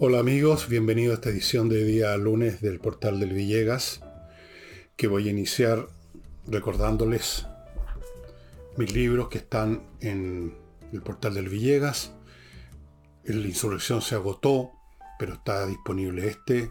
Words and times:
Hola 0.00 0.20
amigos, 0.20 0.68
bienvenidos 0.68 1.12
a 1.12 1.14
esta 1.14 1.30
edición 1.30 1.68
de 1.68 1.84
día 1.84 2.16
lunes 2.16 2.60
del 2.60 2.78
portal 2.78 3.18
del 3.18 3.32
Villegas, 3.32 4.00
que 4.96 5.08
voy 5.08 5.28
a 5.28 5.30
iniciar 5.32 5.88
recordándoles 6.46 7.46
mis 8.76 8.92
libros 8.94 9.28
que 9.28 9.38
están 9.38 9.82
en 10.00 10.56
el 10.92 11.02
portal 11.02 11.34
del 11.34 11.48
Villegas. 11.48 12.12
La 13.24 13.46
insurrección 13.46 14.00
se 14.00 14.14
agotó, 14.14 14.70
pero 15.18 15.34
está 15.34 15.66
disponible 15.66 16.28
este. 16.28 16.70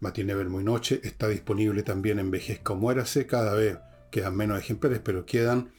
Matiné 0.00 0.34
ver 0.34 0.50
muy 0.50 0.62
noche. 0.62 1.00
Está 1.02 1.28
disponible 1.28 1.82
también 1.82 2.18
en 2.18 2.30
Vejezca 2.30 2.74
o 2.74 2.76
Muérase. 2.76 3.26
Cada 3.26 3.54
vez 3.54 3.78
quedan 4.14 4.36
menos 4.36 4.60
ejemplares, 4.60 5.00
pero 5.02 5.26
quedan. 5.26 5.72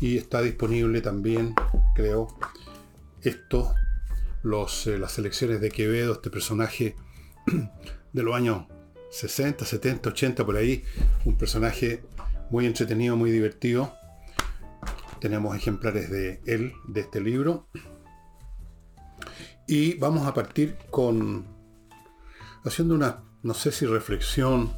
Y 0.00 0.16
está 0.16 0.40
disponible 0.40 1.02
también, 1.02 1.54
creo, 1.94 2.28
esto 3.20 3.74
los, 4.42 4.86
eh, 4.86 4.96
las 4.96 5.18
elecciones 5.18 5.60
de 5.60 5.70
Quevedo, 5.70 6.14
este 6.14 6.30
personaje 6.30 6.96
de 8.12 8.22
los 8.22 8.34
años 8.34 8.64
60, 9.10 9.66
70, 9.66 10.08
80 10.08 10.46
por 10.46 10.56
ahí, 10.56 10.82
un 11.26 11.36
personaje 11.36 12.02
muy 12.48 12.64
entretenido, 12.64 13.16
muy 13.16 13.30
divertido. 13.30 13.92
Tenemos 15.20 15.54
ejemplares 15.54 16.10
de 16.10 16.40
él, 16.46 16.72
de 16.88 17.02
este 17.02 17.20
libro. 17.20 17.68
Y 19.68 19.94
vamos 19.98 20.26
a 20.26 20.32
partir 20.32 20.78
con 20.90 21.46
haciendo 22.64 22.94
una, 22.94 23.24
no 23.42 23.52
sé 23.52 23.72
si 23.72 23.84
reflexión, 23.84 24.74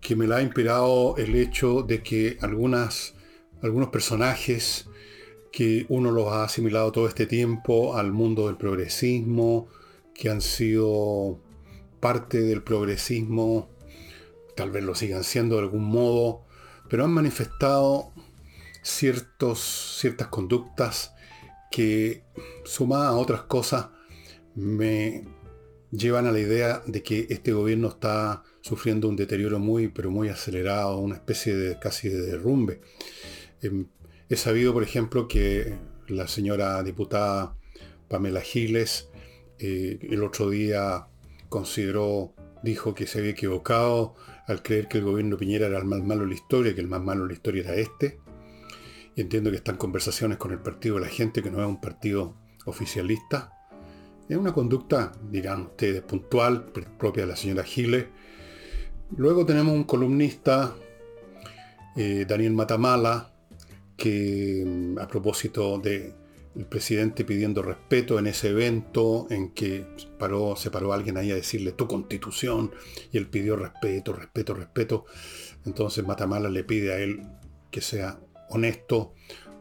que 0.00 0.16
me 0.16 0.26
la 0.26 0.36
ha 0.36 0.42
inspirado 0.42 1.16
el 1.16 1.34
hecho 1.34 1.82
de 1.82 2.02
que 2.02 2.38
algunos 2.40 3.14
personajes 3.92 4.86
que 5.52 5.86
uno 5.88 6.10
los 6.10 6.28
ha 6.28 6.44
asimilado 6.44 6.92
todo 6.92 7.08
este 7.08 7.26
tiempo 7.26 7.96
al 7.96 8.12
mundo 8.12 8.46
del 8.46 8.56
progresismo, 8.56 9.68
que 10.14 10.30
han 10.30 10.40
sido 10.40 11.40
parte 11.98 12.40
del 12.40 12.62
progresismo, 12.62 13.68
tal 14.56 14.70
vez 14.70 14.84
lo 14.84 14.94
sigan 14.94 15.24
siendo 15.24 15.56
de 15.56 15.62
algún 15.62 15.84
modo, 15.84 16.44
pero 16.88 17.04
han 17.04 17.12
manifestado 17.12 18.12
ciertos, 18.82 19.98
ciertas 20.00 20.28
conductas 20.28 21.14
que, 21.70 22.24
sumadas 22.64 23.08
a 23.08 23.16
otras 23.16 23.42
cosas, 23.42 23.88
me 24.54 25.24
llevan 25.90 26.26
a 26.26 26.32
la 26.32 26.40
idea 26.40 26.82
de 26.86 27.02
que 27.02 27.26
este 27.30 27.52
gobierno 27.52 27.88
está 27.88 28.44
sufriendo 28.62 29.08
un 29.08 29.16
deterioro 29.16 29.58
muy, 29.58 29.88
pero 29.88 30.10
muy 30.10 30.28
acelerado, 30.28 30.98
una 30.98 31.16
especie 31.16 31.54
de 31.54 31.78
casi 31.78 32.08
de 32.08 32.20
derrumbe. 32.22 32.80
Em, 33.62 33.86
He 34.30 34.36
sabido, 34.36 34.72
por 34.72 34.84
ejemplo, 34.84 35.26
que 35.26 35.74
la 36.06 36.28
señora 36.28 36.80
diputada 36.84 37.56
Pamela 38.08 38.40
Giles 38.40 39.08
eh, 39.58 39.98
el 40.02 40.22
otro 40.22 40.48
día 40.50 41.08
consideró, 41.48 42.32
dijo 42.62 42.94
que 42.94 43.08
se 43.08 43.18
había 43.18 43.32
equivocado 43.32 44.14
al 44.46 44.62
creer 44.62 44.86
que 44.86 44.98
el 44.98 45.04
gobierno 45.04 45.36
Piñera 45.36 45.66
era 45.66 45.78
el 45.78 45.84
más 45.84 46.04
malo 46.04 46.22
de 46.22 46.28
la 46.28 46.34
historia, 46.34 46.76
que 46.76 46.80
el 46.80 46.86
más 46.86 47.02
malo 47.02 47.22
de 47.22 47.26
la 47.26 47.32
historia 47.32 47.62
era 47.62 47.74
este. 47.74 48.20
Y 49.16 49.22
entiendo 49.22 49.50
que 49.50 49.56
están 49.56 49.76
conversaciones 49.76 50.38
con 50.38 50.52
el 50.52 50.60
Partido 50.60 50.94
de 50.94 51.00
la 51.00 51.08
Gente, 51.08 51.42
que 51.42 51.50
no 51.50 51.60
es 51.60 51.66
un 51.66 51.80
partido 51.80 52.36
oficialista. 52.66 53.52
Es 54.28 54.36
una 54.36 54.52
conducta, 54.52 55.10
dirán 55.28 55.62
ustedes, 55.62 56.02
puntual, 56.02 56.66
propia 56.66 57.24
de 57.24 57.30
la 57.30 57.36
señora 57.36 57.64
Giles. 57.64 58.06
Luego 59.16 59.44
tenemos 59.44 59.74
un 59.74 59.84
columnista, 59.84 60.74
eh, 61.96 62.24
Daniel 62.28 62.52
Matamala, 62.52 63.32
que 63.96 64.64
mm, 64.66 64.98
a 64.98 65.08
propósito 65.08 65.78
de 65.78 66.14
el 66.56 66.66
presidente 66.66 67.24
pidiendo 67.24 67.62
respeto 67.62 68.18
en 68.18 68.26
ese 68.26 68.48
evento 68.48 69.26
en 69.30 69.50
que 69.50 69.86
paró, 70.18 70.56
se 70.56 70.70
paró 70.70 70.92
alguien 70.92 71.16
ahí 71.16 71.30
a 71.30 71.36
decirle 71.36 71.72
tu 71.72 71.86
constitución 71.86 72.72
y 73.12 73.18
él 73.18 73.28
pidió 73.28 73.56
respeto, 73.56 74.12
respeto, 74.12 74.54
respeto. 74.54 75.04
Entonces 75.64 76.04
Matamala 76.04 76.50
le 76.50 76.64
pide 76.64 76.92
a 76.92 76.98
él 76.98 77.22
que 77.70 77.80
sea 77.80 78.18
honesto 78.48 79.14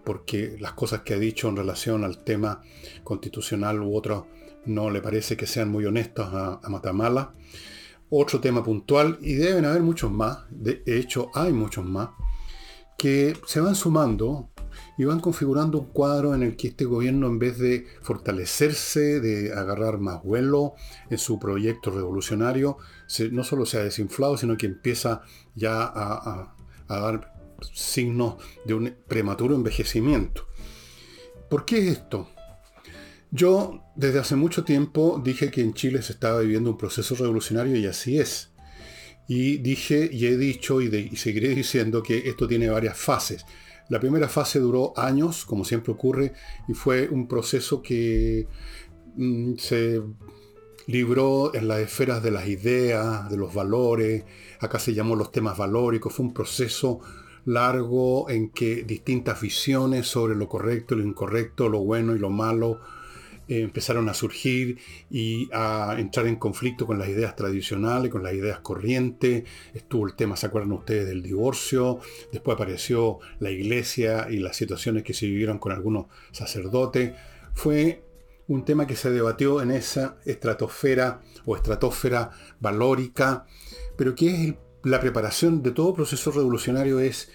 porque 0.04 0.58
las 0.60 0.74
cosas 0.74 1.02
que 1.02 1.14
ha 1.14 1.20
dicho 1.20 1.48
en 1.48 1.58
relación 1.58 2.04
al 2.04 2.24
tema 2.24 2.62
constitucional 3.04 3.82
u 3.82 3.96
otro 3.96 4.28
no 4.66 4.90
le 4.90 5.02
parece 5.02 5.38
que 5.38 5.46
sean 5.46 5.70
muy 5.70 5.86
honestos 5.86 6.34
a, 6.34 6.60
a 6.64 6.70
Matamala. 6.70 7.34
Otro 8.12 8.40
tema 8.40 8.64
puntual, 8.64 9.20
y 9.22 9.36
deben 9.36 9.66
haber 9.66 9.82
muchos 9.82 10.12
más, 10.12 10.40
de 10.50 10.82
hecho 10.86 11.30
hay 11.34 11.54
muchos 11.54 11.86
más, 11.86 12.10
que 12.98 13.38
se 13.46 13.62
van 13.62 13.76
sumando 13.76 14.50
y 14.98 15.06
van 15.06 15.20
configurando 15.20 15.80
un 15.80 15.86
cuadro 15.88 16.36
en 16.36 16.44
el 16.44 16.58
que 16.58 16.70
este 16.70 16.86
gobierno, 16.86 17.28
en 17.28 17.40
vez 17.40 17.58
de 17.58 17.86
fortalecerse, 18.02 19.20
de 19.20 19.54
agarrar 19.54 20.00
más 20.00 20.24
vuelo 20.24 20.74
en 21.10 21.18
su 21.18 21.40
proyecto 21.40 21.92
revolucionario, 21.92 22.78
no 23.32 23.44
solo 23.44 23.66
se 23.66 23.78
ha 23.78 23.84
desinflado, 23.84 24.38
sino 24.38 24.58
que 24.58 24.66
empieza 24.66 25.22
ya 25.56 25.84
a, 25.84 26.54
a 26.88 27.00
dar 27.00 27.34
signos 27.74 28.36
de 28.66 28.74
un 28.74 28.96
prematuro 29.08 29.56
envejecimiento. 29.56 30.48
¿Por 31.50 31.66
qué 31.66 31.80
es 31.80 31.98
esto? 32.00 32.30
Yo 33.32 33.84
desde 33.96 34.20
hace 34.20 34.36
mucho 34.36 34.64
tiempo 34.64 35.22
dije 35.24 35.52
que 35.52 35.62
en 35.62 35.74
Chile 35.74 36.02
se 36.02 36.14
estaba 36.14 36.40
viviendo 36.40 36.72
un 36.72 36.78
proceso 36.78 37.16
revolucionario 37.16 37.76
y 37.76 37.86
así 37.86 38.18
es. 38.20 38.52
Y 39.28 39.58
dije 39.58 40.10
y 40.12 40.26
he 40.26 40.38
dicho 40.38 40.82
y, 40.82 41.16
seguiré 41.16 41.50
diciendo 41.50 42.02
que 42.02 42.30
esto 42.30 42.48
tiene 42.48 42.70
varias 42.70 42.98
fases. 42.98 43.46
La 43.90 44.00
primera 44.00 44.28
fase 44.28 44.60
duró 44.60 44.94
años, 44.98 45.46
como 45.46 45.64
siempre 45.66 45.94
ocurre, 45.94 46.34
y 46.68 46.74
fue 46.74 47.08
un 47.10 47.28
proceso 47.28 47.82
que 47.82 48.48
mm, 49.16 49.56
se 49.58 50.02
libró 50.88 51.54
en 51.54 51.68
las 51.68 51.80
esferas 51.80 52.24
de 52.24 52.32
las 52.32 52.48
ideas, 52.48 53.30
de 53.30 53.38
los 53.38 53.54
valores, 53.54 54.24
acá 54.60 54.80
se 54.80 54.94
llamó 54.96 55.16
los 55.16 55.32
temas 55.32 55.58
valóricos, 55.58 56.14
fue 56.14 56.26
un 56.26 56.34
proceso 56.34 57.00
largo 57.46 58.30
en 58.30 58.50
que 58.50 58.84
distintas 58.84 59.42
visiones 59.42 60.08
sobre 60.08 60.36
lo 60.36 60.48
correcto, 60.48 60.96
lo 60.96 61.04
incorrecto, 61.04 61.70
lo 61.70 61.80
bueno 61.80 62.16
y 62.16 62.20
lo 62.20 62.32
malo 62.32 62.80
empezaron 63.50 64.08
a 64.10 64.14
surgir 64.14 64.78
y 65.10 65.50
a 65.52 65.96
entrar 65.98 66.28
en 66.28 66.36
conflicto 66.36 66.86
con 66.86 67.00
las 67.00 67.10
ideas 67.10 67.36
tradicionales, 67.36 68.12
con 68.12 68.24
las 68.24 68.34
ideas 68.34 68.60
corrientes. 68.60 69.44
Estuvo 69.74 70.08
el 70.08 70.16
tema, 70.16 70.36
¿se 70.36 70.46
acuerdan 70.46 70.72
ustedes 70.72 71.08
del 71.08 71.24
divorcio? 71.24 72.00
Después 72.32 72.56
apareció 72.56 73.20
la 73.40 73.50
iglesia 73.50 74.28
y 74.30 74.38
las 74.38 74.56
situaciones 74.56 75.04
que 75.04 75.14
se 75.14 75.26
vivieron 75.26 75.58
con 75.58 75.72
algunos 75.72 76.06
sacerdotes. 76.32 77.14
Fue 77.54 78.04
un 78.48 78.66
tema 78.66 78.88
que 78.88 78.96
se 78.96 79.12
debatió 79.12 79.62
en 79.62 79.72
esa 79.72 80.18
estratosfera 80.26 81.22
o 81.46 81.56
estratosfera 81.56 82.32
valórica, 82.60 83.46
pero 83.96 84.16
que 84.16 84.28
es 84.28 84.54
la 84.84 85.00
preparación 85.00 85.62
de 85.62 85.72
todo 85.72 85.94
proceso 85.94 86.32
revolucionario 86.32 87.00
es 87.00 87.32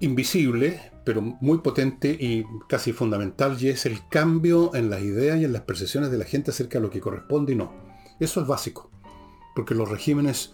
invisible, 0.00 0.89
pero 1.04 1.20
muy 1.22 1.58
potente 1.58 2.10
y 2.10 2.44
casi 2.68 2.92
fundamental, 2.92 3.56
y 3.60 3.68
es 3.68 3.86
el 3.86 4.06
cambio 4.08 4.74
en 4.74 4.90
las 4.90 5.02
ideas 5.02 5.40
y 5.40 5.44
en 5.44 5.52
las 5.52 5.62
percepciones 5.62 6.10
de 6.10 6.18
la 6.18 6.24
gente 6.24 6.50
acerca 6.50 6.78
de 6.78 6.82
lo 6.82 6.90
que 6.90 7.00
corresponde 7.00 7.52
y 7.52 7.56
no. 7.56 7.72
Eso 8.18 8.40
es 8.40 8.46
básico, 8.46 8.90
porque 9.54 9.74
los 9.74 9.88
regímenes 9.88 10.52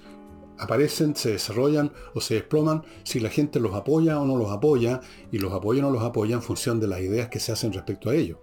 aparecen, 0.59 1.17
se 1.17 1.33
desarrollan 1.33 1.93
o 2.15 2.21
se 2.21 2.35
desploman 2.35 2.83
si 3.05 3.21
la 3.21 3.29
gente 3.29 3.61
los 3.61 3.75
apoya 3.75 4.21
o 4.21 4.25
no 4.25 4.37
los 4.37 4.51
apoya, 4.51 5.01
y 5.33 5.39
los 5.39 5.53
apoya 5.53 5.85
o 5.85 5.91
no 5.91 5.93
los 5.93 6.03
apoya 6.03 6.37
en 6.37 6.43
función 6.43 6.81
de 6.81 6.87
las 6.87 7.01
ideas 7.01 7.29
que 7.29 7.41
se 7.41 7.53
hacen 7.53 7.73
respecto 7.73 8.11
a 8.11 8.15
ello. 8.15 8.41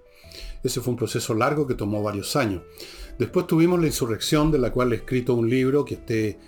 Ese 0.63 0.81
fue 0.81 0.91
un 0.91 0.97
proceso 0.97 1.33
largo 1.33 1.67
que 1.67 1.75
tomó 1.75 2.01
varios 2.01 2.35
años. 2.35 2.63
Después 3.17 3.47
tuvimos 3.47 3.79
la 3.79 3.87
insurrección, 3.87 4.51
de 4.51 4.59
la 4.59 4.71
cual 4.71 4.93
he 4.93 4.97
escrito 4.97 5.35
un 5.35 5.49
libro 5.49 5.85
que 5.85 5.95
esté 5.95 6.39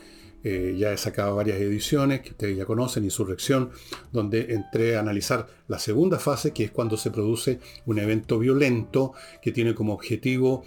eh, 0.47 0.75
ya 0.77 0.93
he 0.93 0.97
sacado 0.97 1.35
varias 1.35 1.59
ediciones 1.59 2.21
que 2.21 2.29
ustedes 2.29 2.55
ya 2.55 2.65
conocen, 2.65 3.03
Insurrección, 3.03 3.71
donde 4.11 4.53
entré 4.53 4.95
a 4.95 4.99
analizar 4.99 5.47
la 5.67 5.79
segunda 5.79 6.19
fase, 6.19 6.53
que 6.53 6.65
es 6.65 6.69
cuando 6.69 6.97
se 6.97 7.09
produce 7.09 7.59
un 7.87 7.97
evento 7.97 8.37
violento 8.37 9.13
que 9.41 9.51
tiene 9.51 9.73
como 9.73 9.95
objetivo 9.95 10.63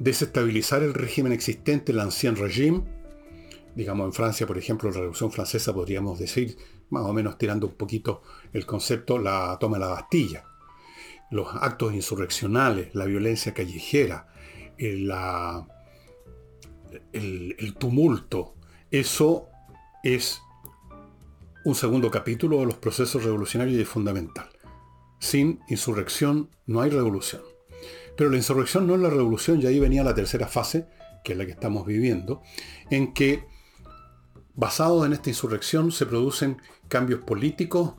desestabilizar 0.00 0.82
el 0.82 0.94
régimen 0.94 1.30
existente, 1.30 1.92
el 1.92 2.00
ancien 2.00 2.34
régime. 2.34 2.82
Digamos, 3.76 4.06
en 4.06 4.12
Francia, 4.12 4.48
por 4.48 4.58
ejemplo, 4.58 4.90
la 4.90 4.96
Revolución 4.96 5.30
Francesa 5.30 5.72
podríamos 5.72 6.18
decir, 6.18 6.56
más 6.90 7.04
o 7.04 7.12
menos 7.12 7.38
tirando 7.38 7.68
un 7.68 7.74
poquito 7.74 8.22
el 8.52 8.66
concepto, 8.66 9.16
la 9.16 9.58
toma 9.60 9.76
de 9.76 9.84
la 9.84 9.90
Bastilla. 9.92 10.44
Los 11.30 11.54
actos 11.54 11.94
insurreccionales, 11.94 12.92
la 12.96 13.04
violencia 13.04 13.54
callejera, 13.54 14.26
el, 14.76 15.08
el 17.12 17.74
tumulto, 17.78 18.55
eso 18.90 19.48
es 20.02 20.40
un 21.64 21.74
segundo 21.74 22.10
capítulo 22.10 22.60
de 22.60 22.66
los 22.66 22.76
procesos 22.76 23.24
revolucionarios 23.24 23.78
y 23.78 23.82
es 23.82 23.88
fundamental. 23.88 24.48
Sin 25.18 25.60
insurrección 25.68 26.50
no 26.66 26.80
hay 26.80 26.90
revolución. 26.90 27.42
Pero 28.16 28.30
la 28.30 28.36
insurrección 28.36 28.86
no 28.86 28.94
es 28.94 29.00
la 29.00 29.10
revolución, 29.10 29.60
y 29.60 29.66
ahí 29.66 29.78
venía 29.78 30.04
la 30.04 30.14
tercera 30.14 30.46
fase, 30.46 30.86
que 31.24 31.32
es 31.32 31.38
la 31.38 31.44
que 31.44 31.52
estamos 31.52 31.84
viviendo, 31.84 32.42
en 32.90 33.12
que 33.12 33.44
basado 34.54 35.04
en 35.04 35.12
esta 35.12 35.28
insurrección 35.28 35.92
se 35.92 36.06
producen 36.06 36.58
cambios 36.88 37.20
políticos 37.20 37.94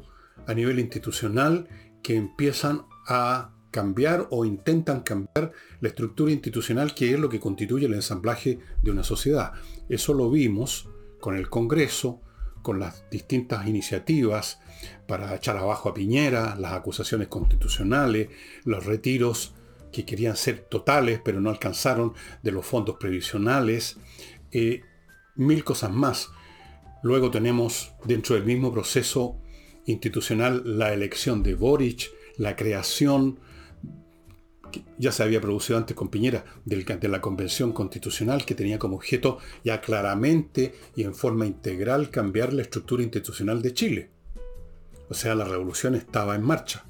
a 0.48 0.54
nivel 0.54 0.80
institucional 0.80 1.68
que 2.02 2.16
empiezan 2.16 2.86
a 3.08 3.52
cambiar 3.70 4.28
o 4.32 4.46
intentan 4.46 5.02
cambiar 5.02 5.52
la 5.82 5.90
estructura 5.90 6.32
institucional 6.32 6.96
que 6.96 7.14
es 7.14 7.20
lo 7.20 7.30
que 7.30 7.40
constituye 7.40 7.86
el 7.86 7.94
ensamblaje 7.94 8.60
de 8.82 8.92
una 8.92 9.04
sociedad. 9.04 9.54
Eso 9.90 10.14
lo 10.14 10.30
vimos 10.30 10.90
con 11.20 11.36
el 11.36 11.50
Congreso, 11.50 12.22
con 12.62 12.80
las 12.80 13.10
distintas 13.10 13.68
iniciativas 13.68 14.60
para 15.08 15.34
echar 15.36 15.58
abajo 15.58 15.90
a 15.90 15.94
Piñera, 15.94 16.56
las 16.58 16.74
acusaciones 16.74 17.28
constitucionales, 17.28 18.30
los 18.66 18.86
retiros 18.86 19.54
que 19.92 20.06
querían 20.06 20.36
ser 20.36 20.60
totales 20.70 21.22
pero 21.24 21.40
no 21.40 21.50
alcanzaron 21.50 22.14
de 22.44 22.52
los 22.52 22.66
fondos 22.66 22.98
previsionales, 23.00 23.98
eh, 24.52 24.82
mil 25.36 25.64
cosas 25.64 25.92
más. 25.92 26.30
Luego 27.04 27.32
tenemos 27.32 27.94
dentro 28.04 28.36
del 28.36 28.44
mismo 28.44 28.74
proceso 28.74 29.40
institucional 29.86 30.64
la 30.66 30.94
elección 30.94 31.44
de 31.44 31.56
Boric, 31.56 32.12
la 32.38 32.56
creación, 32.56 33.40
ya 34.98 35.12
se 35.12 35.24
había 35.24 35.42
producido 35.42 35.78
antes 35.78 35.96
con 35.96 36.10
Piñera, 36.10 36.46
de 36.66 37.08
la 37.08 37.22
Convención 37.22 37.72
Constitucional 37.72 38.46
que 38.46 38.56
tenía 38.56 38.80
como 38.80 38.96
objeto 38.96 39.38
ya 39.64 39.82
claramente 39.82 40.74
y 40.96 41.04
en 41.04 41.16
forma 41.16 41.46
integral 41.46 42.10
cambiar 42.10 42.54
la 42.54 42.64
estructura 42.64 43.04
institucional 43.04 43.62
de 43.62 43.74
Chile. 43.74 44.12
O 45.10 45.14
sea, 45.14 45.36
la 45.36 45.46
revolución 45.46 45.96
estaba 45.96 46.36
en 46.36 46.44
marcha. 46.44 46.86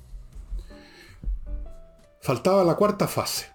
Faltaba 2.22 2.64
la 2.64 2.76
cuarta 2.76 3.08
fase. 3.08 3.48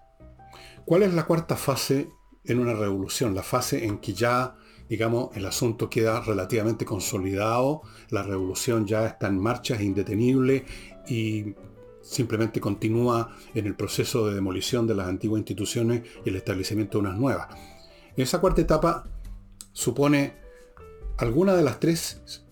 ¿Cuál 0.85 1.03
es 1.03 1.15
la 1.15 1.27
cuarta 1.27 1.57
fase 1.57 2.11
en 2.45 2.59
una 2.59 2.75
revolución? 2.75 3.35
La 3.35 3.43
fase 3.43 3.85
en 3.85 3.99
que 3.99 4.15
ya, 4.15 4.57
digamos, 4.89 5.37
el 5.37 5.47
asunto 5.47 5.91
queda 5.91 6.21
relativamente 6.21 6.85
consolidado, 6.85 7.83
la 8.11 8.23
revolución 8.23 8.87
ya 8.87 9.07
está 9.07 9.27
en 9.27 9.39
marcha, 9.39 9.75
es 9.75 9.83
indetenible 9.83 10.65
y 11.07 11.55
simplemente 12.03 12.61
continúa 12.61 13.37
en 13.55 13.67
el 13.67 13.75
proceso 13.75 14.27
de 14.27 14.35
demolición 14.35 14.87
de 14.87 14.95
las 14.95 15.09
antiguas 15.09 15.41
instituciones 15.41 16.03
y 16.25 16.29
el 16.29 16.37
establecimiento 16.37 16.99
de 16.99 17.09
unas 17.09 17.19
nuevas. 17.19 17.49
Esa 18.17 18.41
cuarta 18.41 18.61
etapa 18.61 19.09
supone 19.73 20.35
alguna 21.19 21.55
de 21.55 21.63
las 21.63 21.81
tres 21.81 22.45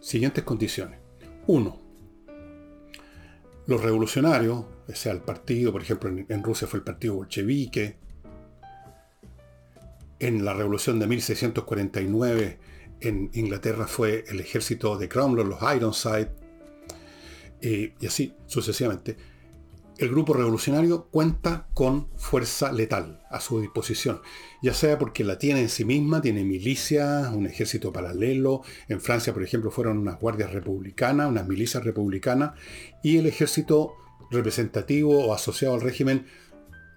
siguientes 0.00 0.44
condiciones. 0.44 1.00
Uno, 1.46 1.80
los 3.66 3.82
revolucionarios, 3.82 4.64
o 4.88 4.94
sea, 4.94 5.12
el 5.12 5.20
partido, 5.20 5.72
por 5.72 5.82
ejemplo, 5.82 6.10
en, 6.10 6.42
Rusia 6.42 6.68
fue 6.68 6.78
el 6.78 6.84
partido 6.84 7.14
bolchevique, 7.14 7.98
en 10.18 10.44
la 10.44 10.54
revolución 10.54 10.98
de 10.98 11.06
1649 11.06 12.58
en 13.00 13.30
Inglaterra 13.34 13.86
fue 13.86 14.24
el 14.28 14.40
ejército 14.40 14.96
de 14.96 15.08
Cromwell, 15.08 15.48
los 15.48 15.60
Ironside, 15.62 16.30
eh, 17.60 17.94
y 18.00 18.06
así 18.06 18.34
sucesivamente 18.46 19.16
el 19.98 20.10
grupo 20.10 20.34
revolucionario 20.34 21.06
cuenta 21.10 21.68
con 21.72 22.08
fuerza 22.16 22.70
letal 22.70 23.22
a 23.30 23.40
su 23.40 23.60
disposición, 23.60 24.20
ya 24.62 24.74
sea 24.74 24.98
porque 24.98 25.24
la 25.24 25.38
tiene 25.38 25.60
en 25.60 25.68
sí 25.68 25.84
misma, 25.84 26.20
tiene 26.20 26.44
milicias, 26.44 27.32
un 27.32 27.46
ejército 27.46 27.92
paralelo, 27.92 28.62
en 28.88 29.00
Francia 29.00 29.32
por 29.32 29.42
ejemplo 29.42 29.70
fueron 29.70 29.98
unas 29.98 30.20
guardias 30.20 30.52
republicanas, 30.52 31.28
unas 31.28 31.48
milicias 31.48 31.82
republicanas, 31.84 32.52
y 33.02 33.16
el 33.16 33.26
ejército 33.26 33.94
representativo 34.30 35.26
o 35.26 35.32
asociado 35.32 35.74
al 35.74 35.80
régimen 35.80 36.26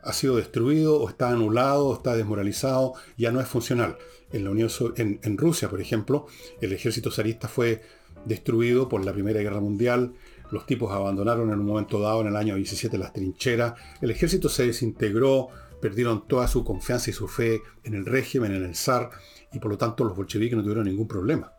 ha 0.04 0.14
sido 0.14 0.36
destruido 0.36 1.00
o 1.00 1.10
está 1.10 1.30
anulado 1.30 1.88
o 1.88 1.94
está 1.94 2.16
desmoralizado, 2.16 2.94
ya 3.18 3.32
no 3.32 3.40
es 3.42 3.48
funcional. 3.48 3.98
En, 4.32 4.44
la 4.44 4.52
Unión, 4.52 4.70
en, 4.98 5.20
en 5.24 5.38
Rusia, 5.38 5.70
por 5.70 5.82
ejemplo, 5.82 6.28
el 6.62 6.72
ejército 6.72 7.12
zarista 7.12 7.48
fue 7.48 7.82
destruido 8.26 8.90
por 8.90 9.04
la 9.04 9.14
Primera 9.14 9.42
Guerra 9.42 9.60
Mundial, 9.60 10.14
los 10.52 10.66
tipos 10.66 10.92
abandonaron 10.92 11.52
en 11.52 11.60
un 11.60 11.66
momento 11.66 12.00
dado, 12.00 12.22
en 12.22 12.28
el 12.28 12.36
año 12.36 12.56
17, 12.56 12.98
las 12.98 13.14
trincheras. 13.14 13.74
El 14.02 14.12
ejército 14.12 14.50
se 14.50 14.66
desintegró, 14.66 15.50
perdieron 15.82 16.28
toda 16.28 16.48
su 16.48 16.64
confianza 16.64 17.10
y 17.10 17.14
su 17.14 17.28
fe 17.28 17.62
en 17.84 17.94
el 17.94 18.06
régimen, 18.06 18.54
en 18.54 18.64
el 18.64 18.76
zar, 18.76 19.12
y 19.54 19.60
por 19.60 19.72
lo 19.72 19.78
tanto 19.78 20.04
los 20.04 20.16
bolcheviques 20.16 20.56
no 20.56 20.64
tuvieron 20.64 20.86
ningún 20.86 21.08
problema. 21.08 21.54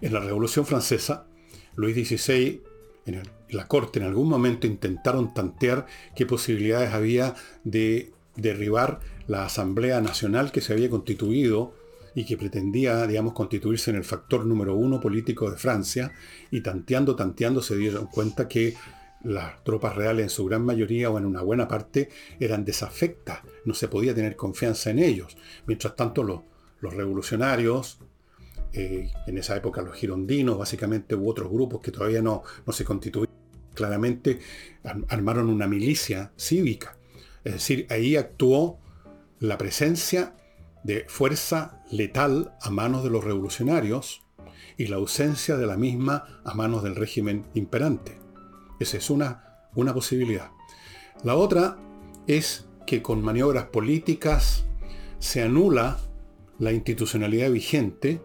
En 0.00 0.12
la 0.12 0.20
Revolución 0.20 0.66
Francesa, 0.66 1.26
Luis 1.74 1.94
XVI, 1.94 2.62
en, 3.06 3.22
la 3.50 3.68
corte, 3.68 4.00
en 4.00 4.06
algún 4.06 4.28
momento 4.28 4.66
intentaron 4.66 5.32
tantear 5.32 5.86
qué 6.14 6.26
posibilidades 6.26 6.92
había 6.92 7.34
de 7.64 8.12
derribar 8.34 9.00
la 9.26 9.44
Asamblea 9.44 10.00
Nacional 10.00 10.52
que 10.52 10.60
se 10.60 10.72
había 10.72 10.90
constituido 10.90 11.74
y 12.16 12.24
que 12.24 12.38
pretendía, 12.38 13.06
digamos, 13.06 13.34
constituirse 13.34 13.90
en 13.90 13.96
el 13.98 14.04
factor 14.04 14.46
número 14.46 14.74
uno 14.74 14.98
político 14.98 15.50
de 15.50 15.58
Francia, 15.58 16.12
y 16.50 16.62
tanteando, 16.62 17.14
tanteando 17.14 17.60
se 17.60 17.76
dieron 17.76 18.06
cuenta 18.06 18.48
que 18.48 18.74
las 19.22 19.62
tropas 19.64 19.94
reales 19.94 20.22
en 20.24 20.30
su 20.30 20.46
gran 20.46 20.64
mayoría 20.64 21.10
o 21.10 21.18
en 21.18 21.26
una 21.26 21.42
buena 21.42 21.68
parte 21.68 22.08
eran 22.40 22.64
desafectas, 22.64 23.40
no 23.66 23.74
se 23.74 23.88
podía 23.88 24.14
tener 24.14 24.34
confianza 24.34 24.88
en 24.90 24.98
ellos. 24.98 25.36
Mientras 25.66 25.94
tanto 25.94 26.22
los, 26.22 26.40
revolucionarios, 26.80 27.98
eh, 28.72 29.10
en 29.26 29.36
esa 29.36 29.54
época 29.54 29.82
los 29.82 29.94
girondinos 29.94 30.56
básicamente 30.56 31.14
u 31.14 31.28
otros 31.28 31.50
grupos 31.50 31.82
que 31.82 31.90
todavía 31.90 32.22
no, 32.22 32.42
no 32.64 32.72
se 32.72 32.84
constituían 32.84 33.34
claramente, 33.74 34.38
armaron 35.08 35.50
una 35.50 35.66
milicia 35.66 36.32
cívica. 36.38 36.96
Es 37.44 37.52
decir, 37.54 37.86
ahí 37.90 38.16
actuó 38.16 38.78
la 39.38 39.58
presencia 39.58 40.34
de 40.86 41.04
fuerza 41.08 41.82
letal 41.90 42.54
a 42.60 42.70
manos 42.70 43.02
de 43.02 43.10
los 43.10 43.24
revolucionarios 43.24 44.22
y 44.76 44.86
la 44.86 44.96
ausencia 44.96 45.56
de 45.56 45.66
la 45.66 45.76
misma 45.76 46.40
a 46.44 46.54
manos 46.54 46.84
del 46.84 46.94
régimen 46.94 47.44
imperante. 47.54 48.20
Esa 48.78 48.96
es 48.96 49.10
una, 49.10 49.68
una 49.74 49.92
posibilidad. 49.92 50.52
La 51.24 51.34
otra 51.34 51.76
es 52.28 52.68
que 52.86 53.02
con 53.02 53.20
maniobras 53.20 53.64
políticas 53.64 54.64
se 55.18 55.42
anula 55.42 55.98
la 56.60 56.72
institucionalidad 56.72 57.50
vigente 57.50 58.20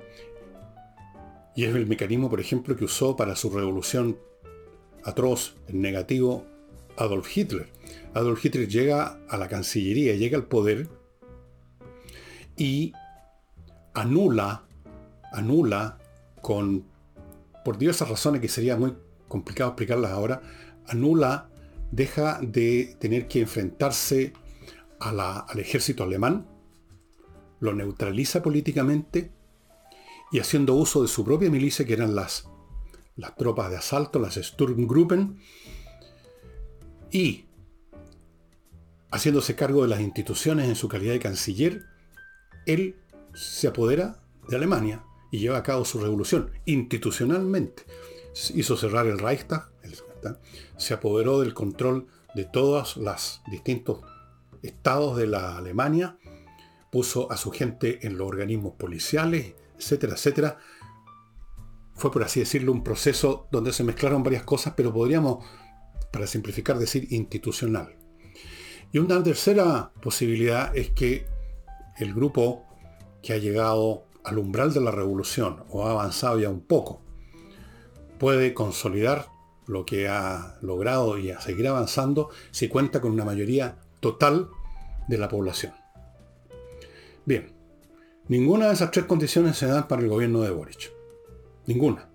y 1.56 1.66
es 1.66 1.74
el 1.74 1.88
mecanismo, 1.88 2.30
por 2.30 2.40
ejemplo, 2.40 2.76
que 2.76 2.86
usó 2.86 3.16
para 3.16 3.36
su 3.36 3.50
revolución 3.50 4.20
atroz, 5.04 5.56
negativo, 5.68 6.46
Adolf 6.96 7.36
Hitler. 7.36 7.70
Adolf 8.14 8.46
Hitler 8.46 8.68
llega 8.68 9.20
a 9.28 9.38
la 9.38 9.48
Cancillería, 9.48 10.16
llega 10.16 10.38
al 10.38 10.46
poder 10.46 11.01
y 12.58 12.94
anula, 13.94 14.66
anula 15.32 15.98
con, 16.42 16.86
por 17.64 17.78
diversas 17.78 18.10
razones 18.10 18.42
que 18.42 18.48
sería 18.48 18.78
muy 18.78 18.96
complicado 19.28 19.72
explicarlas 19.72 20.12
ahora, 20.12 20.42
anula, 20.88 21.50
deja 21.92 22.40
de 22.42 22.96
tener 23.00 23.28
que 23.28 23.42
enfrentarse 23.42 24.34
al 25.00 25.60
ejército 25.60 26.04
alemán, 26.04 26.48
lo 27.60 27.74
neutraliza 27.74 28.42
políticamente 28.42 29.32
y 30.32 30.40
haciendo 30.40 30.76
uso 30.76 31.02
de 31.02 31.08
su 31.08 31.26
propia 31.26 31.50
milicia, 31.50 31.86
que 31.86 31.94
eran 31.94 32.16
las, 32.16 32.50
las 33.16 33.36
tropas 33.36 33.70
de 33.70 33.78
asalto, 33.78 34.20
las 34.20 34.36
Sturmgruppen, 34.36 35.40
y 37.12 37.46
haciéndose 39.12 39.56
cargo 39.56 39.82
de 39.82 39.90
las 39.90 40.00
instituciones 40.00 40.70
en 40.70 40.76
su 40.76 40.88
calidad 40.88 41.14
de 41.14 41.20
canciller, 41.20 41.86
él 42.66 42.96
se 43.34 43.68
apodera 43.68 44.22
de 44.48 44.56
Alemania 44.56 45.04
y 45.32 45.40
lleva 45.40 45.58
a 45.58 45.64
cabo 45.64 45.86
su 45.86 46.00
revolución 46.00 46.52
institucionalmente. 46.66 47.84
Hizo 48.54 48.78
cerrar 48.78 49.08
el 49.08 49.20
Reichstag, 49.20 49.72
se 50.78 50.94
apoderó 50.94 51.40
del 51.40 51.54
control 51.54 52.08
de 52.36 52.46
todos 52.46 52.98
los 52.98 53.42
distintos 53.50 54.02
estados 54.62 55.18
de 55.18 55.28
la 55.28 55.58
Alemania, 55.58 56.18
puso 56.92 57.32
a 57.32 57.38
su 57.38 57.52
gente 57.52 58.06
en 58.06 58.18
los 58.18 58.28
organismos 58.28 58.74
policiales, 58.76 59.56
etcétera, 59.78 60.14
etcétera. 60.14 60.58
Fue, 61.96 62.12
por 62.12 62.24
así 62.24 62.40
decirlo, 62.42 62.72
un 62.72 62.84
proceso 62.84 63.48
donde 63.52 63.74
se 63.74 63.84
mezclaron 63.84 64.24
varias 64.24 64.44
cosas, 64.44 64.74
pero 64.76 64.94
podríamos, 64.94 65.46
para 66.12 66.28
simplificar, 66.28 66.78
decir 66.78 67.08
institucional. 67.12 67.96
Y 68.92 69.00
una 69.00 69.24
tercera 69.24 69.92
posibilidad 70.02 70.76
es 70.76 70.90
que 70.90 71.26
el 71.98 72.14
grupo 72.14 72.66
que 73.22 73.34
ha 73.34 73.38
llegado 73.38 74.06
al 74.24 74.38
umbral 74.38 74.74
de 74.74 74.82
la 74.82 74.92
revolución 74.92 75.64
o 75.70 75.88
ha 75.88 75.92
avanzado 75.92 76.40
ya 76.40 76.50
un 76.50 76.62
poco, 76.62 77.02
puede 78.20 78.54
consolidar 78.54 79.28
lo 79.68 79.86
que 79.86 80.08
ha 80.08 80.58
logrado 80.62 81.18
y 81.18 81.32
a 81.32 81.40
seguir 81.40 81.68
avanzando 81.68 82.30
si 82.52 82.68
cuenta 82.68 83.02
con 83.02 83.12
una 83.12 83.26
mayoría 83.26 83.78
total 84.00 84.50
de 85.08 85.18
la 85.18 85.30
población. 85.30 85.74
Bien, 87.26 87.54
ninguna 88.28 88.68
de 88.68 88.74
esas 88.74 88.92
tres 88.92 89.06
condiciones 89.06 89.58
se 89.58 89.68
dan 89.68 89.88
para 89.88 90.02
el 90.02 90.10
gobierno 90.10 90.42
de 90.42 90.52
Boric. 90.52 90.92
Ninguna. 91.68 92.10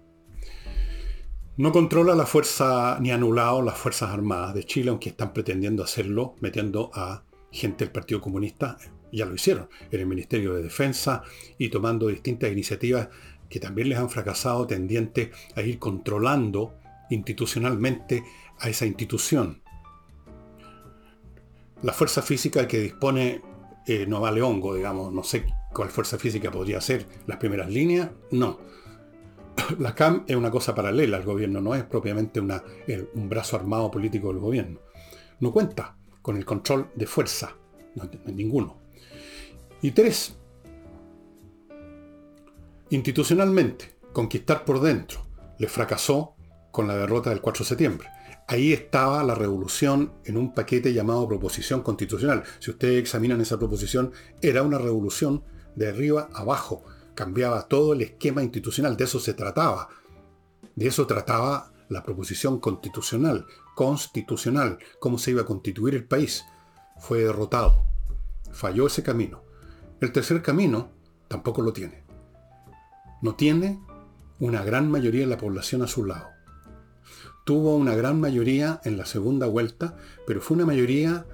No 1.56 1.73
controla 1.73 2.14
la 2.14 2.26
fuerza 2.26 2.99
ni 3.00 3.11
anulado 3.11 3.62
las 3.62 3.78
Fuerzas 3.78 4.11
Armadas 4.11 4.52
de 4.54 4.64
Chile, 4.64 4.90
aunque 4.90 5.09
están 5.09 5.33
pretendiendo 5.33 5.83
hacerlo 5.83 6.35
metiendo 6.40 6.90
a 6.92 7.25
gente 7.50 7.85
del 7.85 7.92
Partido 7.92 8.21
Comunista 8.21 8.76
ya 9.12 9.26
lo 9.26 9.34
hicieron 9.34 9.68
en 9.90 10.00
el 10.00 10.06
Ministerio 10.06 10.54
de 10.54 10.62
Defensa 10.62 11.22
y 11.58 11.68
tomando 11.68 12.08
distintas 12.08 12.50
iniciativas 12.50 13.08
que 13.48 13.60
también 13.60 13.88
les 13.88 13.98
han 13.98 14.10
fracasado 14.10 14.66
tendientes 14.66 15.30
a 15.54 15.62
ir 15.62 15.78
controlando 15.78 16.75
institucionalmente 17.10 18.25
a 18.58 18.68
esa 18.68 18.86
institución. 18.86 19.62
La 21.82 21.92
fuerza 21.92 22.22
física 22.22 22.66
que 22.66 22.80
dispone 22.80 23.42
eh, 23.86 24.06
no 24.06 24.20
vale 24.20 24.42
hongo, 24.42 24.75
digamos, 24.75 25.12
no 25.12 25.22
sé 25.22 25.46
cuál 25.72 25.90
fuerza 25.90 26.18
física 26.18 26.50
podría 26.50 26.80
ser 26.80 27.06
las 27.26 27.36
primeras 27.36 27.70
líneas, 27.70 28.10
no. 28.30 28.58
La 29.78 29.94
CAM 29.94 30.25
es 30.26 30.34
una 30.34 30.50
cosa 30.50 30.75
paralela 30.75 31.18
al 31.18 31.25
gobierno, 31.25 31.60
no 31.60 31.75
es 31.75 31.84
propiamente 31.84 32.40
una, 32.40 32.62
un 33.14 33.28
brazo 33.28 33.56
armado 33.56 33.90
político 33.90 34.28
del 34.28 34.38
gobierno. 34.38 34.80
No 35.40 35.52
cuenta 35.52 35.96
con 36.22 36.36
el 36.36 36.44
control 36.44 36.90
de 36.94 37.06
fuerza, 37.06 37.54
no, 37.94 38.08
ninguno. 38.26 38.86
Y 39.83 39.90
tres, 39.90 40.37
institucionalmente, 42.90 43.97
conquistar 44.12 44.64
por 44.64 44.80
dentro. 44.80 45.26
Le 45.59 45.68
fracasó 45.68 46.35
con 46.71 46.88
la 46.88 46.97
derrota 46.97 47.30
del 47.30 47.40
4 47.40 47.64
de 47.64 47.68
septiembre. 47.68 48.09
Ahí 48.49 48.73
estaba 48.73 49.25
la 49.25 49.35
revolución 49.35 50.12
en 50.25 50.37
un 50.37 50.54
paquete 50.54 50.92
llamado 50.92 51.26
proposición 51.26 51.83
constitucional. 51.83 52.45
Si 52.61 52.71
ustedes 52.71 53.00
examinan 53.00 53.40
esa 53.40 53.59
proposición, 53.59 54.12
era 54.40 54.62
una 54.62 54.78
revolución 54.78 55.42
de 55.75 55.88
arriba 55.88 56.28
abajo. 56.33 56.85
Cambiaba 57.14 57.66
todo 57.66 57.92
el 57.92 58.02
esquema 58.02 58.42
institucional. 58.42 58.97
De 58.97 59.04
eso 59.04 59.18
se 59.18 59.35
trataba. 59.35 59.88
De 60.76 60.87
eso 60.87 61.06
trataba 61.06 61.73
la 61.88 62.04
proposición 62.04 62.61
constitucional. 62.61 63.47
Constitucional. 63.75 64.78
Cómo 65.00 65.18
se 65.18 65.33
iba 65.33 65.42
a 65.42 65.47
constituir 65.47 65.95
el 65.95 66.04
país. 66.04 66.45
Fue 66.99 67.25
derrotado. 67.25 67.85
Falló 68.52 68.87
ese 68.87 69.02
camino. 69.02 69.46
El 70.00 70.12
tercer 70.12 70.43
camino 70.43 70.91
tampoco 71.29 71.62
lo 71.62 71.73
tiene. 71.73 72.05
No 73.23 73.35
tiene 73.35 73.81
una 74.38 74.62
gran 74.62 74.91
mayoría 74.91 75.23
de 75.23 75.26
la 75.26 75.38
población 75.38 75.81
a 75.81 75.87
su 75.87 76.05
lado. 76.05 76.29
Tuvo 77.47 77.76
una 77.76 77.95
gran 77.95 78.21
mayoría 78.21 78.81
en 78.85 78.99
la 78.99 79.07
segunda 79.07 79.47
vuelta, 79.47 79.97
pero 80.26 80.43
fue 80.43 80.57
una 80.57 80.67
mayoría 80.67 81.26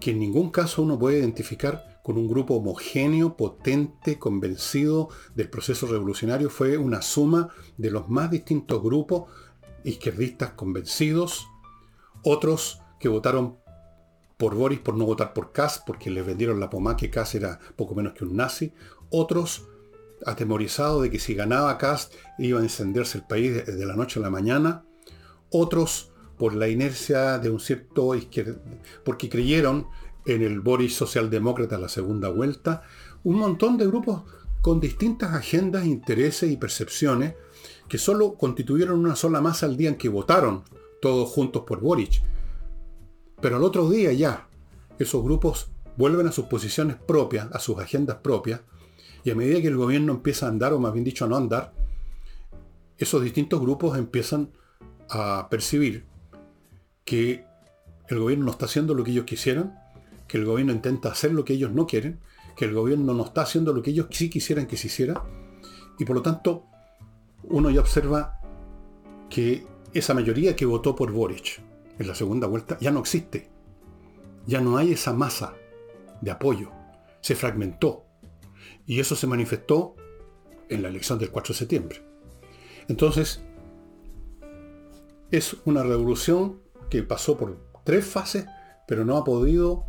que 0.00 0.10
en 0.10 0.18
ningún 0.18 0.50
caso 0.50 0.82
uno 0.82 0.98
puede 0.98 1.20
identificar 1.20 2.00
con 2.02 2.18
un 2.18 2.28
grupo 2.28 2.56
homogéneo, 2.56 3.36
potente, 3.36 4.18
convencido 4.18 5.08
del 5.34 5.48
proceso 5.48 5.86
revolucionario. 5.86 6.50
Fue 6.50 6.76
una 6.76 7.00
suma 7.00 7.48
de 7.78 7.90
los 7.90 8.08
más 8.08 8.30
distintos 8.30 8.82
grupos 8.82 9.30
izquierdistas 9.84 10.50
convencidos, 10.50 11.46
otros 12.22 12.80
que 13.00 13.08
votaron 13.08 13.61
por 14.42 14.56
Boris 14.56 14.80
por 14.80 14.96
no 14.96 15.06
votar 15.06 15.34
por 15.34 15.52
Kass, 15.52 15.80
porque 15.86 16.10
les 16.10 16.26
vendieron 16.26 16.58
la 16.58 16.68
pomá 16.68 16.96
que 16.96 17.10
Kass 17.10 17.36
era 17.36 17.60
poco 17.76 17.94
menos 17.94 18.12
que 18.12 18.24
un 18.24 18.34
nazi, 18.34 18.72
otros 19.08 19.68
atemorizados 20.26 21.00
de 21.00 21.12
que 21.12 21.20
si 21.20 21.34
ganaba 21.34 21.78
Kass 21.78 22.10
iba 22.40 22.58
a 22.58 22.62
encenderse 22.64 23.18
el 23.18 23.24
país 23.24 23.64
de, 23.64 23.86
la 23.86 23.94
noche 23.94 24.18
a 24.18 24.22
la 24.24 24.30
mañana, 24.30 24.84
otros 25.48 26.10
por 26.38 26.56
la 26.56 26.66
inercia 26.66 27.38
de 27.38 27.50
un 27.50 27.60
cierto 27.60 28.16
izquierda, 28.16 28.60
porque 29.04 29.28
creyeron 29.28 29.86
en 30.26 30.42
el 30.42 30.58
Boris 30.58 30.96
socialdemócrata 30.96 31.78
la 31.78 31.88
segunda 31.88 32.28
vuelta, 32.28 32.82
un 33.22 33.36
montón 33.36 33.78
de 33.78 33.86
grupos 33.86 34.22
con 34.60 34.80
distintas 34.80 35.34
agendas, 35.34 35.86
intereses 35.86 36.50
y 36.50 36.56
percepciones 36.56 37.36
que 37.88 37.96
solo 37.96 38.34
constituyeron 38.34 38.98
una 38.98 39.14
sola 39.14 39.40
masa 39.40 39.66
al 39.66 39.76
día 39.76 39.90
en 39.90 39.98
que 39.98 40.08
votaron 40.08 40.64
todos 41.00 41.28
juntos 41.28 41.62
por 41.64 41.78
Boric. 41.78 42.31
Pero 43.42 43.56
al 43.56 43.64
otro 43.64 43.90
día 43.90 44.12
ya, 44.12 44.46
esos 45.00 45.22
grupos 45.22 45.68
vuelven 45.96 46.28
a 46.28 46.32
sus 46.32 46.46
posiciones 46.46 46.96
propias, 46.96 47.48
a 47.52 47.58
sus 47.58 47.76
agendas 47.78 48.18
propias, 48.22 48.60
y 49.24 49.30
a 49.30 49.34
medida 49.34 49.60
que 49.60 49.66
el 49.66 49.76
gobierno 49.76 50.12
empieza 50.12 50.46
a 50.46 50.48
andar, 50.48 50.72
o 50.72 50.78
más 50.78 50.92
bien 50.92 51.04
dicho 51.04 51.24
a 51.24 51.28
no 51.28 51.36
andar, 51.36 51.74
esos 52.96 53.20
distintos 53.22 53.60
grupos 53.60 53.98
empiezan 53.98 54.52
a 55.10 55.48
percibir 55.50 56.06
que 57.04 57.44
el 58.08 58.20
gobierno 58.20 58.44
no 58.44 58.52
está 58.52 58.66
haciendo 58.66 58.94
lo 58.94 59.02
que 59.02 59.10
ellos 59.10 59.24
quisieran, 59.24 59.76
que 60.28 60.38
el 60.38 60.44
gobierno 60.44 60.72
intenta 60.72 61.10
hacer 61.10 61.32
lo 61.32 61.44
que 61.44 61.54
ellos 61.54 61.72
no 61.72 61.86
quieren, 61.88 62.20
que 62.56 62.64
el 62.64 62.72
gobierno 62.72 63.12
no 63.12 63.24
está 63.24 63.42
haciendo 63.42 63.72
lo 63.72 63.82
que 63.82 63.90
ellos 63.90 64.06
sí 64.10 64.30
quisieran 64.30 64.66
que 64.66 64.76
se 64.76 64.86
hiciera, 64.86 65.24
y 65.98 66.04
por 66.04 66.14
lo 66.14 66.22
tanto 66.22 66.66
uno 67.42 67.70
ya 67.70 67.80
observa 67.80 68.38
que 69.28 69.66
esa 69.92 70.14
mayoría 70.14 70.54
que 70.54 70.64
votó 70.64 70.94
por 70.94 71.10
Boric 71.10 71.71
en 71.98 72.06
la 72.06 72.14
segunda 72.14 72.46
vuelta 72.46 72.78
ya 72.80 72.90
no 72.90 73.00
existe. 73.00 73.50
Ya 74.46 74.60
no 74.60 74.76
hay 74.76 74.92
esa 74.92 75.12
masa 75.12 75.54
de 76.20 76.30
apoyo. 76.30 76.70
Se 77.20 77.34
fragmentó. 77.34 78.04
Y 78.86 79.00
eso 79.00 79.14
se 79.14 79.26
manifestó 79.26 79.94
en 80.68 80.82
la 80.82 80.88
elección 80.88 81.18
del 81.18 81.30
4 81.30 81.52
de 81.52 81.58
septiembre. 81.58 82.04
Entonces, 82.88 83.42
es 85.30 85.56
una 85.64 85.82
revolución 85.82 86.60
que 86.90 87.02
pasó 87.02 87.36
por 87.36 87.56
tres 87.84 88.04
fases, 88.04 88.46
pero 88.86 89.04
no 89.04 89.16
ha 89.16 89.24
podido 89.24 89.84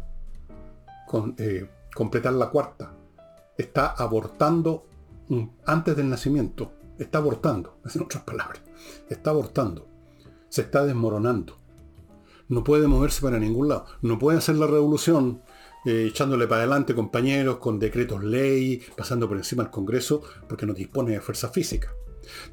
eh, 1.38 1.70
completar 1.94 2.34
la 2.34 2.50
cuarta. 2.50 2.96
Está 3.58 3.88
abortando 3.88 4.88
antes 5.66 5.96
del 5.96 6.10
nacimiento. 6.10 6.74
Está 6.98 7.18
abortando, 7.18 7.80
en 7.94 8.02
otras 8.02 8.24
palabras. 8.24 8.62
Está 9.10 9.32
abortando. 9.32 9.88
Se 10.50 10.62
está 10.62 10.86
desmoronando. 10.86 11.58
No 12.50 12.64
puede 12.64 12.88
moverse 12.88 13.22
para 13.22 13.40
ningún 13.40 13.70
lado. 13.70 13.86
No 14.02 14.20
puede 14.20 14.38
hacer 14.38 14.56
la 14.56 14.68
revolución 14.68 15.42
eh, 15.86 16.06
echándole 16.08 16.48
para 16.48 16.62
adelante 16.62 16.96
compañeros 16.96 17.58
con 17.58 17.78
decretos 17.78 18.24
ley, 18.24 18.82
pasando 18.96 19.28
por 19.28 19.38
encima 19.38 19.64
del 19.64 19.72
Congreso, 19.72 20.22
porque 20.48 20.66
no 20.66 20.74
dispone 20.74 21.12
de 21.12 21.22
fuerza 21.22 21.50
física. 21.50 21.94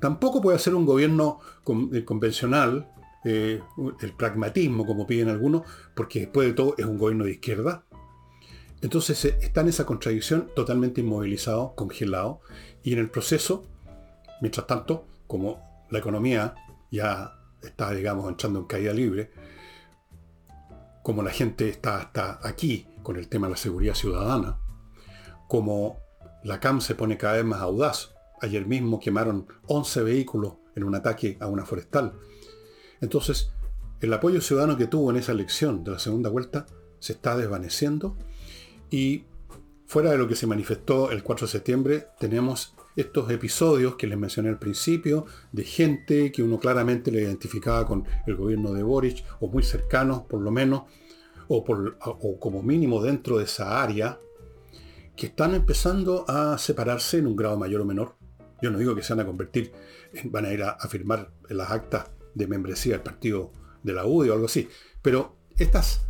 Tampoco 0.00 0.40
puede 0.40 0.56
hacer 0.56 0.74
un 0.74 0.84
gobierno 0.84 1.38
eh, 1.92 2.04
convencional, 2.04 2.90
eh, 3.24 3.60
el 4.00 4.12
pragmatismo, 4.14 4.84
como 4.84 5.06
piden 5.06 5.28
algunos, 5.28 5.62
porque 5.94 6.20
después 6.20 6.48
de 6.48 6.54
todo 6.54 6.74
es 6.76 6.84
un 6.86 6.98
gobierno 6.98 7.24
de 7.24 7.32
izquierda. 7.32 7.84
Entonces 8.80 9.24
está 9.24 9.60
en 9.60 9.68
esa 9.68 9.86
contradicción 9.86 10.50
totalmente 10.56 11.02
inmovilizado, 11.02 11.74
congelado, 11.76 12.40
y 12.82 12.94
en 12.94 12.98
el 12.98 13.10
proceso, 13.10 13.64
mientras 14.40 14.66
tanto, 14.66 15.06
como 15.26 15.86
la 15.90 15.98
economía 15.98 16.54
ya 16.90 17.38
está, 17.62 17.92
digamos, 17.92 18.28
entrando 18.28 18.60
en 18.60 18.64
caída 18.64 18.92
libre, 18.92 19.30
como 21.02 21.22
la 21.22 21.30
gente 21.30 21.68
está 21.68 21.98
hasta 21.98 22.40
aquí 22.42 22.86
con 23.02 23.16
el 23.16 23.28
tema 23.28 23.46
de 23.46 23.52
la 23.52 23.56
seguridad 23.56 23.94
ciudadana, 23.94 24.58
como 25.48 25.98
la 26.44 26.60
CAM 26.60 26.80
se 26.80 26.94
pone 26.94 27.16
cada 27.16 27.34
vez 27.34 27.44
más 27.44 27.60
audaz. 27.60 28.14
Ayer 28.40 28.66
mismo 28.66 29.00
quemaron 29.00 29.46
11 29.66 30.02
vehículos 30.02 30.54
en 30.74 30.84
un 30.84 30.94
ataque 30.94 31.36
a 31.40 31.46
una 31.46 31.64
forestal. 31.64 32.14
Entonces, 33.00 33.52
el 34.00 34.12
apoyo 34.12 34.40
ciudadano 34.40 34.76
que 34.76 34.86
tuvo 34.86 35.10
en 35.10 35.16
esa 35.16 35.32
elección 35.32 35.84
de 35.84 35.92
la 35.92 35.98
segunda 35.98 36.30
vuelta 36.30 36.66
se 36.98 37.12
está 37.14 37.36
desvaneciendo 37.36 38.16
y 38.90 39.24
fuera 39.86 40.10
de 40.10 40.18
lo 40.18 40.28
que 40.28 40.36
se 40.36 40.46
manifestó 40.46 41.10
el 41.10 41.22
4 41.22 41.46
de 41.46 41.50
septiembre, 41.52 42.06
tenemos 42.18 42.74
estos 43.00 43.30
episodios 43.30 43.96
que 43.96 44.06
les 44.06 44.18
mencioné 44.18 44.48
al 44.48 44.58
principio, 44.58 45.26
de 45.52 45.64
gente 45.64 46.32
que 46.32 46.42
uno 46.42 46.58
claramente 46.58 47.10
le 47.10 47.22
identificaba 47.22 47.86
con 47.86 48.06
el 48.26 48.36
gobierno 48.36 48.72
de 48.72 48.82
Boric, 48.82 49.24
o 49.40 49.48
muy 49.48 49.62
cercanos 49.62 50.22
por 50.22 50.40
lo 50.40 50.50
menos, 50.50 50.82
o, 51.48 51.64
por, 51.64 51.96
o 52.00 52.38
como 52.38 52.62
mínimo 52.62 53.02
dentro 53.02 53.38
de 53.38 53.44
esa 53.44 53.82
área, 53.82 54.18
que 55.16 55.26
están 55.26 55.54
empezando 55.54 56.24
a 56.28 56.56
separarse 56.56 57.18
en 57.18 57.26
un 57.26 57.36
grado 57.36 57.58
mayor 57.58 57.82
o 57.82 57.84
menor. 57.84 58.14
Yo 58.62 58.70
no 58.70 58.78
digo 58.78 58.94
que 58.94 59.02
se 59.02 59.12
van 59.12 59.20
a 59.20 59.26
convertir, 59.26 59.72
van 60.24 60.46
a 60.46 60.52
ir 60.52 60.62
a, 60.62 60.78
firmar 60.88 61.30
en 61.48 61.56
las 61.56 61.70
actas 61.70 62.10
de 62.34 62.46
membresía 62.46 62.94
del 62.94 63.02
partido 63.02 63.52
de 63.82 63.92
la 63.92 64.06
UDI 64.06 64.30
o 64.30 64.32
algo 64.32 64.46
así, 64.46 64.68
pero 65.02 65.36
estas, 65.58 66.06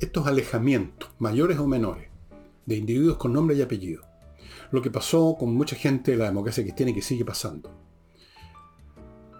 estos 0.00 0.26
alejamientos, 0.26 1.10
mayores 1.18 1.58
o 1.58 1.66
menores, 1.66 2.08
de 2.66 2.76
individuos 2.76 3.18
con 3.18 3.32
nombre 3.32 3.56
y 3.56 3.62
apellido, 3.62 4.02
lo 4.70 4.82
que 4.82 4.90
pasó 4.90 5.36
con 5.38 5.54
mucha 5.54 5.76
gente 5.76 6.12
de 6.12 6.16
la 6.16 6.26
democracia 6.26 6.62
cristiana 6.62 6.92
y 6.92 6.94
que 6.94 7.02
sigue 7.02 7.24
pasando. 7.24 7.70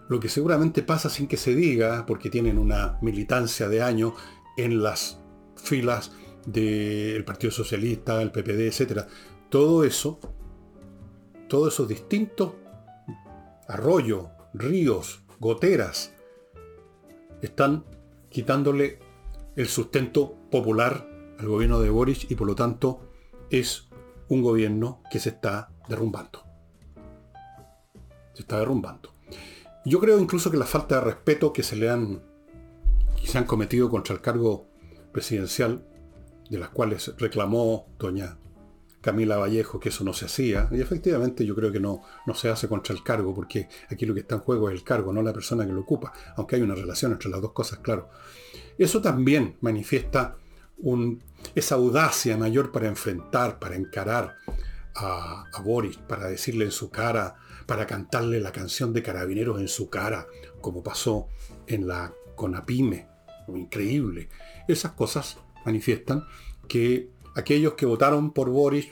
Lo 0.09 0.21
que 0.21 0.28
seguramente 0.28 0.83
pasa 0.83 1.09
sin 1.09 1.26
que 1.26 1.37
se 1.37 1.54
diga, 1.54 2.04
porque 2.07 2.31
tienen 2.31 2.59
una 2.59 2.99
militancia 3.00 3.69
de 3.69 3.83
años 3.83 4.12
en 4.57 4.83
las 4.83 5.19
filas 5.57 6.12
del 6.47 7.25
Partido 7.25 7.50
Socialista, 7.50 8.21
el 8.21 8.31
PPD, 8.31 8.69
etc. 8.69 9.07
Todo 9.49 9.85
eso, 9.85 10.21
todos 11.49 11.73
esos 11.73 11.88
distintos 11.88 12.52
arroyos, 13.66 14.26
ríos, 14.52 15.23
goteras, 15.40 16.12
están 17.40 17.85
quitándole 18.28 18.99
el 19.57 19.69
sustento 19.69 20.37
popular 20.50 21.09
al 21.38 21.49
gobierno 21.49 21.81
de 21.81 21.90
Boris 21.90 22.31
y 22.31 22.35
por 22.35 22.47
lo 22.47 22.54
tanto 22.54 23.00
es 23.50 23.88
un 24.28 24.43
gobierno 24.43 25.02
que 25.11 25.21
se 25.21 25.31
está 25.31 25.71
derrumbando. 25.88 26.45
Se 28.33 28.43
está 28.43 28.59
derrumbando. 28.59 29.12
Yo 29.85 30.00
creo 30.00 30.19
incluso 30.19 30.50
que 30.50 30.57
la 30.57 30.66
falta 30.66 30.97
de 30.97 31.02
respeto 31.02 31.52
que 31.52 31.62
se 31.62 31.76
le 31.76 31.90
han, 31.90 32.23
que 33.21 33.26
se 33.26 33.38
han 33.38 33.45
cometido 33.45 33.90
contra 33.90 34.14
el 34.14 34.21
cargo 34.21 34.66
presidencial, 35.12 35.87
de 36.49 36.59
las 36.59 36.71
cuales 36.71 37.14
reclamó 37.19 37.87
doña 37.99 38.38
Camila 39.00 39.37
Vallejo 39.37 39.78
que 39.78 39.90
eso 39.90 40.02
no 40.02 40.14
se 40.14 40.25
hacía. 40.25 40.69
Y 40.73 40.81
efectivamente 40.81 41.45
yo 41.45 41.54
creo 41.54 41.71
que 41.71 41.81
no, 41.81 42.02
no 42.26 42.35
se 42.35 42.49
hace 42.49 42.69
contra 42.69 42.95
el 42.95 43.02
cargo, 43.02 43.35
porque 43.35 43.69
aquí 43.90 44.07
lo 44.07 44.14
que 44.14 44.21
está 44.21 44.37
en 44.37 44.40
juego 44.40 44.71
es 44.71 44.75
el 44.75 44.83
cargo, 44.83 45.12
no 45.12 45.21
la 45.21 45.35
persona 45.35 45.66
que 45.66 45.73
lo 45.73 45.83
ocupa, 45.83 46.14
aunque 46.37 46.57
hay 46.57 46.62
una 46.62 46.75
relación 46.75 47.12
entre 47.12 47.28
las 47.28 47.43
dos 47.43 47.52
cosas, 47.52 47.81
claro. 47.81 48.09
Eso 48.78 49.02
también 49.02 49.59
manifiesta 49.61 50.37
un, 50.78 51.23
esa 51.54 51.76
audacia 51.76 52.36
mayor 52.36 52.72
para 52.72 52.88
enfrentar, 52.88 53.58
para 53.58 53.76
encarar 53.76 54.36
a, 54.94 55.44
Boris, 55.62 55.96
para 55.96 56.28
decirle 56.28 56.64
en 56.66 56.70
su 56.70 56.90
cara, 56.90 57.36
para 57.66 57.86
cantarle 57.86 58.40
la 58.40 58.52
canción 58.52 58.92
de 58.92 59.02
Carabineros 59.02 59.60
en 59.60 59.68
su 59.68 59.88
cara, 59.90 60.26
como 60.60 60.82
pasó 60.82 61.28
en 61.66 61.86
la 61.86 62.12
Conapime. 62.36 63.08
Increíble. 63.48 64.28
Esas 64.68 64.92
cosas 64.92 65.38
manifiestan 65.64 66.24
que 66.68 67.10
aquellos 67.34 67.74
que 67.74 67.86
votaron 67.86 68.32
por 68.32 68.50
Boris 68.50 68.88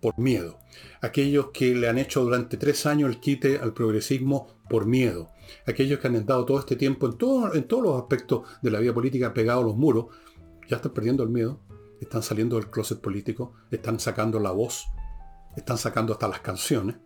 por 0.00 0.18
miedo, 0.18 0.58
aquellos 1.00 1.50
que 1.52 1.74
le 1.76 1.88
han 1.88 1.98
hecho 1.98 2.24
durante 2.24 2.56
tres 2.56 2.86
años 2.86 3.08
el 3.10 3.20
quite 3.20 3.58
al 3.58 3.72
progresismo 3.72 4.48
por 4.68 4.86
miedo, 4.86 5.28
aquellos 5.64 6.00
que 6.00 6.08
han 6.08 6.16
estado 6.16 6.44
todo 6.44 6.58
este 6.58 6.74
tiempo 6.74 7.06
en, 7.06 7.12
en 7.56 7.64
todos 7.68 7.82
los 7.84 8.00
aspectos 8.00 8.48
de 8.62 8.70
la 8.72 8.80
vida 8.80 8.92
política 8.92 9.32
pegados 9.32 9.62
a 9.62 9.66
los 9.68 9.76
muros, 9.76 10.06
ya 10.68 10.76
están 10.76 10.92
perdiendo 10.92 11.22
el 11.22 11.28
miedo, 11.28 11.60
están 12.02 12.22
saliendo 12.22 12.56
del 12.56 12.70
closet 12.70 13.00
político, 13.00 13.54
están 13.70 14.00
sacando 14.00 14.40
la 14.40 14.50
voz, 14.50 14.86
están 15.56 15.78
sacando 15.78 16.12
hasta 16.12 16.28
las 16.28 16.40
canciones. 16.40 16.96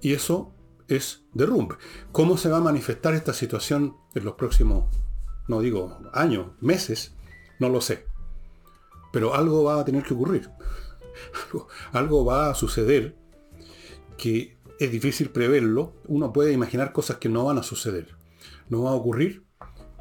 Y 0.00 0.12
eso 0.12 0.54
es 0.88 1.24
derrumbe. 1.32 1.76
¿Cómo 2.12 2.36
se 2.36 2.48
va 2.48 2.58
a 2.58 2.62
manifestar 2.62 3.14
esta 3.14 3.32
situación 3.32 3.96
en 4.14 4.24
los 4.24 4.34
próximos, 4.34 4.94
no 5.48 5.60
digo 5.60 5.98
años, 6.12 6.52
meses? 6.60 7.14
No 7.58 7.68
lo 7.68 7.80
sé. 7.80 8.06
Pero 9.12 9.34
algo 9.34 9.64
va 9.64 9.80
a 9.80 9.84
tener 9.84 10.02
que 10.02 10.14
ocurrir. 10.14 10.50
Algo, 11.92 12.24
va 12.24 12.50
a 12.50 12.54
suceder 12.54 13.16
que 14.18 14.58
es 14.80 14.90
difícil 14.90 15.30
preverlo. 15.30 15.94
Uno 16.08 16.32
puede 16.32 16.52
imaginar 16.52 16.92
cosas 16.92 17.18
que 17.18 17.28
no 17.28 17.44
van 17.44 17.58
a 17.58 17.62
suceder. 17.62 18.16
No 18.68 18.82
va 18.82 18.90
a 18.90 18.94
ocurrir 18.94 19.44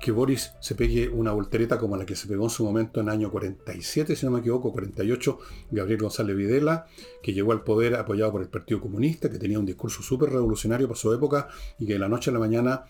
que 0.03 0.11
Boris 0.11 0.51
se 0.59 0.75
pegue 0.75 1.07
una 1.07 1.31
voltereta 1.31 1.77
como 1.77 1.95
la 1.95 2.05
que 2.05 2.17
se 2.17 2.27
pegó 2.27 2.43
en 2.43 2.49
su 2.49 2.65
momento 2.65 2.99
en 2.99 3.07
el 3.07 3.13
año 3.13 3.31
47, 3.31 4.17
si 4.17 4.25
no 4.25 4.33
me 4.33 4.39
equivoco, 4.39 4.73
48, 4.73 5.39
Gabriel 5.71 6.01
González 6.01 6.35
Videla, 6.35 6.87
que 7.21 7.31
llegó 7.31 7.53
al 7.53 7.63
poder 7.63 7.95
apoyado 7.95 8.33
por 8.33 8.41
el 8.41 8.49
Partido 8.49 8.81
Comunista, 8.81 9.29
que 9.29 9.39
tenía 9.39 9.59
un 9.59 9.65
discurso 9.65 10.03
súper 10.03 10.31
revolucionario 10.31 10.89
para 10.89 10.99
su 10.99 11.13
época 11.13 11.47
y 11.79 11.85
que 11.85 11.93
de 11.93 11.99
la 11.99 12.09
noche 12.09 12.31
a 12.31 12.33
la 12.33 12.39
mañana 12.39 12.83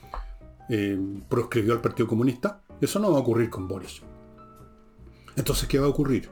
eh, 0.71 0.99
proscribió 1.29 1.73
al 1.73 1.81
Partido 1.81 2.07
Comunista. 2.07 2.63
Eso 2.81 2.97
no 2.97 3.11
va 3.11 3.19
a 3.19 3.21
ocurrir 3.21 3.51
con 3.51 3.67
Boris. 3.67 4.01
Entonces, 5.35 5.69
¿qué 5.69 5.77
va 5.77 5.85
a 5.85 5.89
ocurrir? 5.89 6.29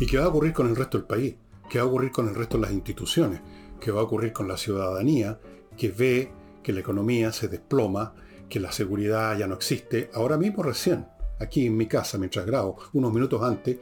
¿Y 0.00 0.06
qué 0.06 0.16
va 0.16 0.24
a 0.24 0.28
ocurrir 0.28 0.54
con 0.54 0.68
el 0.68 0.74
resto 0.74 0.96
del 0.96 1.06
país? 1.06 1.34
¿Qué 1.68 1.76
va 1.76 1.84
a 1.84 1.88
ocurrir 1.88 2.12
con 2.12 2.30
el 2.30 2.34
resto 2.34 2.56
de 2.56 2.62
las 2.62 2.72
instituciones? 2.72 3.42
¿Qué 3.78 3.90
va 3.90 4.00
a 4.00 4.04
ocurrir 4.04 4.32
con 4.32 4.48
la 4.48 4.56
ciudadanía 4.56 5.38
que 5.76 5.90
ve 5.90 6.32
que 6.62 6.72
la 6.72 6.80
economía 6.80 7.30
se 7.30 7.48
desploma, 7.48 8.14
que 8.54 8.60
la 8.60 8.70
seguridad 8.70 9.36
ya 9.36 9.48
no 9.48 9.56
existe? 9.56 10.10
Ahora 10.14 10.36
mismo 10.36 10.62
recién, 10.62 11.08
aquí 11.40 11.66
en 11.66 11.76
mi 11.76 11.88
casa, 11.88 12.18
mientras 12.18 12.46
grabo, 12.46 12.76
unos 12.92 13.12
minutos 13.12 13.42
antes, 13.42 13.78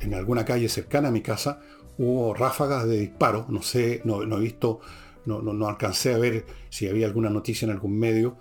en 0.00 0.14
alguna 0.14 0.44
calle 0.44 0.68
cercana 0.68 1.08
a 1.08 1.10
mi 1.10 1.20
casa, 1.20 1.58
hubo 1.98 2.32
ráfagas 2.32 2.86
de 2.86 2.96
disparos, 2.96 3.48
no 3.48 3.60
sé, 3.60 4.00
no, 4.04 4.22
he 4.22 4.40
visto, 4.40 4.78
no, 5.26 5.66
alcancé 5.66 6.14
a 6.14 6.18
ver 6.18 6.46
si 6.70 6.86
había 6.86 7.06
alguna 7.08 7.28
noticia 7.28 7.66
en 7.66 7.72
algún 7.72 7.98
medio. 7.98 8.36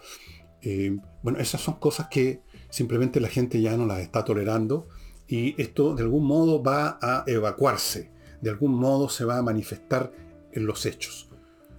Eh, 0.62 0.96
bueno, 1.24 1.40
esas 1.40 1.60
son 1.60 1.80
cosas 1.80 2.08
que 2.08 2.44
simplemente 2.70 3.20
la 3.20 3.28
gente 3.28 3.60
ya 3.60 3.76
no 3.78 3.88
las 3.88 4.02
está 4.02 4.24
tolerando 4.24 4.88
y 5.28 5.60
esto 5.60 5.96
de 5.96 6.04
algún 6.04 6.28
modo 6.28 6.62
va 6.62 7.00
a 7.02 7.24
evacuarse, 7.26 8.12
de 8.42 8.52
algún 8.52 8.76
modo 8.76 9.10
se 9.10 9.26
va 9.26 9.40
a 9.40 9.42
manifestar 9.42 10.12
en 10.52 10.68
los 10.68 10.86
hechos. 10.86 11.32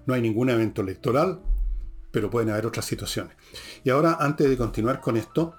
No 0.04 0.14
hay 0.14 0.20
ningún 0.20 0.50
evento 0.50 0.82
electoral, 0.82 1.42
pero 2.10 2.30
pueden 2.30 2.50
haber 2.50 2.66
otras 2.66 2.84
situaciones. 2.84 3.36
Y 3.84 3.90
ahora, 3.90 4.16
antes 4.20 4.48
de 4.48 4.56
continuar 4.56 5.00
con 5.00 5.16
esto, 5.16 5.54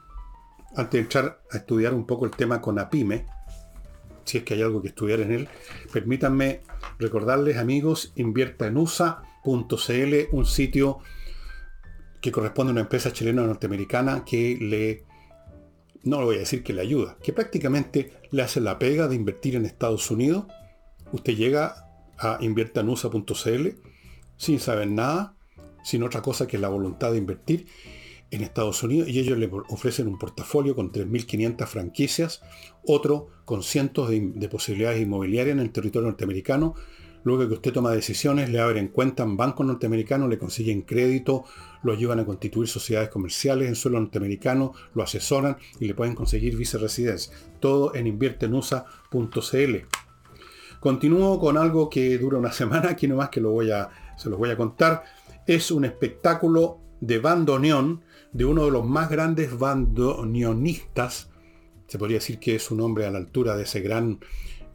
antes 0.75 0.91
de 0.91 0.99
entrar 0.99 1.41
a 1.51 1.57
estudiar 1.57 1.93
un 1.93 2.05
poco 2.05 2.25
el 2.25 2.31
tema 2.31 2.61
con 2.61 2.79
APIME, 2.79 3.25
si 4.25 4.39
es 4.39 4.43
que 4.43 4.53
hay 4.53 4.61
algo 4.61 4.81
que 4.81 4.89
estudiar 4.89 5.19
en 5.21 5.31
él, 5.31 5.49
permítanme 5.91 6.61
recordarles, 6.99 7.57
amigos, 7.57 8.13
invierta 8.15 8.67
en 8.67 8.77
USA.cl, 8.77 10.15
un 10.31 10.45
sitio 10.45 10.99
que 12.21 12.31
corresponde 12.31 12.71
a 12.71 12.73
una 12.73 12.81
empresa 12.81 13.13
chilena 13.13 13.43
norteamericana 13.43 14.23
que 14.25 14.57
le 14.59 15.09
no 16.03 16.19
lo 16.19 16.27
voy 16.27 16.37
a 16.37 16.39
decir 16.39 16.63
que 16.63 16.73
le 16.73 16.81
ayuda, 16.81 17.17
que 17.21 17.33
prácticamente 17.33 18.13
le 18.31 18.41
hace 18.41 18.61
la 18.61 18.79
pega 18.79 19.07
de 19.07 19.15
invertir 19.15 19.55
en 19.55 19.65
Estados 19.65 20.09
Unidos. 20.11 20.45
Usted 21.11 21.35
llega 21.35 21.87
a 22.17 22.37
inviertanusa.cl 22.41 23.67
sin 24.37 24.59
saber 24.59 24.87
nada, 24.87 25.35
sin 25.89 26.03
otra 26.03 26.21
cosa 26.21 26.47
que 26.47 26.57
la 26.57 26.69
voluntad 26.69 27.11
de 27.11 27.17
invertir 27.17 27.67
en 28.31 28.41
Estados 28.41 28.83
Unidos 28.83 29.09
y 29.09 29.19
ellos 29.19 29.37
le 29.37 29.49
ofrecen 29.69 30.07
un 30.07 30.19
portafolio 30.19 30.75
con 30.75 30.91
3.500 30.91 31.65
franquicias, 31.65 32.41
otro 32.85 33.29
con 33.45 33.63
cientos 33.63 34.09
de, 34.09 34.31
de 34.35 34.49
posibilidades 34.49 35.01
inmobiliarias 35.01 35.55
en 35.55 35.61
el 35.61 35.71
territorio 35.71 36.09
norteamericano, 36.09 36.75
Luego 37.23 37.47
que 37.47 37.55
usted 37.55 37.73
toma 37.73 37.91
decisiones, 37.91 38.49
le 38.49 38.59
abren 38.59 38.87
cuenta 38.87 39.23
en 39.23 39.35
bancos 39.35 39.65
norteamericanos, 39.65 40.29
le 40.29 40.37
consiguen 40.37 40.83
crédito, 40.83 41.43
lo 41.83 41.91
ayudan 41.91 42.19
a 42.19 42.25
constituir 42.25 42.67
sociedades 42.67 43.09
comerciales 43.09 43.67
en 43.67 43.75
suelo 43.75 43.99
norteamericano, 43.99 44.73
lo 44.93 45.03
asesoran 45.03 45.57
y 45.79 45.85
le 45.85 45.95
pueden 45.95 46.15
conseguir 46.15 46.55
viceresidencia. 46.55 47.33
Todo 47.59 47.93
en 47.93 48.07
inviertenusa.cl. 48.07 49.75
Continúo 50.79 51.39
con 51.39 51.57
algo 51.57 51.89
que 51.89 52.17
dura 52.17 52.37
una 52.37 52.51
semana, 52.53 52.91
aquí 52.91 53.07
nomás 53.07 53.29
que 53.29 53.41
lo 53.41 53.51
voy 53.51 53.71
a, 53.71 53.89
se 54.17 54.29
los 54.29 54.39
voy 54.39 54.51
a 54.51 54.57
contar. 54.57 55.03
Es 55.49 55.71
un 55.71 55.83
espectáculo 55.83 56.77
de 57.01 57.17
bandoneón 57.17 58.03
de 58.33 58.45
uno 58.45 58.65
de 58.65 58.71
los 58.71 58.85
más 58.85 59.09
grandes 59.09 59.57
bandoneonistas. 59.57 61.31
Se 61.87 61.97
podría 61.97 62.17
decir 62.17 62.37
que 62.37 62.53
es 62.53 62.69
un 62.69 62.81
hombre 62.81 63.07
a 63.07 63.09
la 63.09 63.17
altura 63.17 63.55
de 63.55 63.63
ese 63.63 63.81
gran 63.81 64.19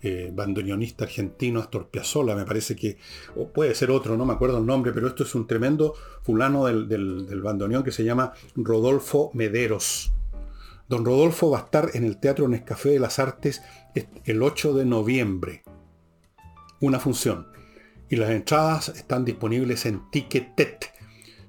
eh, 0.03 0.33
bandoneonista 0.35 1.05
argentino, 1.05 1.61
Astor 1.61 1.91
Piazzolla, 1.91 2.35
me 2.35 2.45
parece 2.45 2.75
que, 2.75 2.99
o 3.37 3.53
puede 3.53 3.73
ser 3.77 3.93
otro, 3.93 4.17
no 4.17 4.27
me 4.27 4.33
acuerdo 4.33 4.59
el 4.59 4.67
nombre, 4.67 4.91
pero 4.93 5.07
esto 5.07 5.23
es 5.23 5.33
un 5.37 5.47
tremendo 5.47 5.95
fulano 6.25 6.67
del, 6.67 6.89
del, 6.89 7.41
bandoneón 7.41 7.85
que 7.85 7.93
se 7.93 8.03
llama 8.03 8.33
Rodolfo 8.57 9.31
Mederos. 9.33 10.13
Don 10.89 11.05
Rodolfo 11.05 11.51
va 11.51 11.59
a 11.59 11.65
estar 11.67 11.91
en 11.95 12.05
el 12.05 12.19
Teatro 12.19 12.49
Nescafé 12.49 12.89
de 12.89 12.99
las 12.99 13.21
Artes 13.21 13.63
el 14.25 14.43
8 14.43 14.75
de 14.75 14.87
noviembre. 14.87 15.63
Una 16.81 16.99
función. 16.99 17.55
Y 18.09 18.17
las 18.17 18.31
entradas 18.31 18.89
están 18.91 19.25
disponibles 19.25 19.87
en 19.87 20.11
Ticketet. 20.11 20.93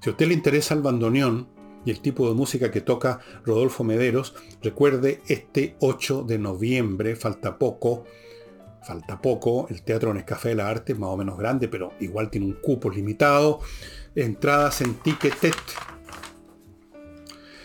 Si 0.00 0.10
a 0.10 0.12
usted 0.12 0.28
le 0.28 0.34
interesa 0.34 0.74
el 0.74 0.82
bandoneón 0.82 1.48
y 1.84 1.90
el 1.90 2.00
tipo 2.00 2.28
de 2.28 2.34
música 2.34 2.70
que 2.70 2.80
toca 2.80 3.20
Rodolfo 3.44 3.84
Mederos, 3.84 4.34
recuerde 4.62 5.20
este 5.28 5.76
8 5.80 6.24
de 6.24 6.38
noviembre, 6.38 7.14
falta 7.16 7.58
poco, 7.58 8.04
falta 8.86 9.20
poco, 9.20 9.66
el 9.70 9.82
Teatro 9.82 10.12
Nescafé 10.14 10.50
de 10.50 10.54
la 10.56 10.68
Arte 10.68 10.92
es 10.92 10.98
más 10.98 11.10
o 11.10 11.16
menos 11.16 11.38
grande, 11.38 11.68
pero 11.68 11.92
igual 12.00 12.30
tiene 12.30 12.46
un 12.46 12.54
cupo 12.54 12.90
limitado. 12.90 13.60
Entradas 14.14 14.80
en 14.80 14.94
Ticketet. 14.94 15.54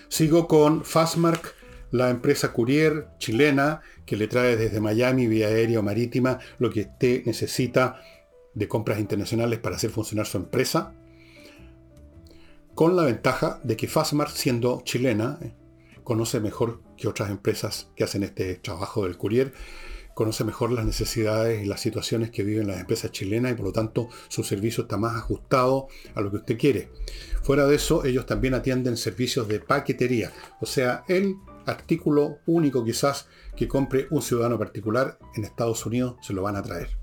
Sigo 0.07 0.47
con 0.47 0.83
Fastmark, 0.83 1.55
la 1.91 2.09
empresa 2.09 2.53
courier 2.53 3.07
chilena 3.17 3.81
que 4.05 4.17
le 4.17 4.27
trae 4.27 4.55
desde 4.55 4.81
Miami 4.81 5.27
vía 5.27 5.47
aérea 5.47 5.79
o 5.79 5.83
marítima 5.83 6.39
lo 6.57 6.69
que 6.69 6.81
usted 6.81 7.25
necesita 7.25 8.01
de 8.53 8.67
compras 8.67 8.99
internacionales 8.99 9.59
para 9.59 9.75
hacer 9.75 9.89
funcionar 9.89 10.25
su 10.25 10.37
empresa. 10.37 10.93
Con 12.75 12.95
la 12.95 13.03
ventaja 13.03 13.59
de 13.63 13.75
que 13.75 13.87
Fastmark, 13.87 14.31
siendo 14.31 14.81
chilena, 14.81 15.37
eh, 15.41 15.53
conoce 16.03 16.39
mejor 16.39 16.81
que 16.97 17.07
otras 17.07 17.29
empresas 17.29 17.91
que 17.95 18.03
hacen 18.03 18.23
este 18.23 18.55
trabajo 18.55 19.03
del 19.03 19.17
courier 19.17 19.53
conoce 20.13 20.43
mejor 20.43 20.71
las 20.71 20.85
necesidades 20.85 21.63
y 21.63 21.65
las 21.65 21.81
situaciones 21.81 22.31
que 22.31 22.43
viven 22.43 22.67
las 22.67 22.79
empresas 22.79 23.11
chilenas 23.11 23.53
y 23.53 23.55
por 23.55 23.65
lo 23.65 23.71
tanto 23.71 24.09
su 24.27 24.43
servicio 24.43 24.83
está 24.83 24.97
más 24.97 25.15
ajustado 25.15 25.87
a 26.15 26.21
lo 26.21 26.29
que 26.31 26.37
usted 26.37 26.57
quiere. 26.57 26.91
Fuera 27.43 27.65
de 27.65 27.75
eso, 27.75 28.05
ellos 28.05 28.25
también 28.25 28.53
atienden 28.53 28.97
servicios 28.97 29.47
de 29.47 29.59
paquetería, 29.59 30.31
o 30.59 30.65
sea, 30.65 31.03
el 31.07 31.35
artículo 31.65 32.39
único 32.45 32.83
quizás 32.83 33.27
que 33.55 33.67
compre 33.67 34.07
un 34.11 34.21
ciudadano 34.21 34.57
particular 34.57 35.17
en 35.35 35.43
Estados 35.43 35.85
Unidos 35.85 36.15
se 36.21 36.33
lo 36.33 36.41
van 36.41 36.55
a 36.55 36.63
traer. 36.63 37.00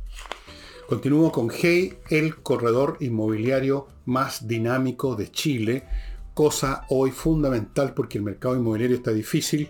Continúo 0.89 1.31
con 1.31 1.51
Hey, 1.53 1.99
el 2.09 2.37
corredor 2.37 2.97
inmobiliario 3.01 3.89
más 4.07 4.49
dinámico 4.49 5.17
de 5.17 5.31
Chile, 5.31 5.85
cosa 6.33 6.87
hoy 6.89 7.11
fundamental 7.11 7.93
porque 7.93 8.17
el 8.17 8.25
mercado 8.25 8.57
inmobiliario 8.57 8.97
está 8.97 9.11
difícil 9.11 9.69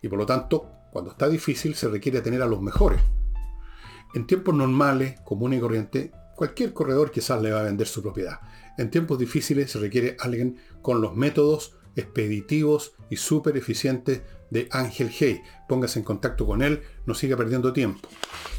y 0.00 0.06
por 0.06 0.16
lo 0.16 0.26
tanto 0.26 0.70
cuando 0.92 1.10
está 1.10 1.28
difícil 1.28 1.74
se 1.74 1.88
requiere 1.88 2.20
tener 2.20 2.40
a 2.40 2.46
los 2.46 2.62
mejores. 2.62 3.00
En 4.14 4.28
tiempos 4.28 4.54
normales, 4.54 5.18
común 5.24 5.54
y 5.54 5.58
corriente, 5.58 6.12
cualquier 6.36 6.72
corredor 6.72 7.10
quizás 7.10 7.42
le 7.42 7.50
va 7.50 7.58
a 7.58 7.64
vender 7.64 7.88
su 7.88 8.00
propiedad. 8.00 8.38
En 8.78 8.90
tiempos 8.90 9.18
difíciles 9.18 9.72
se 9.72 9.80
requiere 9.80 10.16
alguien 10.20 10.58
con 10.82 11.00
los 11.00 11.16
métodos 11.16 11.76
expeditivos 11.96 12.92
y 13.10 13.16
súper 13.16 13.56
eficientes 13.56 14.22
de 14.54 14.68
Ángel 14.70 15.10
Hey. 15.10 15.42
Póngase 15.68 15.98
en 15.98 16.04
contacto 16.04 16.46
con 16.46 16.62
él, 16.62 16.80
no 17.04 17.14
siga 17.14 17.36
perdiendo 17.36 17.72
tiempo. 17.72 18.08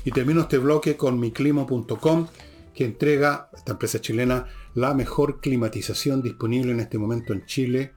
Y 0.04 0.12
termino 0.12 0.42
este 0.42 0.60
bloque 0.60 0.98
con 0.98 1.20
miclimo.com, 1.20 2.28
que 2.74 2.86
entrega, 2.86 3.50
esta 3.56 3.72
empresa 3.72 4.02
chilena, 4.02 4.46
la 4.76 4.94
mejor 4.94 5.40
climatización 5.40 6.22
disponible 6.22 6.74
en 6.74 6.82
este 6.82 6.98
momento 6.98 7.32
en 7.32 7.46
Chile 7.46 7.94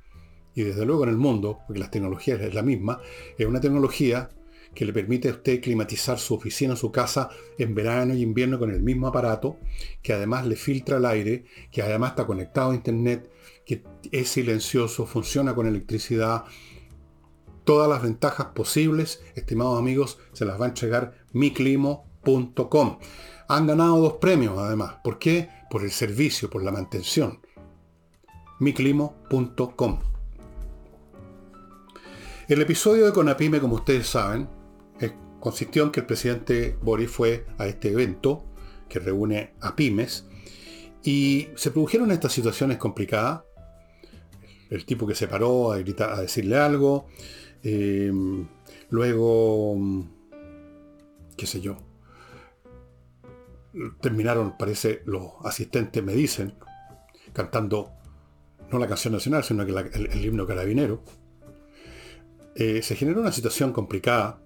y 0.55 0.63
desde 0.63 0.87
luego 0.87 1.03
en 1.03 1.11
el 1.11 1.17
mundo, 1.17 1.59
porque 1.67 1.81
las 1.81 1.91
tecnologías 1.91 2.41
es 2.41 2.55
la 2.55 2.63
misma. 2.63 3.01
Es 3.37 3.47
una 3.47 3.61
tecnología 3.61 4.31
que 4.75 4.85
le 4.85 4.93
permite 4.93 5.29
a 5.29 5.33
usted 5.33 5.61
climatizar 5.61 6.21
su 6.21 6.35
oficina, 6.35 6.77
su 6.77 6.93
casa 6.93 7.31
en 7.59 7.75
verano 7.75 8.15
y 8.15 8.23
invierno 8.23 8.61
con 8.61 8.71
el 8.71 8.81
mismo 8.81 9.09
aparato, 9.09 9.59
que 10.03 10.13
además 10.13 10.47
le 10.47 10.55
filtra 10.55 10.99
el 10.99 11.07
aire, 11.07 11.47
que 11.73 11.83
además 11.83 12.11
está 12.11 12.27
conectado 12.27 12.71
a 12.71 12.77
internet, 12.77 13.29
que 13.67 13.83
es 14.13 14.29
silencioso, 14.29 15.05
funciona 15.05 15.53
con 15.53 15.67
electricidad. 15.67 16.45
Todas 17.68 17.87
las 17.87 18.00
ventajas 18.02 18.46
posibles, 18.54 19.22
estimados 19.35 19.78
amigos, 19.78 20.18
se 20.33 20.46
las 20.46 20.59
va 20.59 20.64
a 20.64 20.68
entregar 20.68 21.12
miclimo.com. 21.35 22.98
Han 23.46 23.66
ganado 23.66 24.00
dos 24.00 24.14
premios 24.14 24.59
además. 24.59 24.94
¿Por 25.04 25.18
qué? 25.18 25.50
Por 25.68 25.83
el 25.83 25.90
servicio, 25.90 26.48
por 26.48 26.62
la 26.62 26.72
mantención. 26.72 27.40
miclimo.com. 28.59 29.98
El 32.48 32.62
episodio 32.62 33.04
de 33.04 33.12
Conapime, 33.12 33.61
como 33.61 33.74
ustedes 33.74 34.07
saben, 34.07 34.48
consistió 35.38 35.83
en 35.83 35.90
que 35.90 36.00
el 36.00 36.07
presidente 36.07 36.78
Boris 36.81 37.11
fue 37.11 37.44
a 37.59 37.66
este 37.66 37.90
evento 37.90 38.46
que 38.88 38.98
reúne 38.98 39.52
a 39.61 39.76
pymes 39.76 40.26
y 41.02 41.48
se 41.54 41.70
produjeron 41.70 42.12
estas 42.12 42.33
situaciones 42.33 42.78
complicadas. 42.78 43.42
El 44.70 44.87
tipo 44.87 45.07
que 45.07 45.14
se 45.14 45.28
paró 45.28 45.72
a, 45.72 45.76
a 45.76 46.20
decirle 46.22 46.57
algo. 46.57 47.09
Eh, 47.62 48.12
luego, 48.90 49.77
qué 51.37 51.47
sé 51.47 51.61
yo. 51.61 51.77
Terminaron, 54.01 54.57
parece, 54.59 55.03
los 55.07 55.33
asistentes 55.44 56.03
me 56.03 56.14
dicen, 56.14 56.55
cantando 57.33 57.92
no 58.71 58.79
la 58.79 58.87
canción 58.87 59.14
nacional, 59.14 59.44
sino 59.44 59.64
que 59.64 59.73
el, 59.73 60.25
himno 60.25 60.47
carabinero. 60.47 61.03
Eh, 62.55 62.83
se 62.83 62.97
generó 62.97 63.21
una 63.21 63.33
situación 63.33 63.73
complicada 63.73 64.42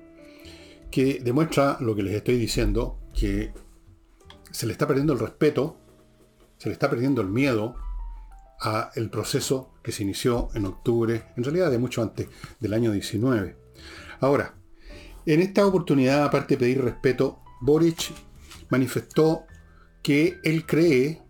que 0.90 1.20
demuestra 1.20 1.78
lo 1.80 1.94
que 1.94 2.02
les 2.02 2.14
estoy 2.14 2.36
diciendo, 2.36 2.98
que 3.18 3.52
se 4.50 4.66
le 4.66 4.72
está 4.72 4.86
perdiendo 4.86 5.14
el 5.14 5.18
respeto, 5.18 5.78
se 6.58 6.68
le 6.68 6.74
está 6.74 6.90
perdiendo 6.90 7.22
el 7.22 7.28
miedo 7.28 7.74
a 8.62 8.92
el 8.94 9.10
proceso 9.10 9.74
que 9.82 9.92
se 9.92 10.04
inició 10.04 10.48
en 10.54 10.66
octubre, 10.66 11.24
en 11.36 11.44
realidad 11.44 11.70
de 11.70 11.78
mucho 11.78 12.00
antes 12.00 12.28
del 12.60 12.72
año 12.72 12.92
19. 12.92 13.56
Ahora, 14.20 14.54
en 15.26 15.42
esta 15.42 15.66
oportunidad, 15.66 16.24
aparte 16.24 16.54
de 16.54 16.58
pedir 16.58 16.82
respeto, 16.82 17.40
Boric 17.60 18.12
manifestó 18.70 19.44
que 20.02 20.38
él 20.44 20.64
cree, 20.64 21.22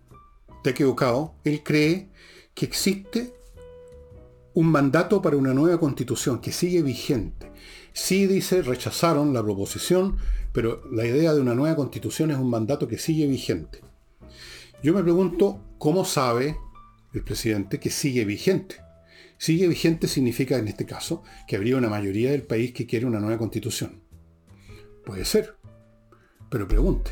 te 0.63 0.71
equivocado, 0.71 1.35
él 1.43 1.63
cree 1.63 2.09
que 2.53 2.65
existe 2.65 3.33
un 4.53 4.67
mandato 4.67 5.21
para 5.21 5.35
una 5.35 5.53
nueva 5.53 5.79
constitución 5.79 6.39
que 6.39 6.51
sigue 6.51 6.83
vigente. 6.83 7.51
Sí 7.93 8.27
dice, 8.27 8.61
rechazaron 8.61 9.33
la 9.33 9.43
proposición, 9.43 10.17
pero 10.51 10.83
la 10.91 11.05
idea 11.05 11.33
de 11.33 11.41
una 11.41 11.55
nueva 11.55 11.75
constitución 11.75 12.29
es 12.31 12.37
un 12.37 12.49
mandato 12.49 12.87
que 12.87 12.99
sigue 12.99 13.25
vigente. 13.25 13.81
Yo 14.83 14.93
me 14.93 15.01
pregunto, 15.01 15.59
¿cómo 15.79 16.05
sabe 16.05 16.57
el 17.13 17.23
presidente 17.23 17.79
que 17.79 17.89
sigue 17.89 18.25
vigente? 18.25 18.77
Sigue 19.37 19.67
vigente 19.67 20.07
significa 20.07 20.57
en 20.57 20.67
este 20.67 20.85
caso 20.85 21.23
que 21.47 21.55
habría 21.55 21.77
una 21.77 21.89
mayoría 21.89 22.31
del 22.31 22.43
país 22.43 22.73
que 22.73 22.85
quiere 22.85 23.05
una 23.05 23.19
nueva 23.19 23.37
constitución. 23.37 24.01
Puede 25.05 25.25
ser, 25.25 25.55
pero 26.49 26.67
pregunte. 26.67 27.11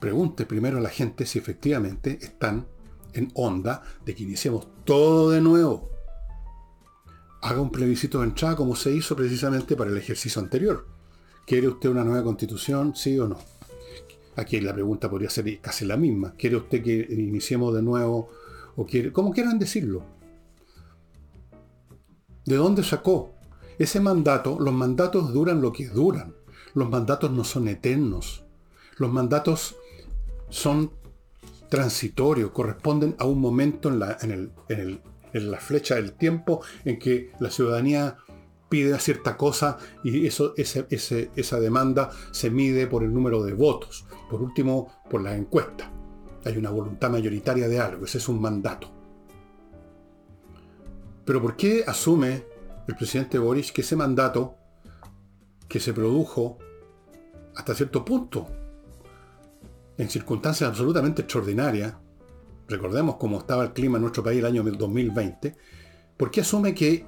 Pregunte 0.00 0.46
primero 0.46 0.78
a 0.78 0.82
la 0.82 0.90
gente 0.90 1.26
si 1.26 1.38
efectivamente 1.38 2.18
están 2.20 2.66
en 3.12 3.30
onda 3.34 3.82
de 4.04 4.14
que 4.14 4.22
iniciemos 4.22 4.84
todo 4.84 5.30
de 5.30 5.40
nuevo 5.40 5.94
haga 7.44 7.60
un 7.60 7.70
plebiscito 7.70 8.20
de 8.20 8.28
entrada 8.28 8.56
como 8.56 8.74
se 8.74 8.90
hizo 8.90 9.14
precisamente 9.14 9.76
para 9.76 9.90
el 9.90 9.98
ejercicio 9.98 10.40
anterior. 10.40 10.86
¿Quiere 11.46 11.68
usted 11.68 11.90
una 11.90 12.02
nueva 12.02 12.24
constitución, 12.24 12.96
sí 12.96 13.18
o 13.18 13.28
no? 13.28 13.38
Aquí 14.36 14.58
la 14.62 14.72
pregunta 14.72 15.10
podría 15.10 15.28
ser 15.28 15.60
casi 15.60 15.84
la 15.84 15.98
misma. 15.98 16.34
¿Quiere 16.38 16.56
usted 16.56 16.82
que 16.82 17.06
iniciemos 17.10 17.74
de 17.74 17.82
nuevo? 17.82 18.30
O 18.76 18.86
quiere, 18.86 19.12
como 19.12 19.32
quieran 19.32 19.58
decirlo. 19.58 20.02
¿De 22.44 22.56
dónde 22.56 22.82
sacó? 22.82 23.34
Ese 23.78 24.00
mandato, 24.00 24.58
los 24.60 24.74
mandatos 24.74 25.32
duran 25.32 25.60
lo 25.60 25.72
que 25.72 25.88
duran. 25.88 26.34
Los 26.74 26.90
mandatos 26.90 27.30
no 27.30 27.44
son 27.44 27.68
eternos. 27.68 28.44
Los 28.98 29.12
mandatos 29.12 29.76
son 30.50 30.90
transitorios, 31.68 32.50
corresponden 32.50 33.16
a 33.18 33.24
un 33.24 33.40
momento 33.40 33.88
en, 33.88 33.98
la, 33.98 34.18
en, 34.20 34.30
el, 34.30 34.52
en 34.68 34.80
el 34.80 35.00
en 35.34 35.50
la 35.50 35.58
flecha 35.58 35.96
del 35.96 36.12
tiempo 36.12 36.62
en 36.86 36.98
que 36.98 37.32
la 37.40 37.50
ciudadanía 37.50 38.16
pide 38.70 38.98
cierta 38.98 39.36
cosa 39.36 39.76
y 40.02 40.26
eso, 40.26 40.54
esa 40.56 41.60
demanda 41.60 42.10
se 42.30 42.50
mide 42.50 42.86
por 42.86 43.02
el 43.02 43.12
número 43.12 43.42
de 43.42 43.52
votos. 43.52 44.06
Por 44.30 44.40
último, 44.42 45.02
por 45.10 45.22
la 45.22 45.36
encuesta. 45.36 45.90
Hay 46.44 46.56
una 46.56 46.70
voluntad 46.70 47.10
mayoritaria 47.10 47.68
de 47.68 47.80
algo, 47.80 48.04
ese 48.04 48.18
es 48.18 48.28
un 48.28 48.40
mandato. 48.40 48.88
Pero 51.24 51.40
¿por 51.40 51.56
qué 51.56 51.84
asume 51.86 52.44
el 52.86 52.96
presidente 52.96 53.38
Boris 53.38 53.72
que 53.72 53.80
ese 53.80 53.96
mandato 53.96 54.56
que 55.68 55.80
se 55.80 55.94
produjo 55.94 56.58
hasta 57.56 57.74
cierto 57.74 58.04
punto, 58.04 58.46
en 59.96 60.10
circunstancias 60.10 60.68
absolutamente 60.68 61.22
extraordinarias, 61.22 61.94
recordemos 62.68 63.16
cómo 63.16 63.38
estaba 63.38 63.62
el 63.62 63.72
clima 63.72 63.96
en 63.96 64.02
nuestro 64.02 64.22
país 64.22 64.40
el 64.40 64.46
año 64.46 64.62
2020, 64.62 65.56
¿por 66.16 66.30
qué 66.30 66.40
asume 66.40 66.74
que 66.74 67.06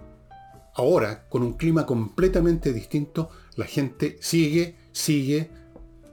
ahora, 0.74 1.28
con 1.28 1.42
un 1.42 1.54
clima 1.54 1.84
completamente 1.84 2.72
distinto, 2.72 3.30
la 3.56 3.64
gente 3.64 4.18
sigue, 4.20 4.76
sigue 4.92 5.50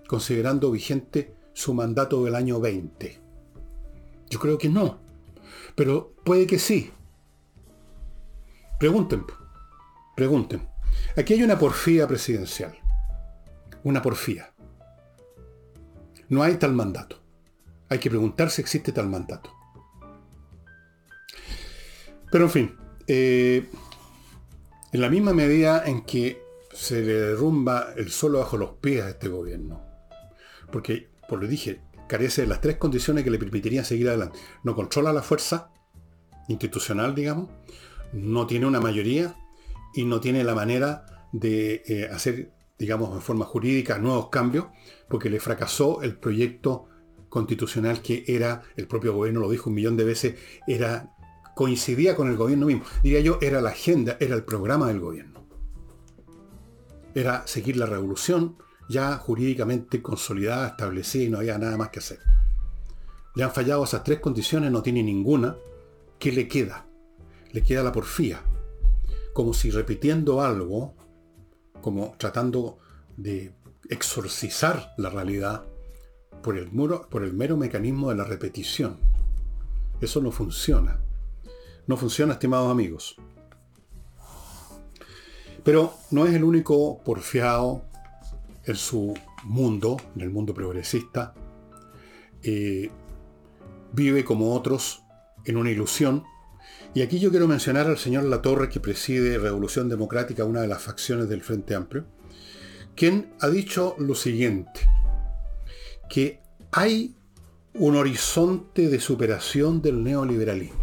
considerando 0.08 0.72
vigente 0.72 1.33
su 1.54 1.74
mandato 1.74 2.24
del 2.26 2.36
año 2.36 2.60
20? 2.60 3.22
Yo 4.30 4.40
creo 4.40 4.58
que 4.58 4.70
no, 4.70 5.00
pero 5.76 6.14
puede 6.24 6.48
que 6.48 6.60
sí. 6.60 6.92
Pregunten, 8.80 9.24
pregunten. 10.16 10.68
Aquí 11.16 11.34
hay 11.34 11.44
una 11.44 11.58
porfía 11.58 12.08
presidencial, 12.08 12.76
una 13.84 14.02
porfía. 14.02 14.54
No 16.30 16.42
hay 16.44 16.58
tal 16.58 16.74
mandato. 16.74 17.22
Hay 17.90 18.00
que 18.00 18.10
preguntar 18.10 18.50
si 18.50 18.62
existe 18.62 18.92
tal 18.92 19.08
mandato. 19.08 19.52
Pero 22.32 22.46
en 22.46 22.50
fin, 22.50 22.76
eh, 23.06 23.70
en 24.92 25.02
la 25.02 25.10
misma 25.10 25.34
medida 25.34 25.84
en 25.86 26.02
que 26.02 26.42
se 26.74 27.02
le 27.02 27.14
derrumba 27.14 27.94
el 27.96 28.10
suelo 28.10 28.40
bajo 28.40 28.58
los 28.58 28.72
pies 28.72 29.04
a 29.04 29.10
este 29.10 29.28
gobierno, 29.28 29.84
porque, 30.72 31.10
por 31.28 31.42
lo 31.42 31.48
dije, 31.48 31.82
carece 32.08 32.42
de 32.42 32.48
las 32.48 32.62
tres 32.62 32.78
condiciones 32.78 33.24
que 33.24 33.32
le 33.32 33.40
permitirían 33.40 33.86
seguir 33.86 34.10
adelante. 34.10 34.40
No 34.64 34.76
controla 34.76 35.14
la 35.14 35.22
fuerza 35.22 35.72
institucional, 36.48 37.16
digamos, 37.16 37.50
no 38.12 38.46
tiene 38.46 38.66
una 38.66 38.80
mayoría 38.80 39.36
y 39.94 40.06
no 40.06 40.20
tiene 40.20 40.44
la 40.44 40.56
manera 40.56 41.06
de 41.32 41.84
eh, 41.88 42.10
hacer, 42.12 42.52
digamos, 42.78 43.14
en 43.16 43.22
forma 43.22 43.46
jurídica 43.46 43.98
nuevos 43.98 44.30
cambios, 44.30 44.68
porque 45.10 45.30
le 45.30 45.40
fracasó 45.40 46.02
el 46.02 46.16
proyecto 46.18 46.88
constitucional 47.30 48.02
que 48.02 48.24
era, 48.28 48.62
el 48.76 48.88
propio 48.88 49.14
gobierno 49.14 49.40
lo 49.40 49.50
dijo 49.50 49.70
un 49.70 49.76
millón 49.76 49.98
de 49.98 50.04
veces, 50.04 50.36
era, 50.68 51.16
coincidía 51.56 52.16
con 52.16 52.30
el 52.30 52.38
gobierno 52.38 52.68
mismo. 52.68 52.84
Diría 53.02 53.22
yo, 53.22 53.40
era 53.42 53.62
la 53.62 53.70
agenda, 53.70 54.18
era 54.20 54.36
el 54.36 54.44
programa 54.44 54.88
del 54.88 55.00
gobierno. 55.00 55.48
Era 57.16 57.46
seguir 57.48 57.78
la 57.78 57.86
revolución 57.86 58.58
ya 58.94 59.18
jurídicamente 59.18 60.02
consolidada, 60.02 60.68
establecida 60.68 61.24
y 61.24 61.30
no 61.30 61.40
había 61.40 61.58
nada 61.58 61.76
más 61.76 61.90
que 61.90 62.00
hacer. 62.00 62.20
Le 63.36 63.44
han 63.44 63.52
fallado 63.52 63.84
esas 63.84 64.04
tres 64.04 64.20
condiciones, 64.20 64.72
no 64.72 64.84
tiene 64.84 65.02
ninguna. 65.02 65.58
¿Qué 66.20 66.32
le 66.32 66.48
queda? 66.48 66.86
Le 67.52 67.64
queda 67.64 67.82
la 67.82 67.92
porfía. 67.92 68.44
Como 69.34 69.54
si 69.54 69.72
repitiendo 69.72 70.42
algo, 70.42 70.94
como 71.82 72.14
tratando 72.20 72.78
de 73.18 73.56
exorcizar 73.90 74.94
la 74.98 75.10
realidad, 75.10 75.66
por 76.44 76.58
el, 76.58 76.72
muro, 76.72 77.08
por 77.10 77.24
el 77.24 77.34
mero 77.34 77.58
mecanismo 77.58 78.10
de 78.10 78.16
la 78.16 78.26
repetición. 78.26 79.00
Eso 80.02 80.22
no 80.22 80.32
funciona. 80.32 81.00
No 81.88 81.98
funciona, 81.98 82.34
estimados 82.34 82.70
amigos. 82.70 83.16
Pero 85.64 85.96
no 86.12 86.28
es 86.28 86.36
el 86.36 86.44
único 86.44 87.02
porfiado 87.04 87.86
en 88.66 88.76
su 88.76 89.14
mundo, 89.44 89.98
en 90.16 90.22
el 90.22 90.30
mundo 90.30 90.54
progresista. 90.54 91.34
Eh, 92.42 92.90
vive 93.94 94.26
como 94.26 94.54
otros 94.54 95.04
en 95.46 95.58
una 95.58 95.72
ilusión 95.72 96.24
Y 96.94 97.02
aquí 97.02 97.20
yo 97.20 97.32
quiero 97.32 97.48
mencionar 97.48 97.88
al 97.88 97.98
señor 97.98 98.26
Latorre, 98.26 98.70
que 98.70 98.80
preside 98.80 99.40
Revolución 99.40 99.90
Democrática, 99.90 100.46
una 100.46 100.62
de 100.62 100.68
las 100.68 100.82
facciones 100.82 101.28
del 101.28 101.42
Frente 101.42 101.74
Amplio, 101.74 102.06
quien 102.96 103.34
ha 103.40 103.50
dicho 103.50 103.96
lo 103.98 104.14
siguiente, 104.14 104.82
que 106.08 106.40
hay 106.72 107.16
un 107.74 107.96
horizonte 107.96 108.90
de 108.90 109.00
superación 109.00 109.82
del 109.82 110.04
neoliberalismo. 110.04 110.83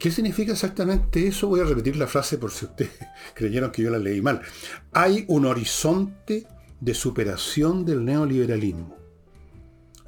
¿Qué 0.00 0.10
significa 0.10 0.52
exactamente 0.52 1.26
eso? 1.26 1.46
Voy 1.46 1.60
a 1.60 1.64
repetir 1.64 1.94
la 1.96 2.06
frase 2.06 2.38
por 2.38 2.50
si 2.50 2.64
ustedes 2.64 2.98
creyeron 3.34 3.70
que 3.70 3.82
yo 3.82 3.90
la 3.90 3.98
leí 3.98 4.22
mal. 4.22 4.40
Hay 4.92 5.26
un 5.28 5.44
horizonte 5.44 6.46
de 6.80 6.94
superación 6.94 7.84
del 7.84 8.02
neoliberalismo. 8.02 8.96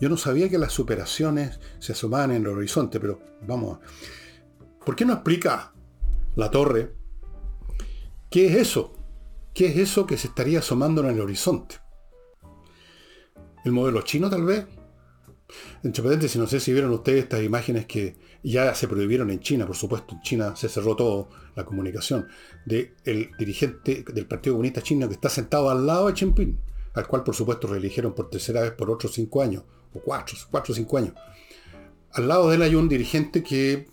Yo 0.00 0.08
no 0.08 0.16
sabía 0.16 0.48
que 0.48 0.56
las 0.56 0.72
superaciones 0.72 1.60
se 1.78 1.92
asomaban 1.92 2.30
en 2.30 2.40
el 2.40 2.48
horizonte, 2.48 2.98
pero 2.98 3.20
vamos. 3.46 3.80
¿Por 4.82 4.96
qué 4.96 5.04
no 5.04 5.12
explica 5.12 5.74
la 6.36 6.50
torre 6.50 6.94
qué 8.30 8.46
es 8.46 8.56
eso? 8.56 8.94
¿Qué 9.52 9.66
es 9.66 9.76
eso 9.76 10.06
que 10.06 10.16
se 10.16 10.28
estaría 10.28 10.60
asomando 10.60 11.02
en 11.02 11.10
el 11.10 11.20
horizonte? 11.20 11.76
¿El 13.62 13.72
modelo 13.72 14.00
chino 14.00 14.30
tal 14.30 14.46
vez? 14.46 14.64
Entre 15.82 16.02
paréntesis, 16.02 16.36
no 16.40 16.46
sé 16.46 16.60
si 16.60 16.72
vieron 16.72 16.92
ustedes 16.92 17.24
estas 17.24 17.42
imágenes 17.42 17.86
que 17.86 18.16
ya 18.42 18.74
se 18.74 18.88
prohibieron 18.88 19.30
en 19.30 19.40
China, 19.40 19.66
por 19.66 19.76
supuesto, 19.76 20.14
en 20.14 20.22
China 20.22 20.56
se 20.56 20.68
cerró 20.68 20.96
todo 20.96 21.28
la 21.54 21.64
comunicación, 21.64 22.28
del 22.64 22.92
dirigente 23.38 24.04
del 24.12 24.26
Partido 24.26 24.54
Comunista 24.54 24.82
Chino 24.82 25.08
que 25.08 25.14
está 25.14 25.28
sentado 25.28 25.70
al 25.70 25.86
lado 25.86 26.08
de 26.08 26.14
Jinping, 26.14 26.58
al 26.94 27.06
cual 27.06 27.22
por 27.22 27.34
supuesto 27.34 27.68
reeligieron 27.68 28.14
por 28.14 28.30
tercera 28.30 28.62
vez 28.62 28.72
por 28.72 28.90
otros 28.90 29.12
cinco 29.12 29.42
años, 29.42 29.62
o 29.94 30.00
cuatro, 30.00 30.36
cuatro 30.50 30.72
o 30.72 30.76
cinco 30.76 30.98
años. 30.98 31.14
Al 32.12 32.28
lado 32.28 32.48
de 32.48 32.56
él 32.56 32.62
hay 32.62 32.74
un 32.74 32.88
dirigente 32.88 33.42
que 33.42 33.88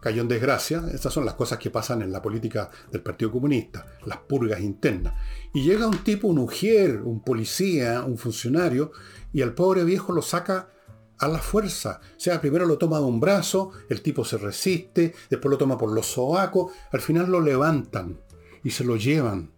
cayó 0.00 0.22
en 0.22 0.28
desgracia. 0.28 0.84
Estas 0.92 1.12
son 1.12 1.24
las 1.24 1.34
cosas 1.34 1.58
que 1.58 1.70
pasan 1.70 2.02
en 2.02 2.12
la 2.12 2.22
política 2.22 2.70
del 2.90 3.02
Partido 3.02 3.32
Comunista, 3.32 3.86
las 4.04 4.18
purgas 4.18 4.60
internas. 4.60 5.14
Y 5.52 5.62
llega 5.62 5.86
un 5.86 5.98
tipo, 5.98 6.28
un 6.28 6.38
ujier, 6.38 7.02
un 7.02 7.22
policía, 7.22 8.02
un 8.02 8.18
funcionario, 8.18 8.92
y 9.32 9.42
al 9.42 9.54
pobre 9.54 9.84
viejo 9.84 10.12
lo 10.12 10.22
saca 10.22 10.70
a 11.18 11.28
la 11.28 11.38
fuerza. 11.38 12.00
O 12.16 12.20
sea, 12.20 12.40
primero 12.40 12.66
lo 12.66 12.78
toma 12.78 12.98
de 12.98 13.04
un 13.04 13.20
brazo, 13.20 13.72
el 13.88 14.02
tipo 14.02 14.24
se 14.24 14.38
resiste, 14.38 15.14
después 15.30 15.50
lo 15.50 15.58
toma 15.58 15.78
por 15.78 15.92
los 15.92 16.06
sobacos, 16.06 16.72
al 16.92 17.00
final 17.00 17.30
lo 17.30 17.40
levantan 17.40 18.20
y 18.62 18.70
se 18.70 18.84
lo 18.84 18.96
llevan. 18.96 19.50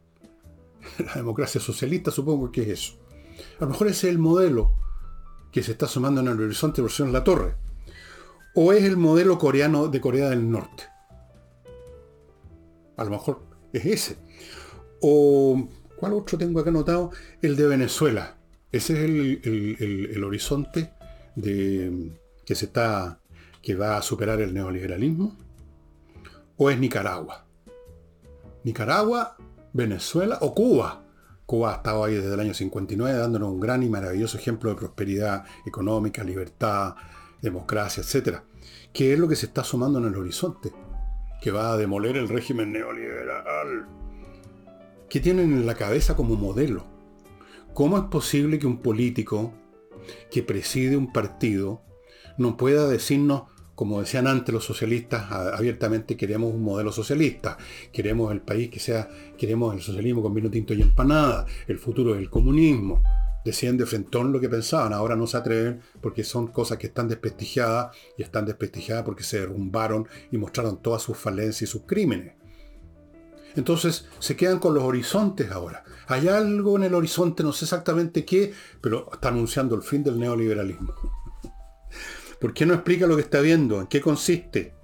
La 0.99 1.15
democracia 1.15 1.61
socialista 1.61 2.11
supongo 2.11 2.53
que 2.53 2.63
es 2.63 2.69
eso. 2.69 2.93
A 3.59 3.65
lo 3.65 3.71
mejor 3.71 3.89
ese 3.89 4.09
es 4.09 4.15
el 4.15 4.19
modelo 4.19 4.73
que 5.53 5.63
se 5.63 5.73
está 5.73 5.87
sumando 5.87 6.21
en 6.21 6.29
el 6.29 6.41
horizonte 6.41 6.83
versión 6.83 7.13
La 7.13 7.25
Torre. 7.25 7.57
O 8.61 8.73
es 8.73 8.83
el 8.83 8.97
modelo 8.97 9.39
coreano 9.39 9.87
de 9.87 10.01
Corea 10.01 10.31
del 10.31 10.51
Norte. 10.51 10.83
A 12.97 13.05
lo 13.05 13.11
mejor 13.11 13.41
es 13.73 13.87
ese. 13.87 14.19
O, 15.01 15.69
¿cuál 15.97 16.15
otro 16.15 16.37
tengo 16.37 16.59
acá 16.59 16.71
anotado? 16.71 17.13
El 17.41 17.55
de 17.55 17.69
Venezuela. 17.69 18.37
Ese 18.73 18.95
es 18.95 18.99
el, 18.99 20.09
el 20.11 20.25
horizonte 20.25 20.91
de, 21.37 22.19
que 22.45 22.57
se 22.57 22.65
está 22.65 23.21
que 23.63 23.77
va 23.77 23.97
a 23.97 24.03
superar 24.03 24.41
el 24.41 24.53
neoliberalismo? 24.53 25.37
¿O 26.57 26.69
es 26.69 26.81
Nicaragua? 26.81 27.47
Nicaragua, 28.65 29.37
Venezuela 29.73 30.39
o 30.41 30.53
Cuba. 30.53 31.05
Cuba 31.47 31.75
ha 31.75 31.77
estado 31.77 32.03
ahí 32.03 32.15
desde 32.15 32.35
el 32.35 32.41
año 32.41 32.55
59 32.55 33.19
dándonos 33.19 33.53
un 33.53 33.61
gran 33.61 33.85
y 33.85 33.89
maravilloso 33.89 34.37
ejemplo 34.37 34.71
de 34.71 34.77
prosperidad 34.77 35.45
económica, 35.65 36.25
libertad, 36.25 36.97
democracia, 37.43 38.03
etc. 38.03 38.39
¿Qué 38.93 39.13
es 39.13 39.19
lo 39.19 39.29
que 39.29 39.37
se 39.37 39.47
está 39.47 39.65
sumando 39.65 39.99
en 39.99 40.07
el 40.07 40.17
horizonte? 40.17 40.73
Que 41.41 41.51
va 41.51 41.73
a 41.73 41.77
demoler 41.77 42.17
el 42.17 42.29
régimen 42.29 42.73
neoliberal. 42.73 43.87
¿Qué 45.09 45.21
tienen 45.21 45.53
en 45.53 45.67
la 45.67 45.75
cabeza 45.75 46.17
como 46.17 46.37
modelo? 46.37 46.85
¿Cómo 47.75 47.97
es 47.97 48.05
posible 48.05 48.59
que 48.59 48.67
un 48.67 48.83
político 48.83 49.55
que 50.31 50.43
preside 50.43 50.97
un 50.97 51.13
partido 51.13 51.83
no 52.37 52.57
pueda 52.57 52.89
decirnos, 52.89 53.45
como 53.75 54.01
decían 54.01 54.27
antes 54.27 54.53
los 54.53 54.65
socialistas, 54.65 55.31
abiertamente 55.31 56.17
queremos 56.17 56.53
un 56.53 56.63
modelo 56.63 56.93
socialista, 56.93 57.57
queremos 57.93 58.33
el 58.33 58.41
país 58.41 58.71
que 58.71 58.81
sea, 58.81 59.09
queremos 59.37 59.75
el 59.75 59.81
socialismo 59.81 60.23
con 60.23 60.35
vino 60.35 60.51
tinto 60.51 60.75
y 60.75 60.83
empanada, 60.83 61.47
el 61.67 61.79
futuro 61.79 62.15
del 62.15 62.31
comunismo. 62.31 63.03
Decían 63.45 63.77
de 63.77 63.87
frentón 63.87 64.33
lo 64.33 64.41
que 64.41 64.49
pensaban, 64.49 64.93
ahora 64.93 65.17
no 65.17 65.27
se 65.27 65.37
atreven 65.37 65.81
porque 66.01 66.25
son 66.25 66.49
cosas 66.49 66.79
que 66.79 66.89
están 66.89 67.09
desprestigiadas 67.09 67.97
y 68.17 68.23
están 68.23 68.45
desprestigiadas 68.45 69.05
porque 69.05 69.23
se 69.23 69.41
derrumbaron 69.41 70.09
y 70.31 70.39
mostraron 70.39 70.83
todas 70.83 71.03
sus 71.03 71.17
falencias 71.17 71.63
y 71.63 71.67
sus 71.67 71.83
crímenes. 71.83 72.35
Entonces 73.57 74.07
se 74.19 74.37
quedan 74.37 74.59
con 74.59 74.75
los 74.75 74.85
horizontes 74.85 75.51
ahora. 75.51 75.85
Hay 76.07 76.29
algo 76.29 76.77
en 76.77 76.85
el 76.85 76.95
horizonte, 76.95 77.43
no 77.43 77.53
sé 77.53 77.65
exactamente 77.65 78.25
qué, 78.25 78.53
pero 78.81 79.11
está 79.13 79.29
anunciando 79.29 79.75
el 79.75 79.83
fin 79.83 80.05
del 80.05 80.19
neoliberalismo. 80.19 80.95
¿Por 82.41 82.55
qué 82.55 82.67
no 82.67 82.75
explica 82.75 83.07
lo 83.07 83.17
que 83.17 83.23
está 83.23 83.41
viendo? 83.41 83.81
¿En 83.81 83.87
qué 83.87 84.01
consiste? 84.01 84.75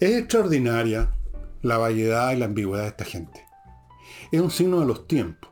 Es 0.00 0.12
extraordinaria 0.12 1.12
la 1.62 1.76
variedad 1.76 2.32
y 2.32 2.36
la 2.36 2.46
ambigüedad 2.46 2.84
de 2.84 2.88
esta 2.88 3.04
gente. 3.04 3.44
Es 4.30 4.40
un 4.40 4.50
signo 4.50 4.80
de 4.80 4.86
los 4.86 5.06
tiempos. 5.06 5.47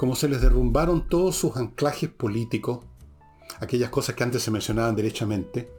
Como 0.00 0.16
se 0.16 0.30
les 0.30 0.40
derrumbaron 0.40 1.08
todos 1.08 1.36
sus 1.36 1.54
anclajes 1.58 2.08
políticos, 2.08 2.86
aquellas 3.58 3.90
cosas 3.90 4.14
que 4.14 4.24
antes 4.24 4.42
se 4.42 4.50
mencionaban 4.50 4.96
derechamente, 4.96 5.70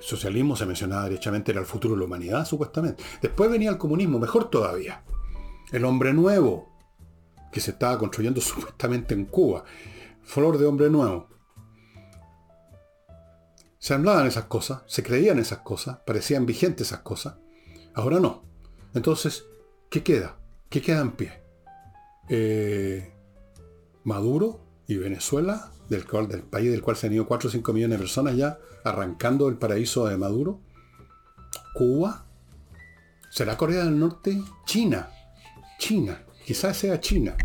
socialismo 0.00 0.56
se 0.56 0.64
mencionaba 0.64 1.04
derechamente 1.04 1.52
era 1.52 1.60
el 1.60 1.66
futuro 1.66 1.92
de 1.92 2.00
la 2.00 2.06
humanidad, 2.06 2.46
supuestamente. 2.46 3.04
Después 3.20 3.50
venía 3.50 3.68
el 3.68 3.76
comunismo, 3.76 4.18
mejor 4.18 4.48
todavía. 4.48 5.04
El 5.70 5.84
hombre 5.84 6.14
nuevo, 6.14 6.72
que 7.52 7.60
se 7.60 7.72
estaba 7.72 7.98
construyendo 7.98 8.40
supuestamente 8.40 9.12
en 9.12 9.26
Cuba. 9.26 9.62
Flor 10.22 10.56
de 10.56 10.64
hombre 10.64 10.88
nuevo. 10.88 11.28
Se 13.78 13.92
hablaban 13.92 14.26
esas 14.26 14.44
cosas, 14.44 14.82
se 14.86 15.02
creían 15.02 15.38
esas 15.38 15.58
cosas, 15.58 15.98
parecían 16.06 16.46
vigentes 16.46 16.86
esas 16.86 17.00
cosas. 17.00 17.34
Ahora 17.92 18.18
no. 18.18 18.44
Entonces, 18.94 19.44
¿qué 19.90 20.02
queda? 20.02 20.38
¿Qué 20.70 20.80
queda 20.80 21.02
en 21.02 21.10
pie? 21.12 21.45
Eh, 22.28 23.12
Maduro 24.04 24.60
y 24.86 24.96
Venezuela 24.96 25.72
del, 25.88 26.04
del 26.28 26.42
país 26.42 26.70
del 26.70 26.82
cual 26.82 26.96
se 26.96 27.06
han 27.06 27.12
ido 27.12 27.26
4 27.26 27.48
o 27.48 27.52
5 27.52 27.72
millones 27.72 27.98
de 27.98 28.02
personas 28.02 28.36
ya 28.36 28.58
arrancando 28.84 29.48
el 29.48 29.56
paraíso 29.56 30.06
de 30.06 30.16
Maduro. 30.16 30.60
Cuba. 31.74 32.26
¿Será 33.30 33.56
Corea 33.56 33.84
del 33.84 33.98
Norte? 33.98 34.40
China. 34.64 35.10
China. 35.78 36.22
Quizás 36.44 36.76
sea 36.76 37.00
China. 37.00 37.36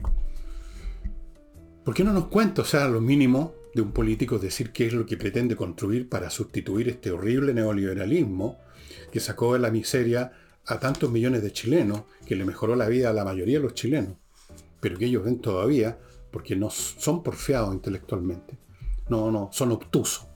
¿Por 1.84 1.96
qué 1.96 2.04
no 2.04 2.14
nos 2.14 2.28
cuenta, 2.28 2.62
o 2.62 2.66
sea, 2.66 2.88
lo 2.88 3.02
mínimo 3.02 3.56
de 3.74 3.82
un 3.82 3.92
político 3.92 4.38
decir 4.38 4.72
qué 4.72 4.88
es 4.88 4.94
lo 4.94 5.06
que 5.06 5.18
pretende 5.18 5.56
construir 5.56 6.08
para 6.10 6.30
sustituir 6.30 6.90
este 6.90 7.12
horrible 7.12 7.54
neoliberalismo 7.54 8.60
que 9.12 9.20
sacó 9.20 9.54
de 9.54 9.60
la 9.60 9.72
miseria 9.72 10.32
a 10.66 10.80
tantos 10.80 11.10
millones 11.12 11.42
de 11.42 11.52
chilenos, 11.52 12.04
que 12.26 12.36
le 12.36 12.46
mejoró 12.46 12.76
la 12.76 12.88
vida 12.88 13.10
a 13.10 13.14
la 13.14 13.26
mayoría 13.26 13.58
de 13.58 13.64
los 13.64 13.74
chilenos, 13.74 14.16
pero 14.82 14.98
que 14.98 15.06
ellos 15.06 15.24
ven 15.24 15.40
todavía 15.40 15.98
porque 16.32 16.56
no 16.56 16.70
son 16.70 17.24
porfiados 17.24 17.74
intelectualmente. 17.74 18.58
No, 19.10 19.32
no, 19.32 19.50
son 19.52 19.72
obtusos. 19.72 20.28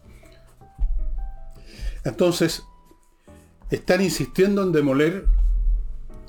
Entonces, 2.03 2.63
están 3.71 4.01
insistiendo 4.01 4.61
en 4.63 4.71
demoler 4.71 5.27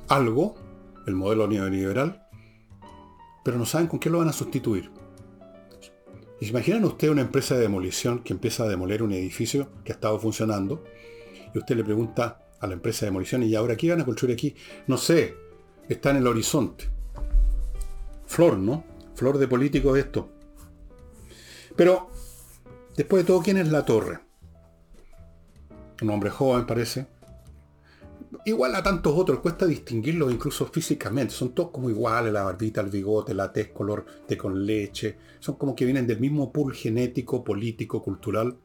algo, 0.08 0.56
el 1.06 1.14
modelo 1.14 1.46
neoliberal, 1.46 2.26
pero 3.44 3.58
no 3.58 3.66
saben 3.66 3.86
con 3.86 3.98
qué 3.98 4.08
lo 4.08 4.18
van 4.18 4.28
a 4.28 4.32
sustituir. 4.32 4.90
¿Y 6.40 6.46
se 6.46 6.50
imaginan 6.50 6.84
usted 6.84 7.10
una 7.10 7.22
empresa 7.22 7.54
de 7.54 7.62
demolición 7.62 8.20
que 8.20 8.32
empieza 8.32 8.64
a 8.64 8.68
demoler 8.68 9.02
un 9.02 9.12
edificio 9.12 9.68
que 9.84 9.92
ha 9.92 9.94
estado 9.94 10.18
funcionando? 10.18 10.84
Y 11.54 11.58
usted 11.58 11.76
le 11.76 11.84
pregunta 11.84 12.46
a 12.60 12.66
la 12.66 12.74
empresa 12.74 13.00
de 13.00 13.10
demolición, 13.10 13.42
¿y 13.42 13.54
ahora 13.54 13.76
qué 13.76 13.90
van 13.90 14.00
a 14.00 14.04
construir 14.04 14.34
aquí? 14.34 14.54
No 14.86 14.96
sé, 14.96 15.36
está 15.88 16.10
en 16.10 16.16
el 16.18 16.26
horizonte. 16.26 16.95
Flor, 18.36 18.58
¿no? 18.58 18.84
Flor 19.14 19.38
de 19.38 19.48
político 19.48 19.96
esto. 19.96 20.28
Pero, 21.74 22.10
después 22.94 23.22
de 23.22 23.26
todo, 23.26 23.40
¿quién 23.40 23.56
es 23.56 23.68
la 23.72 23.86
torre? 23.86 24.18
Un 26.02 26.10
hombre 26.10 26.28
joven, 26.28 26.66
parece. 26.66 27.06
Igual 28.44 28.74
a 28.74 28.82
tantos 28.82 29.14
otros, 29.16 29.40
cuesta 29.40 29.64
distinguirlos 29.64 30.30
incluso 30.30 30.66
físicamente. 30.66 31.32
Son 31.32 31.54
todos 31.54 31.70
como 31.70 31.88
iguales, 31.88 32.30
la 32.30 32.42
barbita, 32.42 32.82
el 32.82 32.90
bigote, 32.90 33.32
la 33.32 33.50
tez 33.50 33.68
color 33.68 34.04
de 34.28 34.36
con 34.36 34.66
leche. 34.66 35.16
Son 35.40 35.54
como 35.54 35.74
que 35.74 35.86
vienen 35.86 36.06
del 36.06 36.20
mismo 36.20 36.52
pool 36.52 36.74
genético, 36.74 37.42
político, 37.42 38.02
cultural. 38.02 38.58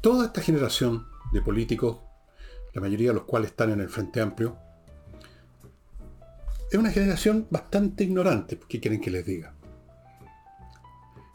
Toda 0.00 0.26
esta 0.26 0.40
generación 0.40 1.06
de 1.32 1.40
políticos, 1.40 1.98
la 2.74 2.80
mayoría 2.80 3.10
de 3.10 3.14
los 3.14 3.24
cuales 3.26 3.50
están 3.52 3.70
en 3.70 3.80
el 3.80 3.88
Frente 3.88 4.20
Amplio, 4.20 4.65
es 6.70 6.78
una 6.78 6.90
generación 6.90 7.46
bastante 7.50 8.04
ignorante, 8.04 8.58
¿qué 8.68 8.80
quieren 8.80 9.00
que 9.00 9.10
les 9.10 9.24
diga? 9.24 9.54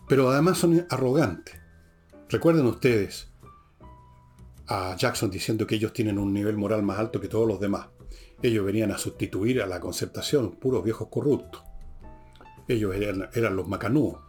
Pero 0.08 0.30
además 0.30 0.58
son 0.58 0.86
arrogantes. 0.90 1.56
Recuerden 2.30 2.66
ustedes 2.66 3.30
a 4.68 4.96
Jackson 4.96 5.30
diciendo 5.30 5.66
que 5.66 5.76
ellos 5.76 5.94
tienen 5.94 6.18
un 6.18 6.34
nivel 6.34 6.58
moral 6.58 6.84
más 6.84 7.00
alto 7.00 7.22
que 7.22 7.28
todos 7.28 7.48
los 7.48 7.60
demás. 7.60 7.88
Ellos 8.42 8.66
venían 8.66 8.92
a 8.92 8.98
sustituir 8.98 9.62
a 9.62 9.68
la 9.68 9.80
concertación, 9.80 10.52
puros 10.52 10.84
viejos 10.84 11.08
corruptos. 11.10 11.64
Ellos 12.68 12.96
eran, 12.96 13.56
los 13.56 13.68
macanúos. 13.68 14.20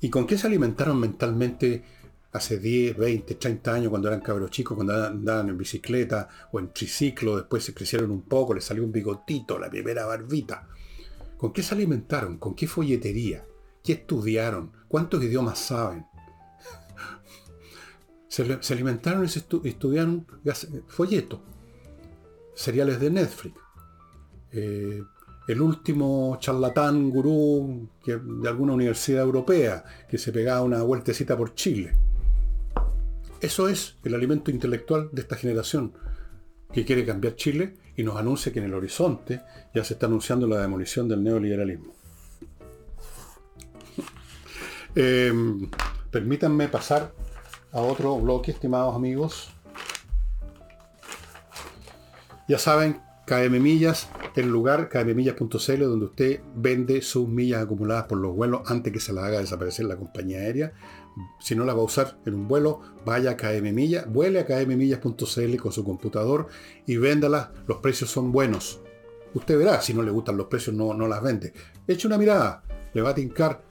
¿Y 0.00 0.10
con 0.10 0.26
qué 0.26 0.38
se 0.38 0.46
alimentaron 0.46 0.98
mentalmente 0.98 1.84
hace 2.32 2.58
10, 2.58 2.96
20, 2.96 3.34
30 3.34 3.74
años 3.74 3.90
cuando 3.90 4.08
eran 4.08 4.20
cabros 4.20 4.50
chicos, 4.50 4.76
cuando 4.76 4.94
andaban 4.94 5.48
en 5.48 5.58
bicicleta 5.58 6.28
o 6.52 6.60
en 6.60 6.72
triciclo, 6.72 7.36
después 7.36 7.64
se 7.64 7.74
crecieron 7.74 8.10
un 8.10 8.22
poco, 8.22 8.54
les 8.54 8.64
salió 8.64 8.84
un 8.84 8.92
bigotito, 8.92 9.58
la 9.58 9.68
primera 9.68 10.06
barbita? 10.06 10.68
¿Con 11.36 11.52
qué 11.52 11.62
se 11.62 11.74
alimentaron? 11.74 12.38
¿Con 12.38 12.54
qué 12.54 12.66
folletería? 12.66 13.44
¿Qué 13.82 13.94
estudiaron? 13.94 14.72
¿Cuántos 14.88 15.22
idiomas 15.22 15.58
saben? 15.58 16.06
Se, 18.28 18.72
alimentaron 18.72 19.24
y 19.24 19.28
se 19.28 19.40
estudiaron 19.64 20.24
folletos, 20.86 21.40
seriales 22.54 23.00
de 23.00 23.10
Netflix. 23.10 23.56
Eh, 24.52 25.02
el 25.48 25.60
último 25.60 26.36
charlatán 26.38 27.10
gurú 27.10 27.88
de 28.04 28.48
alguna 28.48 28.74
universidad 28.74 29.22
europea 29.22 29.84
que 30.08 30.16
se 30.16 30.30
pegaba 30.30 30.62
una 30.62 30.82
vueltecita 30.82 31.36
por 31.36 31.54
Chile. 31.54 32.09
Eso 33.40 33.68
es 33.68 33.96
el 34.04 34.14
alimento 34.14 34.50
intelectual 34.50 35.08
de 35.12 35.22
esta 35.22 35.36
generación 35.36 35.94
que 36.72 36.84
quiere 36.84 37.04
cambiar 37.04 37.36
Chile 37.36 37.74
y 37.96 38.02
nos 38.02 38.16
anuncia 38.16 38.52
que 38.52 38.58
en 38.58 38.66
el 38.66 38.74
horizonte 38.74 39.40
ya 39.74 39.82
se 39.82 39.94
está 39.94 40.06
anunciando 40.06 40.46
la 40.46 40.60
demolición 40.60 41.08
del 41.08 41.22
neoliberalismo. 41.22 41.94
Eh, 44.94 45.32
permítanme 46.10 46.68
pasar 46.68 47.12
a 47.72 47.80
otro 47.80 48.18
bloque, 48.18 48.50
estimados 48.50 48.94
amigos. 48.94 49.50
Ya 52.48 52.58
saben, 52.58 53.00
KM 53.26 53.60
Millas, 53.60 54.08
el 54.34 54.48
lugar 54.48 54.88
kmmillas.cl 54.88 55.78
donde 55.78 56.06
usted 56.06 56.40
vende 56.56 57.02
sus 57.02 57.28
millas 57.28 57.62
acumuladas 57.62 58.04
por 58.04 58.18
los 58.18 58.34
vuelos 58.34 58.62
antes 58.66 58.92
que 58.92 59.00
se 59.00 59.12
las 59.12 59.24
haga 59.24 59.38
desaparecer 59.38 59.86
la 59.86 59.96
compañía 59.96 60.38
aérea. 60.38 60.72
Si 61.38 61.54
no 61.54 61.64
la 61.64 61.74
va 61.74 61.80
a 61.80 61.84
usar 61.84 62.18
en 62.24 62.34
un 62.34 62.48
vuelo, 62.48 62.80
vaya 63.04 63.32
a 63.32 63.36
KM 63.36 63.72
Millas, 63.72 64.10
vuele 64.10 64.40
a 64.40 64.46
kmmillas.cl 64.46 65.56
con 65.56 65.72
su 65.72 65.84
computador 65.84 66.48
y 66.86 66.96
véndalas. 66.96 67.50
Los 67.66 67.78
precios 67.78 68.10
son 68.10 68.32
buenos. 68.32 68.80
Usted 69.34 69.58
verá, 69.58 69.80
si 69.80 69.94
no 69.94 70.02
le 70.02 70.10
gustan 70.10 70.36
los 70.36 70.46
precios, 70.46 70.74
no, 70.74 70.94
no 70.94 71.06
las 71.06 71.22
vende. 71.22 71.52
Eche 71.86 72.06
una 72.06 72.18
mirada, 72.18 72.62
le 72.92 73.02
va 73.02 73.10
a 73.10 73.14
tincar, 73.14 73.62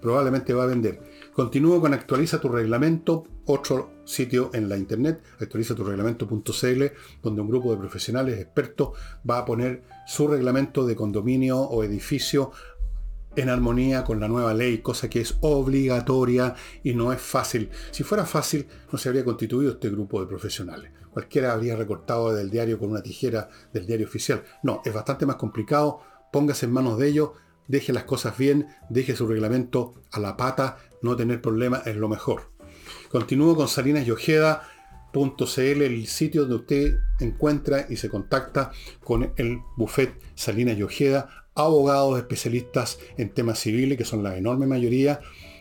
probablemente 0.00 0.54
va 0.54 0.64
a 0.64 0.66
vender. 0.66 1.00
Continúo 1.32 1.80
con 1.80 1.94
actualiza 1.94 2.40
tu 2.40 2.48
reglamento, 2.48 3.24
otro 3.46 3.92
sitio 4.04 4.50
en 4.52 4.68
la 4.68 4.76
internet, 4.76 5.22
actualiza 5.40 5.74
tu 5.74 5.84
reglamento.cl, 5.84 6.84
donde 7.22 7.40
un 7.40 7.48
grupo 7.48 7.70
de 7.70 7.78
profesionales 7.78 8.38
expertos 8.38 8.90
va 9.28 9.38
a 9.38 9.44
poner 9.44 9.82
su 10.06 10.28
reglamento 10.28 10.86
de 10.86 10.96
condominio 10.96 11.58
o 11.58 11.84
edificio 11.84 12.52
en 13.36 13.48
armonía 13.48 14.04
con 14.04 14.20
la 14.20 14.28
nueva 14.28 14.54
ley, 14.54 14.78
cosa 14.78 15.08
que 15.08 15.20
es 15.20 15.36
obligatoria 15.40 16.54
y 16.82 16.94
no 16.94 17.12
es 17.12 17.20
fácil. 17.20 17.70
Si 17.90 18.02
fuera 18.02 18.24
fácil, 18.24 18.66
no 18.90 18.98
se 18.98 19.08
habría 19.08 19.24
constituido 19.24 19.72
este 19.72 19.90
grupo 19.90 20.20
de 20.20 20.26
profesionales. 20.26 20.90
Cualquiera 21.10 21.52
habría 21.52 21.76
recortado 21.76 22.34
del 22.34 22.50
diario 22.50 22.78
con 22.78 22.90
una 22.90 23.02
tijera 23.02 23.48
del 23.72 23.86
diario 23.86 24.06
oficial. 24.06 24.42
No, 24.62 24.80
es 24.84 24.94
bastante 24.94 25.26
más 25.26 25.36
complicado. 25.36 26.00
Póngase 26.32 26.66
en 26.66 26.72
manos 26.72 26.98
de 26.98 27.08
ellos, 27.08 27.30
deje 27.68 27.92
las 27.92 28.04
cosas 28.04 28.36
bien, 28.38 28.68
deje 28.88 29.14
su 29.14 29.26
reglamento 29.26 29.94
a 30.10 30.20
la 30.20 30.36
pata, 30.36 30.78
no 31.02 31.16
tener 31.16 31.42
problemas 31.42 31.86
es 31.86 31.96
lo 31.96 32.08
mejor. 32.08 32.50
Continúo 33.10 33.54
con 33.54 33.68
salinasyojeda.cl, 33.68 35.58
el 35.58 36.06
sitio 36.06 36.42
donde 36.42 36.56
usted 36.56 36.98
encuentra 37.20 37.86
y 37.90 37.96
se 37.96 38.08
contacta 38.08 38.70
con 39.04 39.34
el 39.36 39.58
buffet 39.76 40.18
Salinas 40.34 40.78
y 40.78 40.82
Ojeda, 40.82 41.41
abogados 41.54 42.18
especialistas 42.18 42.98
en 43.16 43.32
temas 43.32 43.58
civiles, 43.58 43.98
que 43.98 44.04
son 44.04 44.22
la 44.22 44.36
enorme 44.36 44.66
mayoría, 44.66 45.20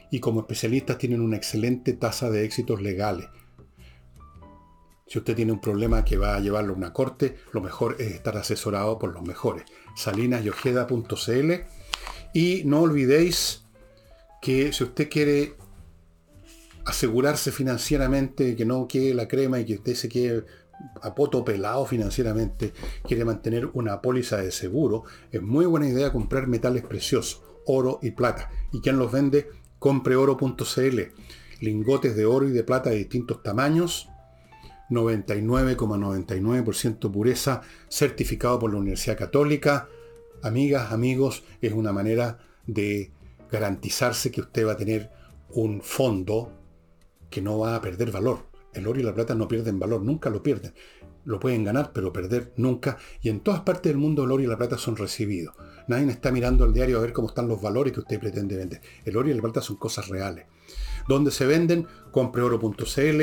y 0.10 0.20
como 0.20 0.42
especialistas 0.42 0.98
tienen 0.98 1.22
una 1.22 1.38
excelente 1.38 1.94
tasa 1.94 2.30
de 2.30 2.46
éxitos 2.46 2.82
legales. 2.82 3.28
Si 5.08 5.18
usted 5.18 5.36
tiene 5.36 5.52
un 5.52 5.60
problema 5.60 6.06
que 6.06 6.18
va 6.18 6.36
a 6.36 6.40
llevarlo 6.40 6.74
a 6.74 6.78
una 6.78 6.94
corte, 6.94 7.36
lo 7.52 7.62
mejor 7.62 7.98
es 8.00 8.14
estar 8.14 8.38
asesorado 8.38 8.98
por 8.98 9.14
los 9.14 9.24
mejores. 9.24 9.66
salinasyojeda.cl 9.96 11.52
y 12.34 12.64
no 12.64 12.82
olvidéis 12.82 13.66
que 14.42 14.72
si 14.72 14.84
usted 14.86 15.10
quiere 15.10 15.56
asegurarse 16.86 17.52
financieramente, 17.52 18.56
que 18.56 18.66
no 18.66 18.88
quede 18.88 19.14
la 19.14 19.28
crema 19.28 19.60
y 19.60 19.66
que 19.66 19.76
usted 19.76 19.96
se 19.96 20.10
quede 20.10 20.46
a 21.02 21.16
pelado 21.46 21.86
financieramente, 21.86 22.74
quiere 23.08 23.24
mantener 23.26 23.70
una 23.74 24.02
póliza 24.02 24.38
de 24.38 24.52
seguro, 24.52 25.04
es 25.32 25.42
muy 25.42 25.66
buena 25.66 25.88
idea 25.88 26.12
comprar 26.12 26.48
metales 26.48 26.84
preciosos, 26.84 27.42
oro 27.66 28.00
y 28.02 28.12
plata. 28.12 28.50
¿Y 28.72 28.82
quien 28.82 28.98
los 28.98 29.12
vende? 29.12 29.50
Compreoro.cl. 29.80 31.00
Lingotes 31.60 32.16
de 32.16 32.26
oro 32.26 32.48
y 32.48 32.52
de 32.52 32.64
plata 32.64 32.90
de 32.90 32.96
distintos 32.98 33.44
tamaños, 33.44 34.08
99,99% 34.90 37.12
pureza, 37.12 37.62
certificado 37.88 38.58
por 38.60 38.74
la 38.74 38.80
Universidad 38.80 39.18
Católica. 39.18 39.88
Amigas, 40.44 40.92
amigos, 40.92 41.44
es 41.62 41.72
una 41.74 41.94
manera 41.94 42.40
de 42.68 43.12
garantizarse 43.52 44.32
que 44.32 44.42
usted 44.42 44.68
va 44.68 44.74
a 44.74 44.78
tener 44.78 45.10
un 45.50 45.82
fondo 45.82 46.52
que 47.30 47.42
no 47.42 47.60
va 47.60 47.76
a 47.76 47.82
perder 47.82 48.12
valor. 48.12 48.51
El 48.74 48.88
oro 48.88 49.00
y 49.00 49.04
la 49.04 49.14
plata 49.14 49.36
no 49.36 49.48
pierden 49.48 49.80
valor, 49.80 50.02
nunca 50.02 50.30
lo 50.30 50.42
pierden. 50.42 50.74
Lo 51.24 51.40
pueden 51.40 51.64
ganar, 51.64 51.92
pero 51.94 52.12
perder 52.12 52.52
nunca. 52.58 52.98
Y 53.22 53.30
en 53.30 53.42
todas 53.42 53.62
partes 53.62 53.92
del 53.92 53.98
mundo 53.98 54.24
el 54.24 54.32
oro 54.32 54.44
y 54.44 54.48
la 54.48 54.58
plata 54.58 54.78
son 54.78 54.96
recibidos. 54.96 55.56
Nadie 55.88 56.10
está 56.10 56.32
mirando 56.32 56.66
el 56.66 56.74
diario 56.74 56.98
a 56.98 57.02
ver 57.02 57.14
cómo 57.14 57.28
están 57.28 57.48
los 57.48 57.62
valores 57.62 57.94
que 57.94 58.00
usted 58.00 58.20
pretende 58.20 58.56
vender. 58.56 58.82
El 59.06 59.18
oro 59.18 59.30
y 59.30 59.34
la 59.34 59.42
plata 59.42 59.62
son 59.62 59.76
cosas 59.76 60.08
reales. 60.08 60.46
Donde 61.08 61.32
se 61.32 61.46
venden, 61.46 61.88
compreoro.cl, 62.12 63.22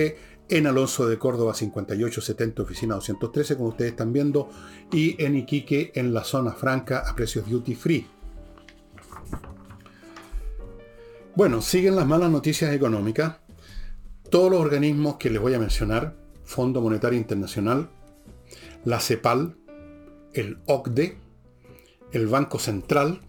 en 0.51 0.67
Alonso 0.67 1.07
de 1.07 1.19
Córdoba 1.19 1.55
5870, 1.55 2.63
oficina 2.63 2.95
213, 2.95 3.57
como 3.57 3.71
ustedes 3.71 3.91
están 3.93 4.13
viendo, 4.13 4.49
y 4.93 5.23
en 5.23 5.37
Iquique, 5.37 5.93
en 5.95 6.15
la 6.15 6.25
zona 6.25 6.53
franca, 6.53 7.05
a 7.07 7.15
precios 7.15 7.49
duty 7.49 7.75
free. 7.75 8.07
Bueno, 11.35 11.63
siguen 11.63 11.97
las 11.97 12.07
malas 12.07 12.31
noticias 12.31 12.73
económicas. 12.73 13.37
Todos 14.31 14.51
los 14.51 14.61
organismos 14.61 15.17
que 15.17 15.31
les 15.31 15.41
voy 15.41 15.55
a 15.55 15.59
mencionar, 15.59 16.15
Fondo 16.45 16.83
Monetario 16.83 17.19
Internacional, 17.19 17.89
la 18.85 19.01
CEPAL, 19.01 19.57
el 20.35 20.59
OCDE, 20.67 21.17
el 22.13 22.27
Banco 22.27 22.59
Central, 22.59 23.23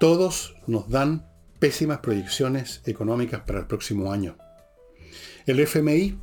todos 0.00 0.56
nos 0.66 0.88
dan 0.88 1.28
pésimas 1.60 2.00
proyecciones 2.00 2.82
económicas 2.84 3.42
para 3.42 3.60
el 3.60 3.66
próximo 3.68 4.10
año. 4.10 4.36
El 5.46 5.60
FMI 5.60 6.18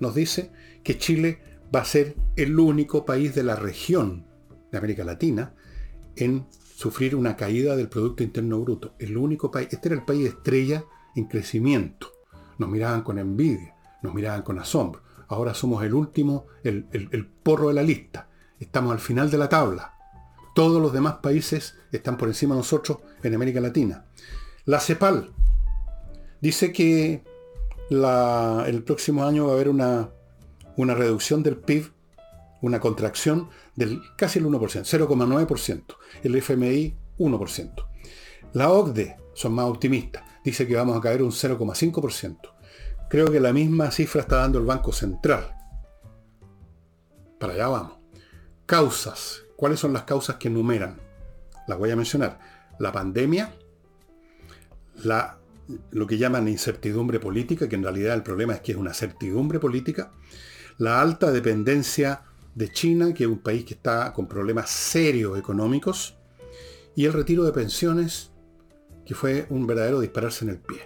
nos 0.00 0.16
dice 0.16 0.50
que 0.82 0.98
Chile 0.98 1.38
va 1.74 1.82
a 1.82 1.84
ser 1.84 2.16
el 2.34 2.58
único 2.58 3.04
país 3.04 3.36
de 3.36 3.44
la 3.44 3.54
región 3.54 4.26
de 4.72 4.78
América 4.78 5.04
Latina 5.04 5.54
en 6.16 6.48
sufrir 6.74 7.14
una 7.14 7.36
caída 7.36 7.76
del 7.76 7.88
Producto 7.88 8.24
Interno 8.24 8.60
Bruto. 8.60 8.96
El 8.98 9.16
único 9.16 9.52
país, 9.52 9.68
este 9.70 9.90
era 9.90 9.96
el 9.96 10.04
país 10.04 10.26
estrella 10.26 10.84
en 11.14 11.26
crecimiento. 11.26 12.17
Nos 12.58 12.68
miraban 12.68 13.02
con 13.02 13.18
envidia, 13.18 13.74
nos 14.02 14.14
miraban 14.14 14.42
con 14.42 14.58
asombro. 14.58 15.02
Ahora 15.28 15.54
somos 15.54 15.84
el 15.84 15.94
último, 15.94 16.46
el, 16.64 17.30
porro 17.42 17.68
de 17.68 17.74
la 17.74 17.82
lista. 17.82 18.28
Estamos 18.58 18.92
al 18.92 18.98
final 18.98 19.30
de 19.30 19.38
la 19.38 19.48
tabla. 19.48 19.94
Todos 20.54 20.82
los 20.82 20.92
demás 20.92 21.16
países 21.22 21.76
están 21.92 22.16
por 22.16 22.28
encima 22.28 22.54
de 22.54 22.60
nosotros 22.60 22.98
en 23.22 23.34
América 23.34 23.60
Latina. 23.60 24.06
La 24.64 24.80
CEPAL 24.80 25.30
dice 26.40 26.72
que 26.72 27.24
el 27.90 28.82
próximo 28.84 29.24
año 29.24 29.46
va 29.46 29.52
a 29.52 29.54
haber 29.54 29.68
una, 29.68 30.10
una 30.76 30.94
reducción 30.94 31.42
del 31.42 31.56
PIB, 31.56 31.92
una 32.60 32.80
contracción 32.80 33.50
del 33.76 34.02
casi 34.16 34.38
el 34.38 34.46
1%, 34.46 34.58
0,9%. 34.58 35.84
El 36.22 36.34
FMI, 36.36 36.96
1%. 37.18 37.86
La 38.54 38.70
OCDE 38.70 39.16
son 39.34 39.52
más 39.52 39.66
optimistas. 39.66 40.24
Dice 40.48 40.66
que 40.66 40.76
vamos 40.76 40.96
a 40.96 41.00
caer 41.02 41.22
un 41.22 41.30
0,5%. 41.30 42.38
Creo 43.10 43.30
que 43.30 43.38
la 43.38 43.52
misma 43.52 43.90
cifra 43.90 44.22
está 44.22 44.36
dando 44.36 44.58
el 44.58 44.64
Banco 44.64 44.92
Central. 44.92 45.54
Para 47.38 47.52
allá 47.52 47.68
vamos. 47.68 47.98
Causas. 48.64 49.42
¿Cuáles 49.56 49.78
son 49.78 49.92
las 49.92 50.04
causas 50.04 50.36
que 50.36 50.48
enumeran? 50.48 50.98
Las 51.66 51.76
voy 51.76 51.90
a 51.90 51.96
mencionar. 51.96 52.38
La 52.78 52.90
pandemia, 52.90 53.54
lo 55.90 56.06
que 56.06 56.16
llaman 56.16 56.48
incertidumbre 56.48 57.20
política, 57.20 57.68
que 57.68 57.76
en 57.76 57.82
realidad 57.82 58.14
el 58.14 58.22
problema 58.22 58.54
es 58.54 58.62
que 58.62 58.72
es 58.72 58.78
una 58.78 58.94
certidumbre 58.94 59.58
política, 59.58 60.12
la 60.78 61.02
alta 61.02 61.30
dependencia 61.30 62.22
de 62.54 62.72
China, 62.72 63.12
que 63.12 63.24
es 63.24 63.28
un 63.28 63.40
país 63.40 63.66
que 63.66 63.74
está 63.74 64.14
con 64.14 64.26
problemas 64.26 64.70
serios 64.70 65.38
económicos, 65.38 66.16
y 66.96 67.04
el 67.04 67.12
retiro 67.12 67.44
de 67.44 67.52
pensiones, 67.52 68.32
que 69.08 69.14
fue 69.14 69.46
un 69.48 69.66
verdadero 69.66 70.00
dispararse 70.00 70.44
en 70.44 70.50
el 70.50 70.58
pie. 70.58 70.80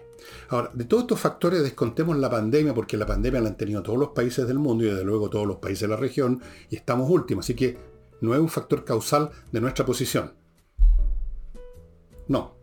Ahora, 0.51 0.70
de 0.73 0.85
todos 0.85 1.03
estos 1.03 1.18
factores 1.18 1.61
descontemos 1.61 2.16
la 2.16 2.31
pandemia, 2.31 2.73
porque 2.73 2.97
la 2.97 3.05
pandemia 3.05 3.41
la 3.41 3.49
han 3.49 3.57
tenido 3.57 3.83
todos 3.83 3.99
los 3.99 4.11
países 4.11 4.47
del 4.47 4.61
mundo 4.61 4.85
y 4.85 4.91
desde 4.91 5.03
luego 5.03 5.29
todos 5.29 5.45
los 5.45 5.57
países 5.57 5.81
de 5.81 5.89
la 5.89 5.97
región, 5.97 6.41
y 6.70 6.77
estamos 6.77 7.11
últimos, 7.11 7.45
así 7.45 7.55
que 7.55 7.77
no 8.20 8.33
es 8.33 8.39
un 8.39 8.49
factor 8.49 8.85
causal 8.85 9.29
de 9.51 9.61
nuestra 9.61 9.85
posición. 9.85 10.35
No, 12.29 12.55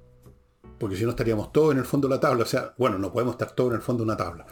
porque 0.80 0.96
si 0.96 1.04
no 1.04 1.10
estaríamos 1.10 1.52
todos 1.52 1.74
en 1.74 1.80
el 1.80 1.86
fondo 1.86 2.08
de 2.08 2.16
la 2.16 2.22
tabla, 2.22 2.44
o 2.44 2.48
sea, 2.48 2.74
bueno, 2.78 2.98
no 2.98 3.12
podemos 3.12 3.34
estar 3.34 3.52
todos 3.52 3.72
en 3.72 3.76
el 3.76 3.82
fondo 3.82 4.06
de 4.06 4.06
una 4.06 4.16
tabla, 4.16 4.46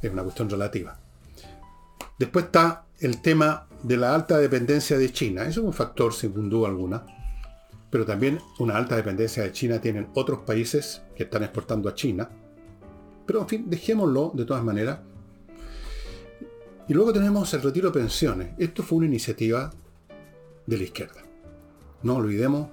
es 0.00 0.10
una 0.10 0.22
cuestión 0.22 0.48
relativa. 0.48 0.98
Después 2.18 2.46
está 2.46 2.86
el 3.00 3.20
tema 3.20 3.68
de 3.82 3.98
la 3.98 4.14
alta 4.14 4.38
dependencia 4.38 4.96
de 4.96 5.12
China, 5.12 5.42
eso 5.42 5.60
es 5.60 5.66
un 5.66 5.74
factor 5.74 6.14
sin 6.14 6.48
duda 6.48 6.68
alguna 6.68 7.17
pero 7.90 8.04
también 8.04 8.38
una 8.58 8.76
alta 8.76 8.96
dependencia 8.96 9.42
de 9.42 9.52
China 9.52 9.80
tienen 9.80 10.08
otros 10.14 10.40
países 10.40 11.02
que 11.16 11.24
están 11.24 11.42
exportando 11.42 11.88
a 11.88 11.94
China. 11.94 12.28
Pero 13.26 13.40
en 13.40 13.48
fin, 13.48 13.64
dejémoslo 13.68 14.32
de 14.34 14.44
todas 14.44 14.62
maneras. 14.62 15.00
Y 16.88 16.94
luego 16.94 17.12
tenemos 17.12 17.52
el 17.54 17.62
retiro 17.62 17.90
de 17.90 18.00
pensiones. 18.00 18.50
Esto 18.58 18.82
fue 18.82 18.98
una 18.98 19.06
iniciativa 19.06 19.70
de 20.66 20.76
la 20.76 20.82
izquierda. 20.82 21.22
No 22.02 22.16
olvidemos 22.16 22.68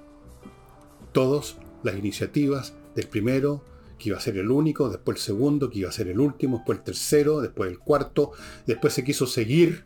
todas 1.12 1.56
las 1.82 1.96
iniciativas 1.96 2.74
del 2.94 3.08
primero, 3.08 3.62
que 3.98 4.10
iba 4.10 4.18
a 4.18 4.20
ser 4.20 4.36
el 4.36 4.50
único, 4.50 4.88
después 4.90 5.16
el 5.16 5.22
segundo, 5.22 5.70
que 5.70 5.80
iba 5.80 5.88
a 5.88 5.92
ser 5.92 6.08
el 6.08 6.20
último, 6.20 6.58
después 6.58 6.78
el 6.78 6.84
tercero, 6.84 7.40
después 7.40 7.70
el 7.70 7.78
cuarto, 7.78 8.32
después 8.66 8.92
se 8.92 9.04
quiso 9.04 9.26
seguir 9.26 9.84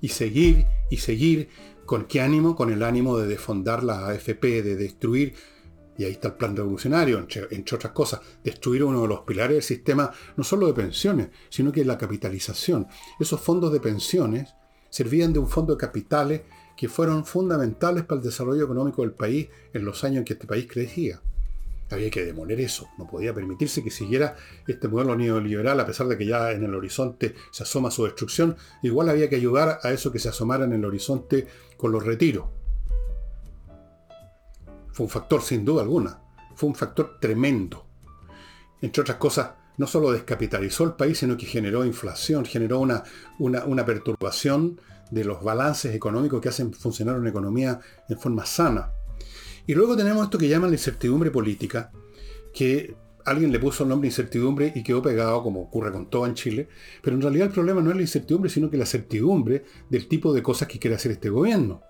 y 0.00 0.08
seguir 0.08 0.66
y 0.90 0.98
seguir 0.98 1.48
¿Con 1.86 2.06
qué 2.06 2.20
ánimo? 2.20 2.56
Con 2.56 2.72
el 2.72 2.82
ánimo 2.82 3.16
de 3.16 3.28
defondar 3.28 3.84
la 3.84 4.08
AFP, 4.08 4.62
de 4.62 4.74
destruir, 4.74 5.34
y 5.96 6.04
ahí 6.04 6.12
está 6.12 6.28
el 6.28 6.34
plan 6.34 6.56
revolucionario, 6.56 7.18
entre, 7.18 7.76
otras 7.76 7.92
cosas, 7.92 8.20
destruir 8.42 8.82
uno 8.84 9.02
de 9.02 9.08
los 9.08 9.20
pilares 9.20 9.54
del 9.54 9.62
sistema, 9.62 10.10
no 10.36 10.42
solo 10.44 10.66
de 10.66 10.74
pensiones, 10.74 11.28
sino 11.48 11.70
que 11.70 11.84
la 11.84 11.96
capitalización. 11.96 12.88
Esos 13.20 13.40
fondos 13.40 13.72
de 13.72 13.80
pensiones 13.80 14.52
servían 14.90 15.32
de 15.32 15.38
un 15.38 15.48
fondo 15.48 15.74
de 15.74 15.78
capitales 15.78 16.42
que 16.76 16.88
fueron 16.88 17.24
fundamentales 17.24 18.04
para 18.04 18.20
el 18.20 18.26
desarrollo 18.26 18.64
económico 18.64 19.02
del 19.02 19.12
país 19.12 19.48
en 19.72 19.84
los 19.84 20.02
años 20.04 20.18
en 20.18 20.24
que 20.24 20.34
este 20.34 20.46
país 20.46 20.66
crecía. 20.68 21.22
Había 21.88 22.10
que 22.10 22.24
demoler 22.24 22.60
eso. 22.60 22.88
No 22.98 23.06
podía 23.06 23.32
permitirse 23.32 23.82
que 23.84 23.92
siguiera 23.92 24.34
este 24.66 24.88
modelo 24.88 25.14
neoliberal, 25.14 25.78
a 25.78 25.86
pesar 25.86 26.08
de 26.08 26.18
que 26.18 26.26
ya 26.26 26.50
en 26.50 26.64
el 26.64 26.74
horizonte 26.74 27.34
se 27.52 27.62
asoma 27.62 27.92
su 27.92 28.04
destrucción. 28.04 28.56
Igual 28.82 29.08
había 29.08 29.30
que 29.30 29.36
ayudar 29.36 29.78
a 29.82 29.92
eso 29.92 30.10
que 30.10 30.18
se 30.18 30.28
asomara 30.28 30.64
en 30.64 30.72
el 30.72 30.84
horizonte 30.84 31.46
con 31.76 31.92
los 31.92 32.04
retiros. 32.04 32.46
Fue 34.92 35.04
un 35.04 35.10
factor 35.10 35.42
sin 35.42 35.64
duda 35.64 35.82
alguna. 35.82 36.18
Fue 36.54 36.68
un 36.68 36.74
factor 36.74 37.18
tremendo. 37.20 37.86
Entre 38.80 39.02
otras 39.02 39.18
cosas, 39.18 39.50
no 39.76 39.86
solo 39.86 40.12
descapitalizó 40.12 40.84
el 40.84 40.92
país, 40.92 41.18
sino 41.18 41.36
que 41.36 41.46
generó 41.46 41.84
inflación, 41.84 42.44
generó 42.44 42.80
una, 42.80 43.02
una, 43.38 43.84
perturbación 43.84 44.80
de 45.10 45.24
los 45.24 45.42
balances 45.42 45.94
económicos 45.94 46.40
que 46.40 46.48
hacen 46.48 46.72
funcionar 46.72 47.18
una 47.18 47.30
economía 47.30 47.78
en 48.08 48.18
forma 48.18 48.46
sana. 48.46 48.90
Y 49.66 49.74
luego 49.74 49.96
tenemos 49.96 50.24
esto 50.24 50.38
que 50.38 50.48
llaman 50.48 50.70
la 50.70 50.76
incertidumbre 50.76 51.30
política, 51.30 51.90
que 52.54 52.96
alguien 53.26 53.52
le 53.52 53.58
puso 53.58 53.82
el 53.82 53.88
nombre 53.88 54.08
incertidumbre 54.08 54.72
y 54.74 54.82
quedó 54.82 55.02
pegado, 55.02 55.42
como 55.42 55.62
ocurre 55.62 55.92
con 55.92 56.08
todo 56.08 56.26
en 56.26 56.34
Chile. 56.34 56.68
Pero 57.02 57.16
en 57.16 57.22
realidad 57.22 57.48
el 57.48 57.52
problema 57.52 57.80
no 57.82 57.90
es 57.90 57.96
la 57.96 58.02
incertidumbre, 58.02 58.50
sino 58.50 58.70
que 58.70 58.76
la 58.76 58.86
certidumbre 58.86 59.64
del 59.90 60.08
tipo 60.08 60.32
de 60.32 60.42
cosas 60.42 60.68
que 60.68 60.78
quiere 60.78 60.96
hacer 60.96 61.12
este 61.12 61.28
gobierno. 61.28 61.82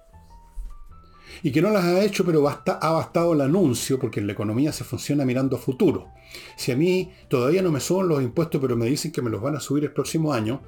Y 1.42 1.52
que 1.52 1.60
no 1.60 1.70
las 1.70 1.84
ha 1.84 2.02
hecho, 2.02 2.24
pero 2.24 2.48
ha 2.48 2.90
bastado 2.92 3.34
el 3.34 3.40
anuncio, 3.42 3.98
porque 3.98 4.20
en 4.20 4.26
la 4.26 4.32
economía 4.32 4.72
se 4.72 4.84
funciona 4.84 5.24
mirando 5.24 5.56
a 5.56 5.58
futuro. 5.58 6.08
Si 6.56 6.72
a 6.72 6.76
mí 6.76 7.12
todavía 7.28 7.62
no 7.62 7.70
me 7.70 7.80
suben 7.80 8.08
los 8.08 8.22
impuestos, 8.22 8.60
pero 8.60 8.76
me 8.76 8.86
dicen 8.86 9.12
que 9.12 9.22
me 9.22 9.30
los 9.30 9.42
van 9.42 9.56
a 9.56 9.60
subir 9.60 9.84
el 9.84 9.92
próximo 9.92 10.32
año, 10.32 10.62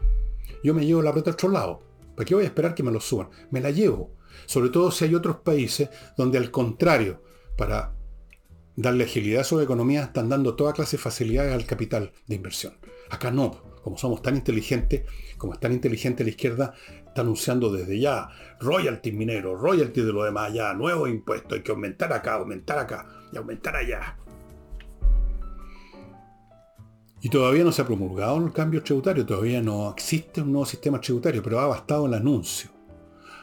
yo 0.63 0.75
me 0.75 0.85
llevo 0.85 1.03
la 1.03 1.13
plata 1.13 1.31
a 1.31 1.33
otro 1.35 1.49
lado. 1.49 1.83
¿Para 2.15 2.27
qué 2.27 2.35
voy 2.35 2.45
a 2.45 2.49
esperar 2.49 2.75
que 2.75 2.83
me 2.83 2.93
los 2.93 3.05
suban? 3.05 3.29
Me 3.51 3.61
la 3.61 3.71
llevo 3.71 4.19
sobre 4.47 4.71
todo 4.71 4.91
si 4.91 5.05
hay 5.05 5.15
otros 5.15 5.37
países 5.37 5.89
donde 6.17 6.39
al 6.39 6.51
contrario, 6.51 7.23
para 7.57 7.95
darle 8.79 9.05
agilidad 9.05 9.41
a 9.41 9.45
su 9.45 9.61
economía, 9.61 10.05
están 10.05 10.29
dando 10.29 10.55
toda 10.55 10.73
clase 10.73 10.97
de 10.97 11.03
facilidades 11.03 11.53
al 11.53 11.67
capital 11.67 12.13
de 12.29 12.37
inversión. 12.37 12.75
Acá 13.11 13.33
no, 13.33 13.61
como 13.83 13.99
somos 13.99 14.23
tan 14.23 14.37
inteligentes, 14.37 15.03
como 15.37 15.53
es 15.53 15.59
tan 15.59 15.73
inteligente 15.73 16.23
la 16.23 16.31
izquierda, 16.31 16.75
está 17.05 17.23
anunciando 17.23 17.73
desde 17.73 17.99
ya 17.99 18.29
royalty 18.61 19.11
minero, 19.11 19.57
royalty 19.57 20.01
de 20.03 20.13
lo 20.13 20.23
demás, 20.23 20.53
ya 20.55 20.73
nuevos 20.75 21.09
impuestos, 21.09 21.55
hay 21.55 21.65
que 21.65 21.73
aumentar 21.73 22.13
acá, 22.13 22.35
aumentar 22.35 22.79
acá 22.79 23.07
y 23.33 23.37
aumentar 23.37 23.75
allá. 23.75 24.17
Y 27.21 27.31
todavía 27.31 27.65
no 27.65 27.73
se 27.73 27.83
ha 27.83 27.87
promulgado 27.87 28.37
el 28.37 28.53
cambio 28.53 28.85
tributario, 28.85 29.27
todavía 29.27 29.61
no 29.61 29.91
existe 29.91 30.41
un 30.41 30.53
nuevo 30.53 30.67
sistema 30.67 31.01
tributario, 31.01 31.43
pero 31.43 31.59
ha 31.59 31.67
bastado 31.67 32.07
el 32.07 32.15
anuncio 32.15 32.71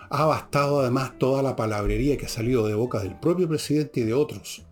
ha 0.07 0.25
bastado 0.25 0.81
además 0.81 1.17
toda 1.17 1.41
la 1.41 1.55
palabrería 1.55 2.15
que 2.15 2.27
ha 2.27 2.29
salido 2.29 2.67
de 2.67 2.75
boca 2.75 2.99
del 2.99 3.19
propio 3.19 3.49
presidente 3.49 4.01
y 4.01 4.03
de 4.03 4.13
otros 4.13 4.64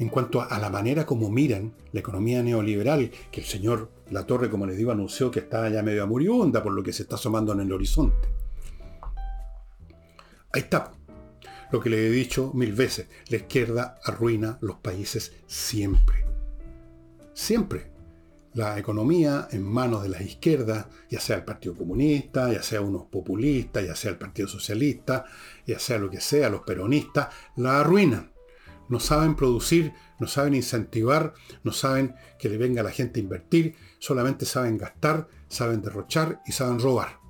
en 0.00 0.08
cuanto 0.08 0.40
a 0.40 0.58
la 0.58 0.70
manera 0.70 1.04
como 1.04 1.30
miran 1.30 1.74
la 1.92 2.00
economía 2.00 2.42
neoliberal, 2.42 3.10
que 3.30 3.42
el 3.42 3.46
señor 3.46 3.90
La 4.10 4.24
Torre, 4.24 4.48
como 4.48 4.66
les 4.66 4.78
digo, 4.78 4.90
anunció 4.90 5.30
que 5.30 5.40
está 5.40 5.68
ya 5.68 5.82
medio 5.82 6.06
moribunda 6.06 6.62
por 6.62 6.72
lo 6.72 6.82
que 6.82 6.94
se 6.94 7.02
está 7.02 7.16
asomando 7.16 7.52
en 7.52 7.60
el 7.60 7.72
horizonte. 7.72 8.28
Ahí 10.52 10.62
está. 10.62 10.92
Lo 11.70 11.80
que 11.80 11.90
le 11.90 12.06
he 12.06 12.10
dicho 12.10 12.50
mil 12.54 12.72
veces, 12.72 13.08
la 13.28 13.36
izquierda 13.36 13.98
arruina 14.02 14.56
los 14.62 14.76
países 14.76 15.34
siempre. 15.46 16.24
Siempre 17.34 17.90
la 18.54 18.78
economía 18.78 19.48
en 19.52 19.62
manos 19.62 20.02
de 20.02 20.08
las 20.08 20.22
izquierdas, 20.22 20.86
ya 21.10 21.20
sea 21.20 21.36
el 21.36 21.44
Partido 21.44 21.74
Comunista, 21.74 22.50
ya 22.50 22.62
sea 22.62 22.80
unos 22.80 23.04
populistas, 23.04 23.86
ya 23.86 23.94
sea 23.94 24.12
el 24.12 24.18
Partido 24.18 24.48
Socialista, 24.48 25.26
ya 25.66 25.78
sea 25.78 25.98
lo 25.98 26.10
que 26.10 26.20
sea, 26.20 26.48
los 26.48 26.62
peronistas, 26.62 27.28
la 27.56 27.80
arruinan. 27.80 28.29
No 28.90 29.00
saben 29.00 29.36
producir, 29.36 29.94
no 30.18 30.26
saben 30.26 30.54
incentivar, 30.54 31.32
no 31.62 31.72
saben 31.72 32.16
que 32.38 32.48
le 32.48 32.58
venga 32.58 32.82
a 32.82 32.84
la 32.84 32.90
gente 32.90 33.20
a 33.20 33.22
invertir, 33.22 33.76
solamente 34.00 34.44
saben 34.44 34.76
gastar, 34.76 35.28
saben 35.48 35.80
derrochar 35.80 36.42
y 36.44 36.52
saben 36.52 36.80
robar. 36.80 37.20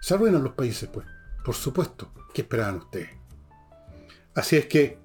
Se 0.00 0.14
arruinan 0.14 0.42
los 0.42 0.54
países, 0.54 0.88
pues. 0.92 1.06
Por 1.44 1.54
supuesto. 1.54 2.12
¿Qué 2.32 2.42
esperaban 2.42 2.78
ustedes? 2.78 3.10
Así 4.34 4.56
es 4.56 4.66
que 4.66 4.98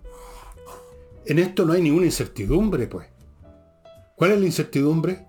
en 1.25 1.39
esto 1.39 1.65
no 1.65 1.73
hay 1.73 1.81
ninguna 1.81 2.05
incertidumbre, 2.05 2.88
pues. 2.88 3.07
¿Cuál 4.15 4.31
es 4.31 4.39
la 4.39 4.45
incertidumbre? 4.45 5.27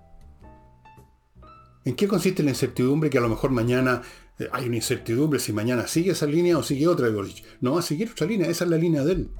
¿En 1.83 1.95
qué 1.95 2.07
consiste 2.07 2.43
la 2.43 2.51
incertidumbre 2.51 3.09
que 3.09 3.17
a 3.17 3.21
lo 3.21 3.29
mejor 3.29 3.51
mañana 3.51 4.01
eh, 4.39 4.47
hay 4.51 4.67
una 4.67 4.77
incertidumbre 4.77 5.39
si 5.39 5.51
mañana 5.51 5.87
sigue 5.87 6.11
esa 6.11 6.25
línea 6.25 6.57
o 6.57 6.63
sigue 6.63 6.87
otra 6.87 7.09
de 7.09 7.33
No 7.59 7.73
va 7.73 7.79
a 7.79 7.83
seguir 7.83 8.11
otra 8.11 8.27
línea, 8.27 8.47
esa 8.47 8.63
es 8.63 8.69
la 8.69 8.77
línea 8.77 9.03
de 9.03 9.11
él. 9.11 9.31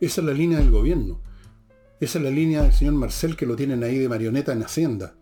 Esa 0.00 0.20
es 0.20 0.26
la 0.26 0.32
línea 0.32 0.58
del 0.58 0.70
gobierno. 0.70 1.20
Esa 2.00 2.18
es 2.18 2.24
la 2.24 2.30
línea 2.30 2.62
del 2.62 2.72
señor 2.72 2.94
Marcel 2.94 3.36
que 3.36 3.46
lo 3.46 3.56
tienen 3.56 3.82
ahí 3.82 3.98
de 3.98 4.08
marioneta 4.08 4.52
en 4.52 4.62
Hacienda. 4.62 5.14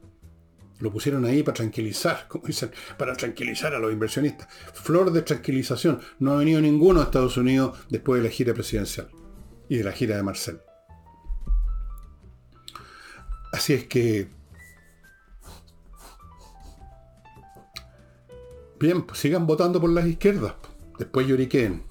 Lo 0.79 0.93
pusieron 0.93 1.25
ahí 1.25 1.43
para 1.43 1.55
tranquilizar, 1.55 2.27
como 2.29 2.47
dicen, 2.47 2.71
para 2.99 3.15
tranquilizar 3.17 3.75
a 3.75 3.79
los 3.79 3.91
inversionistas. 3.91 4.47
Flor 4.75 5.11
de 5.11 5.23
tranquilización. 5.23 6.01
No 6.19 6.33
ha 6.33 6.37
venido 6.37 6.61
ninguno 6.61 7.01
a 7.01 7.05
Estados 7.05 7.39
Unidos 7.39 7.79
después 7.89 8.21
de 8.21 8.29
la 8.29 8.35
gira 8.35 8.53
presidencial 8.53 9.09
y 9.71 9.79
de 9.79 9.85
la 9.85 9.93
gira 9.93 10.17
de 10.17 10.23
Marcel. 10.23 10.61
Así 13.53 13.73
es 13.73 13.85
que... 13.85 14.29
Bien, 18.79 19.07
pues 19.07 19.19
sigan 19.19 19.47
votando 19.47 19.81
por 19.81 19.89
las 19.89 20.07
izquierdas. 20.07 20.57
Después 20.99 21.27
lloriquen. 21.27 21.86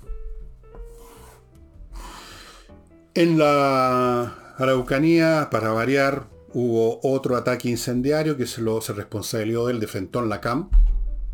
En 3.16 3.38
la 3.38 4.36
Araucanía, 4.57 5.47
para 5.49 5.72
variar, 5.72 6.28
hubo 6.53 6.99
otro 7.01 7.38
ataque 7.38 7.70
incendiario 7.70 8.36
que 8.36 8.45
se, 8.45 8.61
lo, 8.61 8.82
se 8.82 8.91
responsabilizó 8.91 9.68
del 9.68 9.80
de 9.80 9.88
Frentón 9.88 10.28
Lacam. 10.28 10.70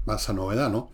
Más 0.05 0.29
a 0.29 0.33
novedad, 0.33 0.69
¿no? 0.69 0.91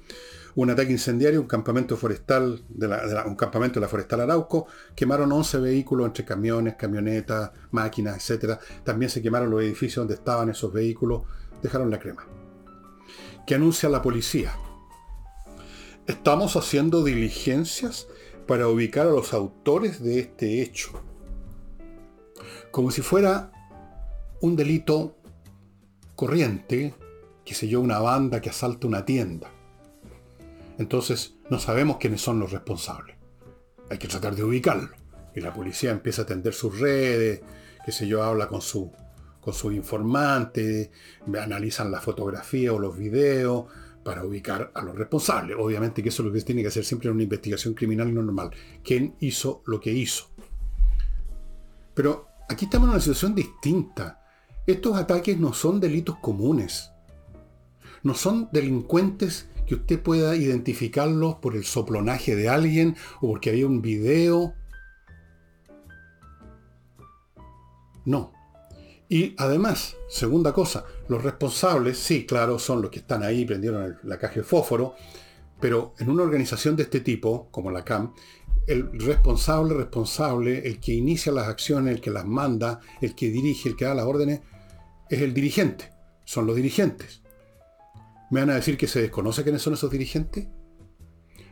un 0.56 0.70
ataque 0.72 0.92
incendiario, 0.92 1.42
un 1.42 1.48
campamento 1.48 1.98
forestal, 1.98 2.64
de 2.70 2.88
la, 2.88 3.26
un 3.28 3.36
campamento 3.36 3.80
de 3.80 3.86
la 3.86 3.90
forestal 3.90 4.22
Arauco, 4.22 4.66
quemaron 4.96 5.32
11 5.32 5.60
vehículos 5.60 6.08
entre 6.08 6.24
camiones, 6.26 6.76
camionetas, 6.76 7.52
máquinas, 7.72 8.28
etc. 8.28 8.58
También 8.84 9.12
se 9.12 9.22
quemaron 9.22 9.52
los 9.52 9.62
edificios 9.62 9.98
donde 9.98 10.16
estaban 10.16 10.50
esos 10.50 10.74
vehículos, 10.74 11.24
dejaron 11.62 11.92
la 11.92 12.00
crema. 12.00 12.26
¿Qué 13.46 13.54
anuncia 13.54 13.88
la 13.88 14.02
policía? 14.02 14.56
Estamos 16.08 16.56
haciendo 16.56 17.04
diligencias 17.04 18.08
para 18.48 18.68
ubicar 18.68 19.08
a 19.08 19.12
los 19.12 19.34
autores 19.34 20.02
de 20.02 20.20
este 20.20 20.62
hecho. 20.62 20.92
Como 22.72 22.92
si 22.92 23.02
fuera 23.02 23.52
un 24.42 24.56
delito 24.56 25.18
corriente, 26.16 26.94
que 27.44 27.54
sé 27.54 27.68
yo, 27.68 27.82
una 27.82 28.00
banda 28.00 28.42
que 28.42 28.50
asalta 28.50 28.88
una 28.88 29.06
tienda. 29.06 29.52
Entonces 30.78 31.36
no 31.50 31.60
sabemos 31.60 31.98
quiénes 31.98 32.22
son 32.22 32.40
los 32.40 32.52
responsables. 32.52 33.16
Hay 33.90 33.98
que 33.98 34.08
tratar 34.08 34.36
de 34.36 34.44
ubicarlo. 34.44 34.90
Y 35.36 35.42
la 35.42 35.54
policía 35.54 35.92
empieza 35.92 36.24
a 36.24 36.26
atender 36.26 36.54
sus 36.54 36.80
redes, 36.80 37.42
qué 37.86 37.92
sé 37.92 38.08
yo, 38.08 38.24
habla 38.24 38.48
con 38.48 38.62
su, 38.62 38.92
con 39.40 39.54
su 39.54 39.72
informante, 39.72 40.92
analizan 41.40 41.92
la 41.92 42.02
fotografía 42.02 42.74
o 42.74 42.80
los 42.80 42.98
videos 42.98 43.66
para 44.08 44.24
ubicar 44.24 44.72
a 44.74 44.82
los 44.84 44.96
responsables. 44.96 45.58
Obviamente 45.60 46.02
que 46.02 46.08
eso 46.08 46.24
es 46.24 46.28
lo 46.28 46.34
que 46.34 46.40
tiene 46.40 46.62
que 46.62 46.70
hacer 46.70 46.86
siempre 46.86 47.10
en 47.10 47.16
una 47.16 47.24
investigación 47.24 47.74
criminal 47.74 48.14
normal. 48.14 48.52
¿Quién 48.82 49.18
hizo 49.20 49.64
lo 49.66 49.82
que 49.82 49.92
hizo? 49.92 50.30
Pero 51.94 52.30
aquí 52.48 52.64
estamos 52.64 52.86
en 52.86 52.92
una 52.92 53.02
situación 53.02 53.36
distinta. 53.36 54.24
Estos 54.66 54.96
ataques 54.96 55.38
no 55.38 55.52
son 55.52 55.82
delitos 55.82 56.16
comunes. 56.20 56.90
No 58.02 58.14
son 58.14 58.48
delincuentes 58.54 59.50
que 59.66 59.76
usted 59.76 60.02
pueda 60.02 60.38
identificarlos 60.38 61.36
por 61.36 61.58
el 61.58 61.66
soplonaje 61.66 62.34
de 62.38 62.48
alguien 62.48 62.96
o 63.20 63.28
porque 63.28 63.50
había 63.50 63.68
un 63.68 63.82
video. 63.82 64.54
No. 68.06 68.37
Y 69.10 69.36
además, 69.38 69.96
segunda 70.10 70.52
cosa, 70.52 70.84
los 71.08 71.24
responsables, 71.24 71.98
sí, 71.98 72.26
claro, 72.26 72.60
son 72.60 72.82
los 72.82 72.92
que 72.92 73.00
están 73.00 73.24
ahí, 73.24 73.46
prendieron 73.46 73.98
la 74.04 74.20
caja 74.20 74.36
de 74.36 74.44
fósforo, 74.44 74.96
pero 75.60 75.94
en 76.00 76.10
una 76.10 76.24
organización 76.24 76.76
de 76.76 76.84
este 76.84 77.00
tipo, 77.00 77.48
como 77.50 77.72
la 77.72 77.86
CAM, 77.86 78.14
el 78.68 78.92
responsable, 79.00 79.76
responsable, 79.76 80.68
el 80.68 80.80
que 80.82 80.94
inicia 80.94 81.32
las 81.32 81.48
acciones, 81.48 81.96
el 81.96 82.02
que 82.02 82.12
las 82.12 82.26
manda, 82.26 82.82
el 83.02 83.16
que 83.16 83.30
dirige, 83.30 83.70
el 83.70 83.78
que 83.78 83.86
da 83.86 83.94
las 83.94 84.06
órdenes, 84.06 84.42
es 85.10 85.22
el 85.22 85.34
dirigente, 85.34 85.90
son 86.26 86.46
los 86.46 86.58
dirigentes. 86.58 87.22
¿Me 88.30 88.42
van 88.42 88.50
a 88.50 88.56
decir 88.56 88.78
que 88.78 88.88
se 88.88 89.02
desconoce 89.02 89.44
quiénes 89.44 89.62
son 89.62 89.74
esos 89.74 89.90
dirigentes? 89.90 90.48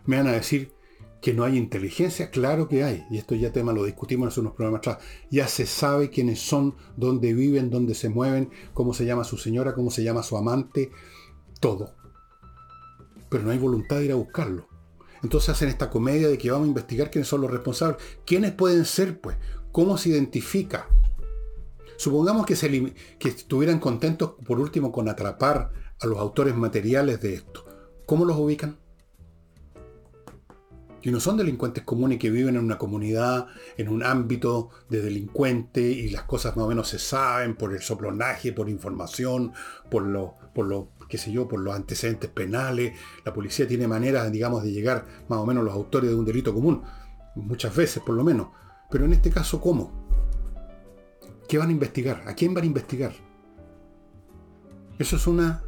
¿Me 0.05 0.17
van 0.17 0.27
a 0.27 0.33
decir 0.33 0.73
que 1.21 1.33
no 1.33 1.43
hay 1.43 1.57
inteligencia? 1.57 2.29
Claro 2.29 2.67
que 2.67 2.83
hay. 2.83 3.05
Y 3.09 3.17
esto 3.17 3.35
ya 3.35 3.51
tema 3.51 3.73
lo 3.73 3.83
discutimos 3.83 4.37
en 4.37 4.41
unos 4.41 4.53
programas 4.53 4.79
atrás. 4.79 4.97
Ya 5.31 5.47
se 5.47 5.65
sabe 5.65 6.09
quiénes 6.09 6.39
son, 6.39 6.75
dónde 6.97 7.33
viven, 7.33 7.69
dónde 7.69 7.95
se 7.95 8.09
mueven, 8.09 8.51
cómo 8.73 8.93
se 8.93 9.05
llama 9.05 9.23
su 9.23 9.37
señora, 9.37 9.73
cómo 9.73 9.89
se 9.89 10.03
llama 10.03 10.23
su 10.23 10.37
amante, 10.37 10.91
todo. 11.59 11.95
Pero 13.29 13.43
no 13.43 13.51
hay 13.51 13.57
voluntad 13.57 13.97
de 13.97 14.05
ir 14.05 14.11
a 14.11 14.15
buscarlo. 14.15 14.67
Entonces 15.23 15.49
hacen 15.49 15.69
esta 15.69 15.89
comedia 15.89 16.27
de 16.27 16.37
que 16.37 16.51
vamos 16.51 16.65
a 16.65 16.69
investigar 16.69 17.09
quiénes 17.09 17.27
son 17.27 17.41
los 17.41 17.49
responsables. 17.49 17.97
¿Quiénes 18.25 18.51
pueden 18.51 18.85
ser, 18.85 19.19
pues? 19.19 19.37
¿Cómo 19.71 19.97
se 19.97 20.09
identifica? 20.09 20.87
Supongamos 21.97 22.45
que, 22.45 22.55
se, 22.55 22.93
que 23.17 23.29
estuvieran 23.29 23.79
contentos, 23.79 24.33
por 24.45 24.59
último, 24.59 24.91
con 24.91 25.09
atrapar 25.09 25.71
a 25.99 26.05
los 26.05 26.19
autores 26.19 26.55
materiales 26.55 27.21
de 27.21 27.33
esto. 27.33 27.65
¿Cómo 28.05 28.25
los 28.25 28.37
ubican? 28.37 28.77
Y 31.05 31.11
no 31.11 31.21
son 31.21 31.37
delincuentes 31.37 31.83
comunes 31.83 32.19
que 32.19 32.29
viven 32.29 32.57
en 32.57 32.65
una 32.65 32.77
comunidad, 32.77 33.47
en 33.77 33.87
un 33.87 34.03
ámbito 34.03 34.71
de 34.89 35.01
delincuente 35.01 35.81
y 35.81 36.09
las 36.09 36.23
cosas 36.23 36.57
más 36.57 36.65
o 36.65 36.67
menos 36.67 36.89
se 36.89 36.99
saben 36.99 37.55
por 37.55 37.73
el 37.73 37.81
soplonaje, 37.81 38.51
por 38.51 38.69
información, 38.69 39.53
por 39.89 40.03
lo, 40.03 40.35
por 40.53 40.65
lo, 40.65 40.89
qué 41.07 41.17
sé 41.17 41.31
yo, 41.31 41.47
por 41.47 41.61
los 41.61 41.73
antecedentes 41.73 42.29
penales. 42.29 42.99
La 43.23 43.33
policía 43.33 43.67
tiene 43.67 43.87
maneras, 43.87 44.29
digamos, 44.31 44.63
de 44.63 44.71
llegar 44.71 45.05
más 45.29 45.39
o 45.39 45.45
menos 45.45 45.61
a 45.61 45.65
los 45.65 45.73
autores 45.75 46.09
de 46.09 46.15
un 46.15 46.25
delito 46.25 46.53
común. 46.53 46.83
Muchas 47.35 47.73
veces, 47.73 48.03
por 48.03 48.15
lo 48.15 48.23
menos. 48.23 48.47
Pero 48.91 49.05
en 49.05 49.13
este 49.13 49.29
caso, 49.29 49.61
¿cómo? 49.61 50.07
¿Qué 51.47 51.57
van 51.57 51.69
a 51.69 51.71
investigar? 51.71 52.23
¿A 52.25 52.33
quién 52.33 52.53
van 52.53 52.63
a 52.63 52.67
investigar? 52.67 53.13
Eso 54.97 55.17
es 55.17 55.27
una 55.27 55.63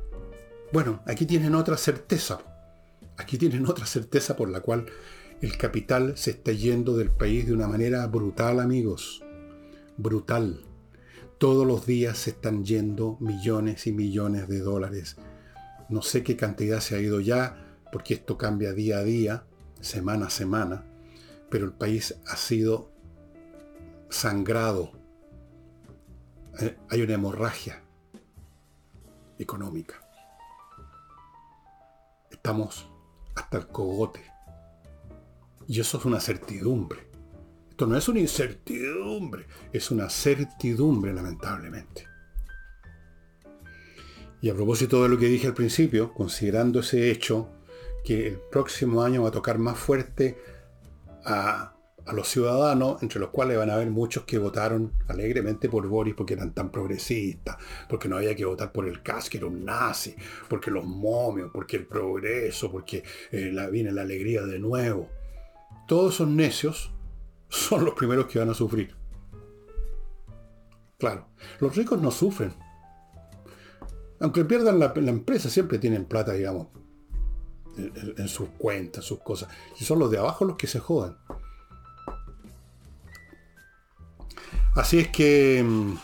bueno, 0.71 1.01
aquí 1.05 1.25
tienen 1.25 1.55
otra 1.55 1.77
certeza. 1.77 2.39
Aquí 3.17 3.37
tienen 3.37 3.65
otra 3.67 3.85
certeza 3.85 4.35
por 4.35 4.49
la 4.49 4.59
cual 4.59 4.85
el 5.41 5.57
capital 5.57 6.17
se 6.17 6.31
está 6.31 6.51
yendo 6.51 6.97
del 6.97 7.09
país 7.09 7.45
de 7.45 7.53
una 7.53 7.67
manera 7.67 8.05
brutal, 8.07 8.59
amigos. 8.59 9.23
Brutal. 9.97 10.63
Todos 11.37 11.67
los 11.67 11.85
días 11.85 12.17
se 12.17 12.31
están 12.31 12.65
yendo 12.65 13.17
millones 13.19 13.87
y 13.87 13.91
millones 13.91 14.47
de 14.47 14.59
dólares. 14.59 15.17
No 15.89 16.01
sé 16.01 16.23
qué 16.23 16.35
cantidad 16.35 16.79
se 16.79 16.95
ha 16.95 16.99
ido 16.99 17.19
ya, 17.21 17.77
porque 17.91 18.15
esto 18.15 18.37
cambia 18.37 18.73
día 18.73 18.97
a 18.97 19.03
día, 19.03 19.43
semana 19.79 20.27
a 20.27 20.29
semana, 20.31 20.83
pero 21.49 21.65
el 21.65 21.73
país 21.73 22.15
ha 22.25 22.35
sido 22.35 22.91
sangrado. 24.09 24.91
Eh, 26.59 26.75
hay 26.89 27.01
una 27.01 27.13
hemorragia 27.13 27.83
económica 29.37 30.07
estamos 32.47 32.87
hasta 33.35 33.57
el 33.57 33.67
cogote. 33.67 34.23
Y 35.67 35.79
eso 35.79 35.97
es 35.97 36.05
una 36.05 36.19
certidumbre. 36.19 36.99
Esto 37.69 37.85
no 37.85 37.97
es 37.97 38.07
una 38.07 38.19
incertidumbre, 38.19 39.45
es 39.71 39.91
una 39.91 40.09
certidumbre, 40.09 41.13
lamentablemente. 41.13 42.07
Y 44.41 44.49
a 44.49 44.55
propósito 44.55 45.03
de 45.03 45.09
lo 45.09 45.17
que 45.17 45.27
dije 45.27 45.47
al 45.47 45.53
principio, 45.53 46.13
considerando 46.13 46.79
ese 46.79 47.11
hecho, 47.11 47.49
que 48.03 48.27
el 48.27 48.39
próximo 48.51 49.01
año 49.01 49.23
va 49.23 49.29
a 49.29 49.31
tocar 49.31 49.57
más 49.57 49.77
fuerte 49.77 50.37
a 51.25 51.77
a 52.07 52.13
los 52.13 52.27
ciudadanos, 52.29 53.03
entre 53.03 53.19
los 53.19 53.29
cuales 53.29 53.57
van 53.57 53.69
a 53.69 53.75
haber 53.75 53.89
muchos 53.89 54.23
que 54.23 54.37
votaron 54.37 54.93
alegremente 55.07 55.67
por 55.67 55.85
Boris 55.87 56.15
porque 56.15 56.35
eran 56.35 56.53
tan 56.53 56.71
progresistas, 56.71 57.57
porque 57.89 58.07
no 58.07 58.15
había 58.15 58.35
que 58.35 58.45
votar 58.45 58.71
por 58.71 58.87
el 58.87 59.03
CAS, 59.03 59.29
que 59.29 59.37
era 59.37 59.49
nazi, 59.49 60.15
porque 60.47 60.71
los 60.71 60.85
momios, 60.85 61.51
porque 61.53 61.77
el 61.77 61.85
progreso, 61.85 62.71
porque 62.71 63.03
eh, 63.31 63.51
la, 63.53 63.67
viene 63.69 63.91
la 63.91 64.03
alegría 64.03 64.43
de 64.43 64.57
nuevo. 64.57 65.09
Todos 65.87 66.15
esos 66.15 66.27
necios 66.27 66.91
son 67.49 67.85
los 67.85 67.93
primeros 67.95 68.27
que 68.27 68.39
van 68.39 68.49
a 68.49 68.53
sufrir. 68.53 68.95
Claro, 70.97 71.27
los 71.59 71.75
ricos 71.75 72.01
no 72.01 72.11
sufren. 72.11 72.53
Aunque 74.19 74.45
pierdan 74.45 74.79
la, 74.79 74.93
empresa, 74.95 75.49
siempre 75.49 75.77
tienen 75.77 76.05
plata, 76.05 76.33
digamos, 76.33 76.67
en, 77.77 78.15
en 78.17 78.27
sus 78.27 78.49
cuentas, 78.57 79.05
sus 79.05 79.19
cosas. 79.19 79.49
Y 79.79 79.83
son 79.83 79.99
los 79.99 80.09
de 80.09 80.17
abajo 80.17 80.43
los 80.43 80.57
que 80.57 80.65
se 80.65 80.79
jodan. 80.79 81.17
Así 84.77 84.99
es 84.99 85.07
que 85.07 85.63
mm, 85.63 85.97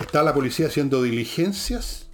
está 0.00 0.22
la 0.22 0.32
policía 0.32 0.66
haciendo 0.66 1.02
diligencias 1.02 2.08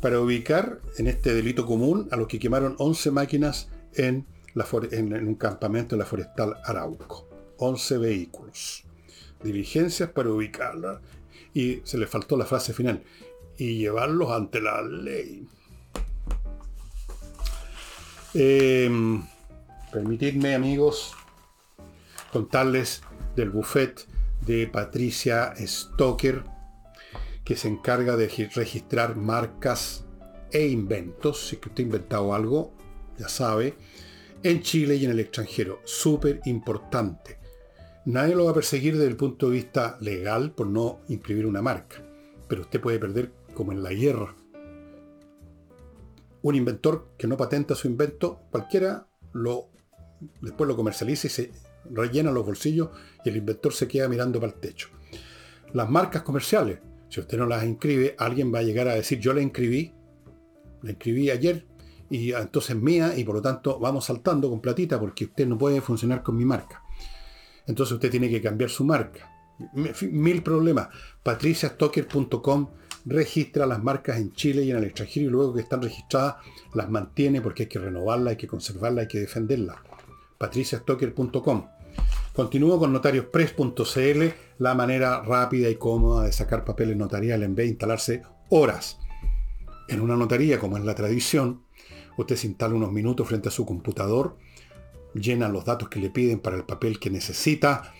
para 0.00 0.20
ubicar 0.20 0.80
en 0.98 1.06
este 1.06 1.32
delito 1.34 1.66
común 1.66 2.08
a 2.10 2.16
los 2.16 2.26
que 2.26 2.40
quemaron 2.40 2.74
11 2.78 3.12
máquinas 3.12 3.68
en, 3.94 4.26
un 4.54 5.34
campamento 5.34 5.94
en 5.94 5.98
la 5.98 6.04
forestal 6.06 6.56
Arauco. 6.64 7.28
11 7.58 7.98
vehículos. 7.98 8.84
Diligencias 9.42 10.10
para 10.10 10.30
ubicarla. 10.30 11.00
Y 11.52 11.80
se 11.84 11.98
le 11.98 12.06
faltó 12.06 12.36
la 12.36 12.46
frase 12.46 12.72
final. 12.72 13.02
Y 13.56 13.78
llevarlos 13.78 14.30
ante 14.30 14.60
la 14.60 14.82
ley. 14.82 15.46
Em, 18.34 19.22
permitidme, 19.92 20.56
amigos, 20.56 21.14
contarles 22.32 23.02
del 23.36 23.50
buffet 23.50 24.08
de 24.40 24.66
Patricia 24.66 25.54
Stoker, 25.56 26.42
que 27.44 27.56
se 27.56 27.68
encarga 27.68 28.16
de 28.16 28.26
registrar 28.26 29.14
marcas 29.14 30.04
e 30.50 30.66
inventos. 30.66 31.46
Si 31.46 31.56
usted 31.56 31.72
ha 31.78 31.82
inventado 31.82 32.34
algo, 32.34 32.72
ya 33.18 33.28
sabe, 33.28 33.74
en 34.44 34.60
Chile 34.60 34.96
y 34.96 35.04
en 35.06 35.10
el 35.10 35.20
extranjero. 35.20 35.80
Súper 35.84 36.40
importante. 36.44 37.38
Nadie 38.04 38.36
lo 38.36 38.44
va 38.44 38.50
a 38.50 38.54
perseguir 38.54 38.92
desde 38.92 39.08
el 39.08 39.16
punto 39.16 39.46
de 39.46 39.54
vista 39.54 39.96
legal 40.00 40.52
por 40.52 40.66
no 40.66 41.00
inscribir 41.08 41.46
una 41.46 41.62
marca. 41.62 41.96
Pero 42.46 42.60
usted 42.60 42.80
puede 42.80 42.98
perder 42.98 43.32
como 43.54 43.72
en 43.72 43.82
la 43.82 43.92
guerra. 43.92 44.36
Un 46.42 46.54
inventor 46.54 47.08
que 47.16 47.26
no 47.26 47.38
patenta 47.38 47.74
su 47.74 47.88
invento, 47.88 48.42
cualquiera 48.50 49.08
lo 49.32 49.70
después 50.40 50.68
lo 50.68 50.76
comercializa 50.76 51.26
y 51.26 51.30
se 51.30 51.50
rellena 51.90 52.30
los 52.30 52.46
bolsillos 52.46 52.90
y 53.24 53.30
el 53.30 53.38
inventor 53.38 53.72
se 53.72 53.88
queda 53.88 54.08
mirando 54.08 54.40
para 54.40 54.52
el 54.52 54.60
techo. 54.60 54.88
Las 55.72 55.88
marcas 55.88 56.22
comerciales, 56.22 56.80
si 57.08 57.20
usted 57.20 57.38
no 57.38 57.46
las 57.46 57.64
inscribe, 57.64 58.14
alguien 58.18 58.54
va 58.54 58.58
a 58.58 58.62
llegar 58.62 58.88
a 58.88 58.94
decir, 58.94 59.20
yo 59.20 59.32
la 59.32 59.40
inscribí, 59.40 59.92
la 60.82 60.90
inscribí 60.90 61.30
ayer 61.30 61.66
y 62.10 62.32
entonces 62.32 62.76
mía 62.76 63.14
y 63.16 63.24
por 63.24 63.36
lo 63.36 63.42
tanto 63.42 63.78
vamos 63.78 64.04
saltando 64.04 64.50
con 64.50 64.60
platita 64.60 64.98
porque 65.00 65.24
usted 65.24 65.46
no 65.46 65.58
puede 65.58 65.80
funcionar 65.80 66.22
con 66.22 66.36
mi 66.36 66.44
marca. 66.44 66.82
Entonces 67.66 67.94
usted 67.94 68.10
tiene 68.10 68.28
que 68.28 68.42
cambiar 68.42 68.70
su 68.70 68.84
marca. 68.84 69.30
Mil 70.10 70.42
problemas. 70.42 70.88
patriciastocker.com 71.22 72.68
registra 73.06 73.66
las 73.66 73.82
marcas 73.82 74.18
en 74.18 74.32
Chile 74.32 74.64
y 74.64 74.70
en 74.70 74.78
el 74.78 74.84
extranjero 74.84 75.26
y 75.26 75.30
luego 75.30 75.54
que 75.54 75.60
están 75.60 75.82
registradas 75.82 76.36
las 76.74 76.88
mantiene 76.88 77.40
porque 77.40 77.64
hay 77.64 77.68
que 77.68 77.78
renovarlas, 77.78 78.32
hay 78.32 78.36
que 78.36 78.46
conservarlas, 78.46 79.02
hay 79.02 79.08
que 79.08 79.20
defenderlas. 79.20 79.76
patriciastocker.com 80.38 81.66
Continúo 82.34 82.80
con 82.80 82.92
notariospress.cl, 82.92 84.22
la 84.58 84.74
manera 84.74 85.22
rápida 85.22 85.68
y 85.68 85.76
cómoda 85.76 86.24
de 86.24 86.32
sacar 86.32 86.64
papeles 86.64 86.96
notariales 86.96 87.46
en 87.46 87.54
vez 87.54 87.66
de 87.66 87.70
instalarse 87.70 88.22
horas. 88.48 88.98
En 89.88 90.00
una 90.00 90.16
notaría, 90.16 90.58
como 90.58 90.76
es 90.76 90.84
la 90.84 90.96
tradición, 90.96 91.63
usted 92.16 92.36
se 92.36 92.46
instala 92.46 92.74
unos 92.74 92.92
minutos 92.92 93.26
frente 93.26 93.48
a 93.48 93.52
su 93.52 93.64
computador, 93.64 94.36
llena 95.14 95.48
los 95.48 95.64
datos 95.64 95.88
que 95.88 96.00
le 96.00 96.10
piden 96.10 96.40
para 96.40 96.56
el 96.56 96.64
papel 96.64 96.98
que 96.98 97.10
necesita, 97.10 97.94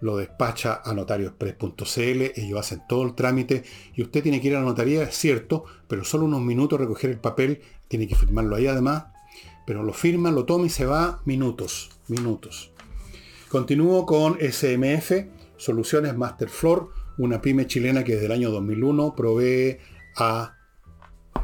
lo 0.00 0.16
despacha 0.16 0.80
a 0.84 0.94
notariospress.cl, 0.94 2.40
ellos 2.40 2.58
hacen 2.58 2.82
todo 2.88 3.02
el 3.02 3.14
trámite 3.14 3.64
y 3.94 4.02
usted 4.02 4.22
tiene 4.22 4.40
que 4.40 4.48
ir 4.48 4.56
a 4.56 4.60
la 4.60 4.66
notaría, 4.66 5.02
es 5.02 5.16
cierto, 5.16 5.64
pero 5.88 6.04
solo 6.04 6.24
unos 6.24 6.40
minutos 6.40 6.78
recoger 6.78 7.10
el 7.10 7.18
papel, 7.18 7.62
tiene 7.88 8.06
que 8.06 8.14
firmarlo 8.14 8.56
ahí 8.56 8.66
además, 8.66 9.06
pero 9.66 9.82
lo 9.82 9.92
firma, 9.92 10.30
lo 10.30 10.44
toma 10.44 10.66
y 10.66 10.70
se 10.70 10.86
va 10.86 11.20
minutos, 11.24 11.90
minutos. 12.06 12.72
Continúo 13.48 14.06
con 14.06 14.38
SMF, 14.40 15.12
Soluciones 15.56 16.16
Masterfloor, 16.16 16.90
una 17.18 17.42
pyme 17.42 17.66
chilena 17.66 18.04
que 18.04 18.12
desde 18.14 18.26
el 18.26 18.32
año 18.32 18.50
2001 18.50 19.14
provee 19.16 19.78
a 20.16 20.57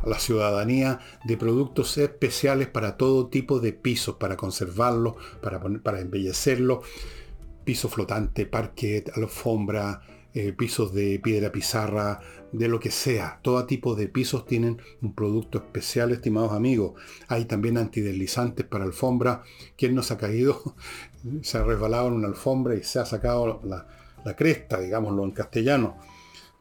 la 0.05 0.19
ciudadanía 0.19 1.01
de 1.25 1.37
productos 1.37 1.97
especiales 1.99 2.69
para 2.69 2.97
todo 2.97 3.29
tipo 3.29 3.61
de 3.61 3.73
pisos, 3.73 4.17
para 4.17 4.37
conservarlos, 4.37 5.15
para, 5.41 5.61
para 5.61 6.01
embellecerlos 6.01 6.81
piso 7.65 7.89
flotante, 7.89 8.47
parquet, 8.47 9.11
alfombra, 9.17 10.03
eh, 10.35 10.53
pisos 10.53 10.93
de 10.93 11.19
piedra 11.19 11.51
pizarra, 11.51 12.21
de 12.53 12.69
lo 12.69 12.79
que 12.79 12.91
sea. 12.91 13.41
Todo 13.43 13.65
tipo 13.67 13.95
de 13.95 14.07
pisos 14.07 14.47
tienen 14.47 14.81
un 15.01 15.15
producto 15.15 15.59
especial, 15.59 16.13
estimados 16.13 16.53
amigos. 16.53 17.01
Hay 17.29 17.47
también 17.47 17.79
antideslizantes 17.79 18.67
para 18.67 18.85
alfombra. 18.85 19.43
¿Quién 19.77 19.95
nos 19.95 20.11
ha 20.11 20.19
caído? 20.19 20.77
se 21.43 21.59
ha 21.59 21.65
resbalado 21.65 22.09
en 22.09 22.15
una 22.15 22.29
alfombra 22.29 22.75
y 22.75 22.83
se 22.83 23.01
ha 23.01 23.07
sacado 23.07 23.61
la, 23.65 23.89
la 24.25 24.37
cresta, 24.37 24.79
digámoslo 24.79 25.25
en 25.25 25.33
castellano. 25.33 25.97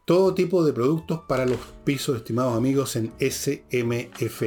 Todo 0.04 0.34
tipo 0.34 0.64
de 0.64 0.74
productos 0.74 1.20
para 1.26 1.46
los 1.46 1.58
pisos, 1.84 2.16
estimados 2.18 2.56
amigos, 2.56 2.94
en 2.96 3.12
SMF. 3.18 4.42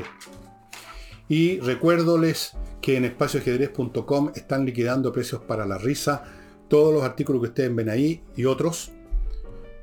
Y 1.30 1.60
recuérdoles 1.60 2.54
que 2.80 2.96
en 2.96 3.06
espacioajedrez.com 3.06 4.32
están 4.36 4.66
liquidando 4.66 5.12
precios 5.12 5.42
para 5.42 5.66
la 5.66 5.80
risa 5.80 6.24
todos 6.68 6.94
los 6.94 7.04
artículos 7.04 7.42
que 7.42 7.48
ustedes 7.50 7.76
ven 7.76 7.90
ahí 7.90 8.24
y 8.36 8.46
otros. 8.46 8.92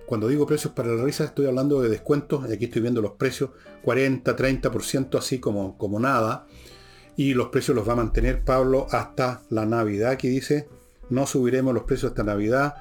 Cuando 0.07 0.29
digo 0.29 0.47
precios 0.47 0.73
para 0.75 0.95
la 0.95 1.03
risa 1.03 1.25
estoy 1.25 1.47
hablando 1.47 1.81
de 1.81 1.89
descuentos, 1.89 2.45
aquí 2.45 2.67
estoy 2.67 2.83
viendo 2.83 3.03
los 3.03 3.13
precios, 3.13 3.51
40, 3.83 4.37
30%, 4.37 5.19
así 5.19 5.41
como, 5.41 5.77
como 5.77 5.99
nada. 5.99 6.47
Y 7.17 7.35
los 7.35 7.49
precios 7.49 7.75
los 7.75 7.89
va 7.89 7.95
a 7.95 7.97
mantener 7.97 8.45
Pablo 8.45 8.87
hasta 8.91 9.43
la 9.51 9.67
Navidad, 9.67 10.13
aquí 10.13 10.29
dice, 10.29 10.69
no 11.11 11.27
subiremos 11.27 11.75
los 11.75 11.85
precios 11.85 12.11
hasta 12.13 12.23
Navidad, 12.23 12.75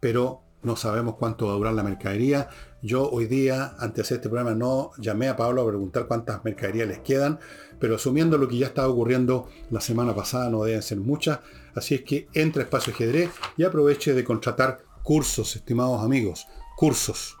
pero 0.00 0.42
no 0.66 0.74
sabemos 0.74 1.14
cuánto 1.14 1.46
va 1.46 1.52
a 1.52 1.56
durar 1.56 1.74
la 1.74 1.84
mercadería. 1.84 2.48
Yo 2.82 3.08
hoy 3.08 3.26
día, 3.26 3.76
antes 3.78 3.94
de 3.94 4.02
hacer 4.02 4.16
este 4.16 4.28
programa, 4.28 4.56
no 4.56 4.90
llamé 4.98 5.28
a 5.28 5.36
Pablo 5.36 5.62
a 5.62 5.68
preguntar 5.68 6.08
cuántas 6.08 6.44
mercaderías 6.44 6.88
les 6.88 6.98
quedan, 6.98 7.38
pero 7.78 7.94
asumiendo 7.94 8.36
lo 8.36 8.48
que 8.48 8.58
ya 8.58 8.66
estaba 8.66 8.88
ocurriendo 8.88 9.48
la 9.70 9.80
semana 9.80 10.12
pasada, 10.12 10.50
no 10.50 10.64
deben 10.64 10.82
ser 10.82 10.98
muchas. 10.98 11.38
Así 11.76 11.94
es 11.94 12.02
que 12.02 12.26
entre 12.34 12.64
Espacio 12.64 12.92
Ajedrez 12.92 13.30
y 13.56 13.62
aproveche 13.62 14.12
de 14.12 14.24
contratar 14.24 14.80
cursos, 15.04 15.54
estimados 15.54 16.02
amigos, 16.02 16.48
cursos. 16.76 17.36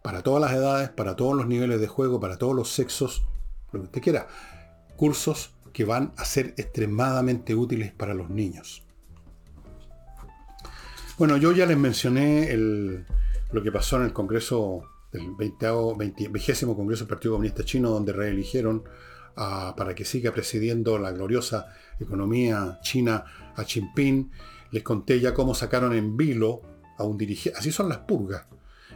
Para 0.00 0.22
todas 0.22 0.40
las 0.40 0.52
edades, 0.52 0.90
para 0.90 1.16
todos 1.16 1.34
los 1.36 1.46
niveles 1.48 1.80
de 1.80 1.88
juego, 1.88 2.20
para 2.20 2.38
todos 2.38 2.54
los 2.54 2.70
sexos, 2.70 3.24
lo 3.72 3.80
que 3.80 3.86
usted 3.86 4.00
quiera. 4.00 4.28
Cursos 4.96 5.56
que 5.72 5.84
van 5.84 6.12
a 6.16 6.24
ser 6.24 6.54
extremadamente 6.56 7.56
útiles 7.56 7.92
para 7.92 8.14
los 8.14 8.30
niños. 8.30 8.81
Bueno, 11.18 11.36
yo 11.36 11.52
ya 11.52 11.66
les 11.66 11.76
mencioné 11.76 12.56
lo 13.52 13.62
que 13.62 13.70
pasó 13.70 13.96
en 13.96 14.04
el 14.04 14.12
Congreso 14.14 14.82
del 15.12 15.34
20, 15.36 15.66
20, 15.98 16.30
Congreso 16.74 17.04
del 17.04 17.08
Partido 17.08 17.34
Comunista 17.34 17.64
Chino, 17.64 17.90
donde 17.90 18.12
reeligieron 18.12 18.82
para 19.34 19.94
que 19.94 20.06
siga 20.06 20.32
presidiendo 20.32 20.98
la 20.98 21.12
gloriosa 21.12 21.66
economía 22.00 22.78
china 22.82 23.24
a 23.54 23.62
Jinping. 23.62 24.30
Les 24.70 24.82
conté 24.82 25.20
ya 25.20 25.34
cómo 25.34 25.54
sacaron 25.54 25.92
en 25.92 26.16
vilo 26.16 26.62
a 26.96 27.04
un 27.04 27.18
dirigente. 27.18 27.58
Así 27.58 27.70
son 27.72 27.90
las 27.90 27.98
purgas. 27.98 28.46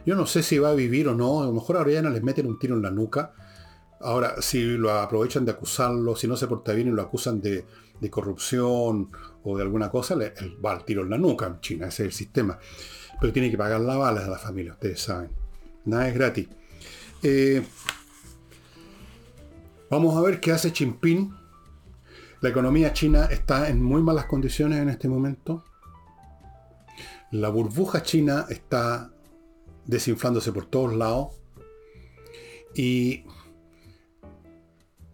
Yo 0.05 0.15
no 0.15 0.25
sé 0.25 0.41
si 0.41 0.57
va 0.57 0.71
a 0.71 0.75
vivir 0.75 1.07
o 1.07 1.15
no. 1.15 1.43
A 1.43 1.45
lo 1.45 1.53
mejor 1.53 1.87
ya 1.87 2.01
no 2.01 2.09
les 2.09 2.23
meten 2.23 2.47
un 2.47 2.57
tiro 2.57 2.75
en 2.75 2.81
la 2.81 2.89
nuca. 2.91 3.33
Ahora, 4.01 4.41
si 4.41 4.63
lo 4.63 4.91
aprovechan 4.91 5.45
de 5.45 5.51
acusarlo, 5.51 6.15
si 6.15 6.27
no 6.27 6.35
se 6.35 6.47
porta 6.47 6.73
bien 6.73 6.87
y 6.87 6.91
lo 6.91 7.03
acusan 7.03 7.41
de 7.41 7.65
corrupción 8.09 9.11
o 9.49 9.55
de 9.55 9.63
alguna 9.63 9.89
cosa, 9.89 10.13
le, 10.15 10.33
va 10.63 10.73
al 10.73 10.83
tiro 10.83 11.03
en 11.03 11.09
la 11.09 11.17
nuca 11.17 11.47
en 11.47 11.61
China, 11.61 11.87
ese 11.87 12.03
es 12.03 12.07
el 12.07 12.13
sistema. 12.13 12.59
Pero 13.19 13.31
tiene 13.31 13.49
que 13.49 13.57
pagar 13.57 13.79
la 13.79 13.95
bala 13.95 14.25
a 14.25 14.27
la 14.27 14.37
familia, 14.37 14.73
ustedes 14.73 14.99
saben. 14.99 15.29
Nada 15.85 16.09
es 16.09 16.13
gratis. 16.13 16.49
Eh, 17.23 17.63
vamos 19.89 20.17
a 20.17 20.21
ver 20.21 20.41
qué 20.41 20.51
hace 20.51 20.71
Jinping. 20.71 21.33
La 22.41 22.49
economía 22.49 22.91
china 22.91 23.29
está 23.31 23.69
en 23.69 23.81
muy 23.81 24.01
malas 24.01 24.25
condiciones 24.25 24.79
en 24.79 24.89
este 24.89 25.07
momento. 25.07 25.63
La 27.31 27.47
burbuja 27.47 28.03
china 28.03 28.47
está 28.49 29.11
desinflándose 29.85 30.51
por 30.51 30.65
todos 30.65 30.93
lados. 30.93 31.29
Y 32.75 33.23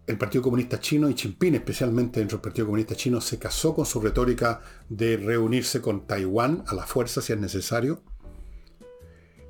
el 0.06 0.18
Partido 0.18 0.42
Comunista 0.42 0.80
Chino 0.80 1.08
y 1.08 1.14
Jinping, 1.14 1.54
especialmente 1.54 2.20
dentro 2.20 2.38
del 2.38 2.42
Partido 2.42 2.66
Comunista 2.66 2.94
Chino, 2.94 3.20
se 3.20 3.38
casó 3.38 3.74
con 3.74 3.86
su 3.86 4.00
retórica 4.00 4.60
de 4.88 5.16
reunirse 5.16 5.80
con 5.80 6.06
Taiwán 6.06 6.62
a 6.66 6.74
la 6.74 6.86
fuerza 6.86 7.22
si 7.22 7.32
es 7.32 7.38
necesario. 7.38 8.02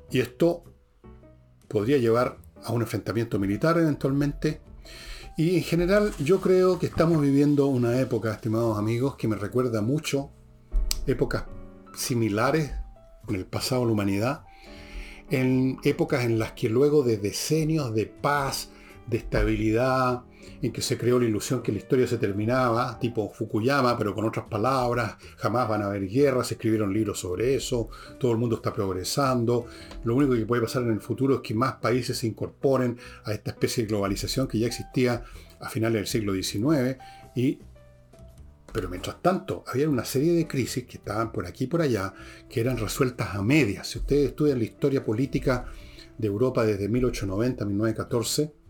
Y 0.09 0.19
esto 0.19 0.63
podría 1.67 1.97
llevar 1.97 2.37
a 2.63 2.71
un 2.71 2.81
enfrentamiento 2.81 3.37
militar 3.37 3.77
eventualmente. 3.77 4.61
Y 5.37 5.57
en 5.57 5.63
general 5.63 6.13
yo 6.19 6.39
creo 6.39 6.79
que 6.79 6.85
estamos 6.85 7.21
viviendo 7.21 7.67
una 7.67 7.99
época, 7.99 8.33
estimados 8.33 8.77
amigos, 8.77 9.17
que 9.17 9.27
me 9.27 9.35
recuerda 9.35 9.81
mucho 9.81 10.31
épocas 11.05 11.43
similares 11.95 12.71
en 13.27 13.35
el 13.35 13.45
pasado 13.45 13.81
de 13.81 13.87
la 13.87 13.93
humanidad, 13.93 14.45
en 15.29 15.79
épocas 15.83 16.23
en 16.23 16.39
las 16.39 16.53
que 16.53 16.69
luego 16.69 17.03
de 17.03 17.17
decenios 17.17 17.93
de 17.93 18.05
paz, 18.05 18.69
de 19.07 19.17
estabilidad, 19.17 20.23
en 20.61 20.71
que 20.71 20.81
se 20.81 20.97
creó 20.97 21.19
la 21.19 21.25
ilusión 21.25 21.61
que 21.61 21.71
la 21.71 21.79
historia 21.79 22.07
se 22.07 22.17
terminaba, 22.17 22.97
tipo 22.99 23.29
Fukuyama, 23.29 23.97
pero 23.97 24.13
con 24.13 24.25
otras 24.25 24.45
palabras, 24.47 25.15
jamás 25.37 25.67
van 25.67 25.81
a 25.81 25.87
haber 25.87 26.07
guerras, 26.07 26.47
se 26.47 26.55
escribieron 26.55 26.93
libros 26.93 27.19
sobre 27.19 27.55
eso, 27.55 27.89
todo 28.19 28.31
el 28.31 28.37
mundo 28.37 28.57
está 28.57 28.73
progresando, 28.73 29.65
lo 30.03 30.15
único 30.15 30.33
que 30.33 30.45
puede 30.45 30.61
pasar 30.61 30.83
en 30.83 30.91
el 30.91 31.01
futuro 31.01 31.35
es 31.35 31.41
que 31.41 31.53
más 31.53 31.75
países 31.75 32.17
se 32.17 32.27
incorporen 32.27 32.97
a 33.23 33.33
esta 33.33 33.51
especie 33.51 33.83
de 33.83 33.89
globalización 33.89 34.47
que 34.47 34.59
ya 34.59 34.67
existía 34.67 35.23
a 35.59 35.69
finales 35.69 35.99
del 35.99 36.07
siglo 36.07 36.33
XIX, 36.33 36.97
y, 37.35 37.59
pero 38.71 38.89
mientras 38.89 39.21
tanto 39.21 39.63
había 39.67 39.89
una 39.89 40.05
serie 40.05 40.33
de 40.33 40.47
crisis 40.47 40.85
que 40.85 40.97
estaban 40.97 41.31
por 41.31 41.45
aquí 41.45 41.65
y 41.65 41.67
por 41.67 41.81
allá, 41.81 42.13
que 42.49 42.59
eran 42.59 42.77
resueltas 42.77 43.35
a 43.35 43.41
medias. 43.41 43.87
Si 43.87 43.99
ustedes 43.99 44.29
estudian 44.29 44.57
la 44.57 44.65
historia 44.65 45.03
política 45.03 45.65
de 46.17 46.27
Europa 46.27 46.65
desde 46.65 46.89
1890 46.89 47.63
a 47.63 47.67
1914, 47.67 48.64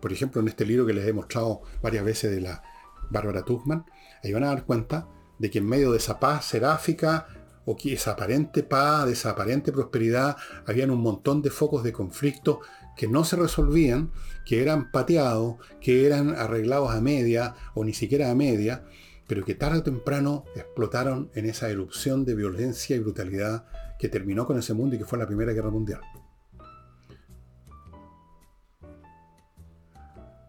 por 0.00 0.12
ejemplo, 0.12 0.40
en 0.40 0.48
este 0.48 0.64
libro 0.64 0.86
que 0.86 0.92
les 0.92 1.06
he 1.06 1.12
mostrado 1.12 1.62
varias 1.82 2.04
veces 2.04 2.30
de 2.30 2.40
la 2.40 2.62
Bárbara 3.10 3.42
Tuchman, 3.42 3.84
ahí 4.22 4.32
van 4.32 4.44
a 4.44 4.48
dar 4.48 4.64
cuenta 4.64 5.08
de 5.38 5.50
que 5.50 5.58
en 5.58 5.66
medio 5.66 5.92
de 5.92 5.98
esa 5.98 6.18
paz 6.18 6.46
seráfica 6.46 7.26
o 7.64 7.76
que 7.76 7.92
esa 7.92 8.12
aparente 8.12 8.62
paz, 8.62 9.06
de 9.06 9.12
esa 9.12 9.30
aparente 9.30 9.72
prosperidad, 9.72 10.36
habían 10.66 10.90
un 10.90 11.00
montón 11.00 11.42
de 11.42 11.50
focos 11.50 11.82
de 11.82 11.92
conflicto 11.92 12.60
que 12.96 13.08
no 13.08 13.24
se 13.24 13.36
resolvían, 13.36 14.10
que 14.46 14.62
eran 14.62 14.90
pateados, 14.90 15.56
que 15.80 16.06
eran 16.06 16.30
arreglados 16.30 16.92
a 16.92 17.00
media 17.00 17.54
o 17.74 17.84
ni 17.84 17.92
siquiera 17.92 18.30
a 18.30 18.34
media, 18.34 18.84
pero 19.26 19.44
que 19.44 19.54
tarde 19.54 19.78
o 19.78 19.82
temprano 19.82 20.44
explotaron 20.54 21.30
en 21.34 21.46
esa 21.46 21.68
erupción 21.68 22.24
de 22.24 22.36
violencia 22.36 22.96
y 22.96 23.00
brutalidad 23.00 23.66
que 23.98 24.08
terminó 24.08 24.46
con 24.46 24.58
ese 24.58 24.72
mundo 24.72 24.96
y 24.96 24.98
que 24.98 25.04
fue 25.04 25.18
la 25.18 25.26
Primera 25.26 25.52
Guerra 25.52 25.70
Mundial. 25.70 26.00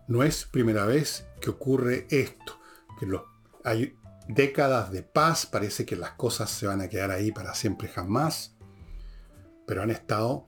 No 0.08 0.24
es 0.24 0.46
primera 0.46 0.86
vez 0.86 1.26
que 1.42 1.50
ocurre 1.50 2.08
esto, 2.10 2.60
que 3.00 3.08
hay 3.66 3.94
décadas 4.30 4.92
de 4.92 5.04
paz, 5.04 5.46
parece 5.46 5.86
que 5.86 5.98
las 5.98 6.12
cosas 6.12 6.50
se 6.50 6.66
van 6.66 6.80
a 6.80 6.88
quedar 6.88 7.12
ahí 7.12 7.32
para 7.32 7.54
siempre 7.54 7.90
jamás, 7.90 8.56
pero 9.66 9.84
han 9.84 9.92
estado 9.92 10.48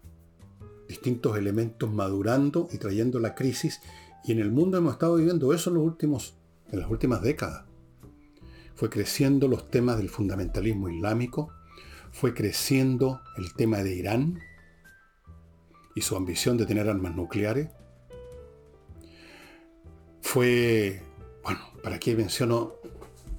distintos 0.88 1.38
elementos 1.38 1.91
madurando 1.91 2.70
y 2.72 2.78
trayendo 2.78 3.20
la 3.20 3.36
crisis, 3.36 3.82
y 4.24 4.32
en 4.32 4.39
el 4.39 4.51
mundo 4.51 4.78
hemos 4.78 4.93
estado 4.93 5.16
viviendo 5.16 5.53
eso 5.53 5.72
últimos, 5.72 6.36
en 6.72 6.80
las 6.80 6.89
últimas 6.89 7.22
décadas. 7.22 7.66
Fue 8.76 8.89
creciendo 8.89 9.49
los 9.49 9.70
temas 9.70 9.97
del 9.97 10.10
fundamentalismo 10.10 10.88
islámico, 10.88 11.51
fue 12.12 12.34
creciendo 12.34 13.22
el 13.38 13.53
tema 13.53 13.84
de 13.84 13.93
Irán 13.93 14.39
y 15.95 16.01
su 16.01 16.16
ambición 16.16 16.57
de 16.57 16.66
tener 16.66 16.89
armas 16.89 17.14
nucleares, 17.14 17.70
fue, 20.32 21.02
bueno, 21.44 21.60
para 21.82 22.00
qué 22.00 22.16
menciono 22.16 22.74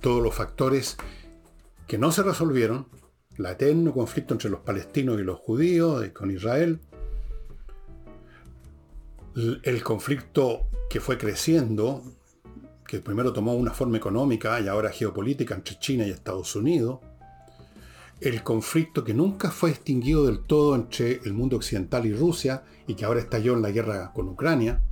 todos 0.00 0.20
los 0.20 0.34
factores 0.34 0.96
que 1.86 1.98
no 1.98 2.10
se 2.10 2.24
resolvieron, 2.24 2.88
el 3.38 3.46
eterno 3.46 3.92
conflicto 3.92 4.34
entre 4.34 4.50
los 4.50 4.58
palestinos 4.62 5.20
y 5.20 5.22
los 5.22 5.38
judíos 5.38 6.04
con 6.08 6.32
Israel, 6.32 6.80
el 9.36 9.84
conflicto 9.84 10.66
que 10.90 10.98
fue 10.98 11.16
creciendo, 11.16 12.02
que 12.84 12.98
primero 12.98 13.32
tomó 13.32 13.54
una 13.54 13.70
forma 13.70 13.96
económica 13.96 14.60
y 14.60 14.66
ahora 14.66 14.90
geopolítica 14.90 15.54
entre 15.54 15.78
China 15.78 16.04
y 16.08 16.10
Estados 16.10 16.56
Unidos, 16.56 16.98
el 18.20 18.42
conflicto 18.42 19.04
que 19.04 19.14
nunca 19.14 19.52
fue 19.52 19.70
extinguido 19.70 20.26
del 20.26 20.40
todo 20.40 20.74
entre 20.74 21.20
el 21.24 21.34
mundo 21.34 21.54
occidental 21.54 22.04
y 22.04 22.14
Rusia, 22.14 22.64
y 22.88 22.94
que 22.94 23.04
ahora 23.04 23.20
estalló 23.20 23.52
en 23.52 23.62
la 23.62 23.70
guerra 23.70 24.12
con 24.12 24.28
Ucrania, 24.28 24.82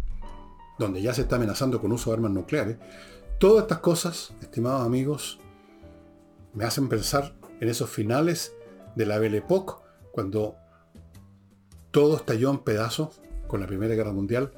donde 0.78 1.02
ya 1.02 1.12
se 1.12 1.22
está 1.22 1.36
amenazando 1.36 1.80
con 1.80 1.92
uso 1.92 2.10
de 2.10 2.14
armas 2.16 2.30
nucleares, 2.30 2.76
todas 3.38 3.62
estas 3.62 3.78
cosas, 3.78 4.32
estimados 4.40 4.84
amigos, 4.84 5.38
me 6.54 6.64
hacen 6.64 6.88
pensar 6.88 7.34
en 7.60 7.68
esos 7.68 7.90
finales 7.90 8.54
de 8.94 9.06
la 9.06 9.18
Belle 9.18 9.38
Époque, 9.38 9.74
cuando 10.12 10.56
todo 11.90 12.16
estalló 12.16 12.50
en 12.50 12.58
pedazos 12.58 13.20
con 13.46 13.60
la 13.60 13.66
Primera 13.66 13.94
Guerra 13.94 14.12
Mundial, 14.12 14.52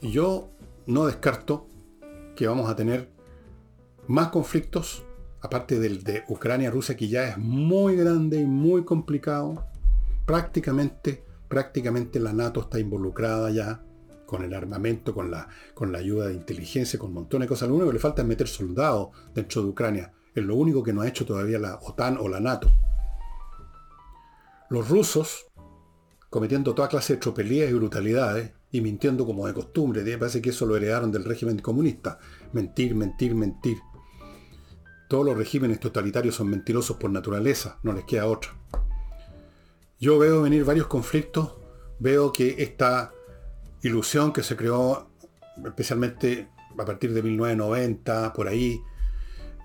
y 0.00 0.10
yo 0.10 0.48
no 0.86 1.06
descarto 1.06 1.66
que 2.34 2.46
vamos 2.46 2.68
a 2.68 2.76
tener 2.76 3.08
más 4.06 4.28
conflictos 4.28 5.04
aparte 5.40 5.78
del 5.78 6.02
de 6.02 6.24
Ucrania-Rusia, 6.28 6.96
que 6.96 7.08
ya 7.08 7.28
es 7.28 7.38
muy 7.38 7.96
grande 7.96 8.40
y 8.40 8.44
muy 8.44 8.84
complicado, 8.84 9.64
prácticamente, 10.26 11.24
prácticamente 11.48 12.18
la 12.18 12.32
NATO 12.32 12.60
está 12.60 12.78
involucrada 12.80 13.50
ya 13.50 13.82
con 14.26 14.44
el 14.44 14.52
armamento, 14.52 15.14
con 15.14 15.30
la, 15.30 15.48
con 15.74 15.92
la 15.92 15.98
ayuda 15.98 16.28
de 16.28 16.34
inteligencia, 16.34 16.98
con 16.98 17.12
montones 17.12 17.46
de 17.46 17.48
cosas. 17.48 17.68
Lo 17.68 17.76
único 17.76 17.90
que 17.90 17.94
le 17.94 18.00
falta 18.00 18.22
es 18.22 18.28
meter 18.28 18.48
soldados 18.48 19.08
dentro 19.34 19.62
de 19.62 19.68
Ucrania. 19.68 20.12
Es 20.34 20.44
lo 20.44 20.56
único 20.56 20.82
que 20.82 20.92
no 20.92 21.00
ha 21.00 21.08
hecho 21.08 21.24
todavía 21.24 21.58
la 21.58 21.76
OTAN 21.76 22.18
o 22.18 22.28
la 22.28 22.40
NATO. 22.40 22.70
Los 24.68 24.88
rusos, 24.88 25.46
cometiendo 26.28 26.74
toda 26.74 26.88
clase 26.88 27.14
de 27.14 27.20
tropelías 27.20 27.70
y 27.70 27.74
brutalidades, 27.74 28.52
y 28.72 28.80
mintiendo 28.80 29.24
como 29.24 29.46
de 29.46 29.54
costumbre, 29.54 30.18
parece 30.18 30.42
que 30.42 30.50
eso 30.50 30.66
lo 30.66 30.76
heredaron 30.76 31.10
del 31.10 31.24
régimen 31.24 31.58
comunista. 31.60 32.18
Mentir, 32.52 32.94
mentir, 32.94 33.34
mentir. 33.34 33.78
Todos 35.08 35.24
los 35.24 35.36
regímenes 35.36 35.78
totalitarios 35.80 36.34
son 36.34 36.48
mentirosos 36.50 36.96
por 36.96 37.10
naturaleza, 37.10 37.78
no 37.84 37.92
les 37.92 38.04
queda 38.04 38.26
otra. 38.26 38.54
Yo 39.98 40.18
veo 40.18 40.42
venir 40.42 40.64
varios 40.64 40.88
conflictos, 40.88 41.54
veo 42.00 42.32
que 42.32 42.56
esta 42.58 43.12
ilusión 43.86 44.32
que 44.32 44.42
se 44.42 44.56
creó 44.56 45.10
especialmente 45.64 46.48
a 46.78 46.84
partir 46.84 47.12
de 47.12 47.22
1990, 47.22 48.32
por 48.32 48.48
ahí, 48.48 48.80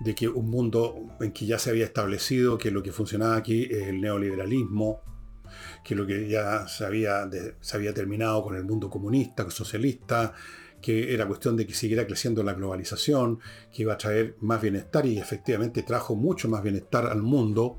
de 0.00 0.14
que 0.14 0.28
un 0.28 0.50
mundo 0.50 1.16
en 1.20 1.32
que 1.32 1.46
ya 1.46 1.58
se 1.58 1.70
había 1.70 1.84
establecido 1.84 2.58
que 2.58 2.70
lo 2.70 2.82
que 2.82 2.92
funcionaba 2.92 3.36
aquí 3.36 3.64
es 3.70 3.88
el 3.88 4.00
neoliberalismo, 4.00 5.00
que 5.84 5.94
lo 5.94 6.06
que 6.06 6.28
ya 6.28 6.66
se 6.66 6.84
había, 6.84 7.28
se 7.60 7.76
había 7.76 7.92
terminado 7.92 8.42
con 8.42 8.56
el 8.56 8.64
mundo 8.64 8.88
comunista, 8.88 9.48
socialista, 9.50 10.32
que 10.80 11.14
era 11.14 11.26
cuestión 11.26 11.56
de 11.56 11.66
que 11.66 11.74
siguiera 11.74 12.06
creciendo 12.06 12.42
la 12.42 12.54
globalización, 12.54 13.38
que 13.72 13.82
iba 13.82 13.94
a 13.94 13.98
traer 13.98 14.36
más 14.40 14.60
bienestar 14.60 15.06
y 15.06 15.18
efectivamente 15.18 15.82
trajo 15.82 16.16
mucho 16.16 16.48
más 16.48 16.62
bienestar 16.62 17.06
al 17.06 17.22
mundo. 17.22 17.78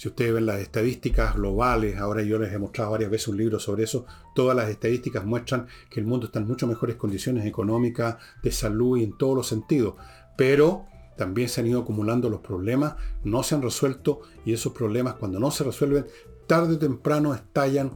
Si 0.00 0.08
ustedes 0.08 0.32
ven 0.32 0.46
las 0.46 0.60
estadísticas 0.60 1.34
globales, 1.34 1.98
ahora 1.98 2.22
yo 2.22 2.38
les 2.38 2.50
he 2.54 2.58
mostrado 2.58 2.92
varias 2.92 3.10
veces 3.10 3.28
un 3.28 3.36
libro 3.36 3.60
sobre 3.60 3.84
eso, 3.84 4.06
todas 4.34 4.56
las 4.56 4.70
estadísticas 4.70 5.26
muestran 5.26 5.66
que 5.90 6.00
el 6.00 6.06
mundo 6.06 6.24
está 6.24 6.38
en 6.38 6.46
mucho 6.46 6.66
mejores 6.66 6.96
condiciones 6.96 7.44
económicas, 7.44 8.16
de 8.42 8.50
salud 8.50 8.96
y 8.96 9.04
en 9.04 9.18
todos 9.18 9.36
los 9.36 9.46
sentidos. 9.46 9.96
Pero 10.38 10.86
también 11.18 11.50
se 11.50 11.60
han 11.60 11.66
ido 11.66 11.82
acumulando 11.82 12.30
los 12.30 12.40
problemas, 12.40 12.94
no 13.24 13.42
se 13.42 13.54
han 13.54 13.60
resuelto 13.60 14.22
y 14.46 14.54
esos 14.54 14.72
problemas 14.72 15.16
cuando 15.16 15.38
no 15.38 15.50
se 15.50 15.64
resuelven, 15.64 16.06
tarde 16.46 16.76
o 16.76 16.78
temprano 16.78 17.34
estallan 17.34 17.90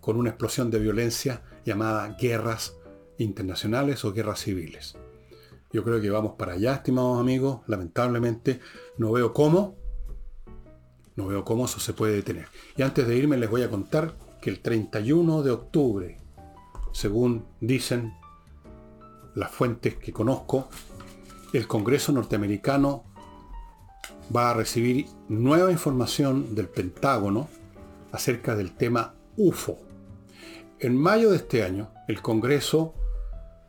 con 0.00 0.18
una 0.18 0.30
explosión 0.30 0.70
de 0.70 0.78
violencia 0.78 1.42
llamada 1.64 2.16
guerras 2.20 2.76
internacionales 3.18 4.04
o 4.04 4.12
guerras 4.12 4.38
civiles. 4.38 4.96
Yo 5.72 5.82
creo 5.82 6.00
que 6.00 6.08
vamos 6.08 6.34
para 6.38 6.52
allá, 6.52 6.74
estimados 6.74 7.18
amigos. 7.18 7.62
Lamentablemente 7.66 8.60
no 8.96 9.10
veo 9.10 9.32
cómo. 9.32 9.85
No 11.16 11.26
veo 11.26 11.44
cómo 11.44 11.64
eso 11.64 11.80
se 11.80 11.94
puede 11.94 12.14
detener. 12.14 12.46
Y 12.76 12.82
antes 12.82 13.06
de 13.06 13.16
irme 13.16 13.36
les 13.36 13.50
voy 13.50 13.62
a 13.62 13.70
contar 13.70 14.14
que 14.40 14.50
el 14.50 14.60
31 14.60 15.42
de 15.42 15.50
octubre, 15.50 16.18
según 16.92 17.46
dicen 17.60 18.14
las 19.34 19.50
fuentes 19.50 19.96
que 19.96 20.12
conozco, 20.12 20.68
el 21.52 21.66
Congreso 21.66 22.12
norteamericano 22.12 23.04
va 24.34 24.50
a 24.50 24.54
recibir 24.54 25.06
nueva 25.28 25.70
información 25.72 26.54
del 26.54 26.68
Pentágono 26.68 27.48
acerca 28.12 28.54
del 28.54 28.76
tema 28.76 29.14
UFO. 29.36 29.78
En 30.78 30.96
mayo 30.96 31.30
de 31.30 31.36
este 31.36 31.62
año, 31.62 31.90
el 32.08 32.20
Congreso 32.20 32.94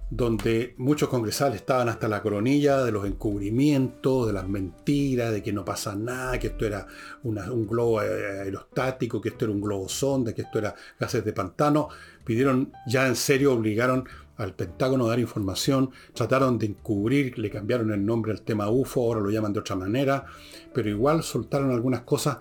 donde 0.10 0.74
muchos 0.78 1.10
congresales 1.10 1.58
estaban 1.58 1.90
hasta 1.90 2.08
la 2.08 2.22
coronilla 2.22 2.84
de 2.84 2.92
los 2.92 3.06
encubrimientos, 3.06 4.28
de 4.28 4.34
las 4.34 4.48
mentiras, 4.48 5.34
de 5.34 5.44
que 5.44 5.52
no 5.52 5.66
pasa 5.66 5.96
nada, 5.96 6.40
que 6.40 6.48
esto 6.48 6.66
era 6.66 6.88
un 7.24 7.68
globo 7.68 8.00
aerostático, 8.00 9.20
que 9.20 9.30
esto 9.30 9.46
era 9.46 9.54
un 9.54 9.62
globo 9.62 9.90
sonda, 9.90 10.34
que 10.34 10.44
esto 10.44 10.60
era 10.60 10.76
gases 10.98 11.26
de 11.26 11.34
pantano, 11.34 11.90
pidieron 12.24 12.72
ya 12.88 13.08
en 13.08 13.18
serio, 13.18 13.54
obligaron 13.54 14.08
al 14.38 14.54
Pentágono 14.54 15.06
a 15.06 15.10
dar 15.10 15.20
información, 15.20 15.90
trataron 16.14 16.58
de 16.58 16.68
encubrir, 16.68 17.38
le 17.38 17.50
cambiaron 17.50 17.92
el 17.92 18.06
nombre 18.06 18.32
al 18.32 18.44
tema 18.44 18.70
UFO, 18.70 19.02
ahora 19.02 19.20
lo 19.20 19.30
llaman 19.30 19.52
de 19.52 19.60
otra 19.60 19.76
manera, 19.76 20.26
pero 20.74 20.90
igual 20.90 21.24
soltaron 21.24 21.72
algunas 21.72 22.02
cosas 22.02 22.38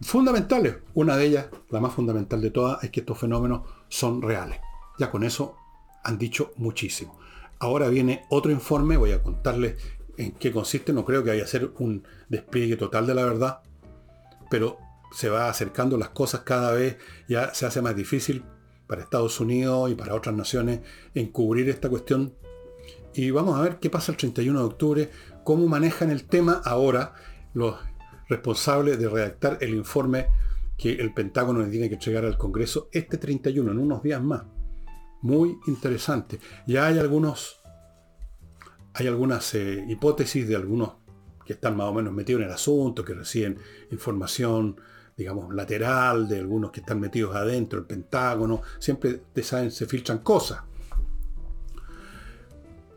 fundamentales. 0.00 0.76
Una 0.94 1.16
de 1.16 1.26
ellas, 1.26 1.46
la 1.68 1.80
más 1.80 1.92
fundamental 1.92 2.40
de 2.40 2.50
todas, 2.50 2.82
es 2.84 2.90
que 2.90 3.00
estos 3.00 3.18
fenómenos 3.18 3.62
son 3.88 4.22
reales. 4.22 4.60
Ya 4.98 5.10
con 5.10 5.24
eso 5.24 5.56
han 6.04 6.18
dicho 6.18 6.52
muchísimo. 6.56 7.18
Ahora 7.58 7.88
viene 7.88 8.24
otro 8.28 8.50
informe, 8.50 8.96
voy 8.96 9.12
a 9.12 9.22
contarles 9.22 9.76
en 10.16 10.32
qué 10.32 10.52
consiste, 10.52 10.92
no 10.92 11.04
creo 11.04 11.22
que 11.22 11.30
vaya 11.30 11.44
a 11.44 11.48
ser 11.48 11.72
un 11.78 12.04
despliegue 12.28 12.76
total 12.76 13.06
de 13.06 13.14
la 13.14 13.24
verdad, 13.24 13.60
pero 14.50 14.78
se 15.12 15.28
va 15.28 15.48
acercando 15.48 15.96
las 15.96 16.10
cosas 16.10 16.40
cada 16.40 16.72
vez, 16.72 16.96
ya 17.28 17.54
se 17.54 17.66
hace 17.66 17.82
más 17.82 17.94
difícil 17.94 18.44
para 18.86 19.02
Estados 19.02 19.40
Unidos 19.40 19.90
y 19.90 19.94
para 19.94 20.14
otras 20.14 20.34
naciones 20.34 20.80
encubrir 21.14 21.68
esta 21.68 21.88
cuestión. 21.88 22.34
Y 23.14 23.30
vamos 23.30 23.58
a 23.58 23.62
ver 23.62 23.78
qué 23.78 23.90
pasa 23.90 24.12
el 24.12 24.18
31 24.18 24.58
de 24.58 24.64
octubre, 24.64 25.10
cómo 25.44 25.66
manejan 25.68 26.10
el 26.10 26.24
tema 26.24 26.60
ahora 26.64 27.14
los 27.54 27.76
responsables 28.28 28.98
de 28.98 29.08
redactar 29.08 29.58
el 29.60 29.74
informe 29.74 30.26
que 30.76 30.94
el 30.94 31.12
Pentágono 31.12 31.60
le 31.60 31.68
tiene 31.68 31.88
que 31.88 31.94
entregar 31.94 32.24
al 32.24 32.38
Congreso 32.38 32.88
este 32.92 33.18
31, 33.18 33.70
en 33.70 33.78
unos 33.78 34.02
días 34.02 34.22
más 34.22 34.42
muy 35.22 35.58
interesante. 35.66 36.38
Ya 36.66 36.86
hay 36.86 36.98
algunos, 36.98 37.60
hay 38.94 39.06
algunas 39.06 39.54
eh, 39.54 39.84
hipótesis 39.88 40.46
de 40.46 40.56
algunos 40.56 40.94
que 41.46 41.54
están 41.54 41.76
más 41.76 41.88
o 41.88 41.94
menos 41.94 42.12
metidos 42.12 42.42
en 42.42 42.48
el 42.48 42.54
asunto, 42.54 43.04
que 43.04 43.14
reciben 43.14 43.58
información, 43.90 44.76
digamos, 45.16 45.54
lateral, 45.54 46.28
de 46.28 46.38
algunos 46.38 46.70
que 46.70 46.80
están 46.80 47.00
metidos 47.00 47.34
adentro, 47.34 47.78
el 47.78 47.86
Pentágono, 47.86 48.62
siempre 48.78 49.22
saben, 49.42 49.70
se 49.70 49.86
filtran 49.86 50.18
cosas. 50.18 50.60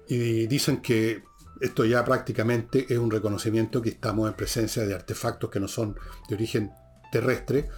Y 0.08 0.46
dicen 0.48 0.78
que 0.78 1.24
esto 1.60 1.86
ya 1.86 2.04
prácticamente 2.04 2.86
es 2.90 2.98
un 3.00 3.10
reconocimiento 3.10 3.82
que 3.82 3.90
estamos 3.90 4.28
en 4.30 4.36
presencia 4.36 4.86
de 4.86 4.94
artefactos 4.94 5.50
que 5.50 5.60
no 5.60 5.68
son 5.68 5.96
de 6.28 6.36
origen 6.36 6.72
terrestre, 7.12 7.70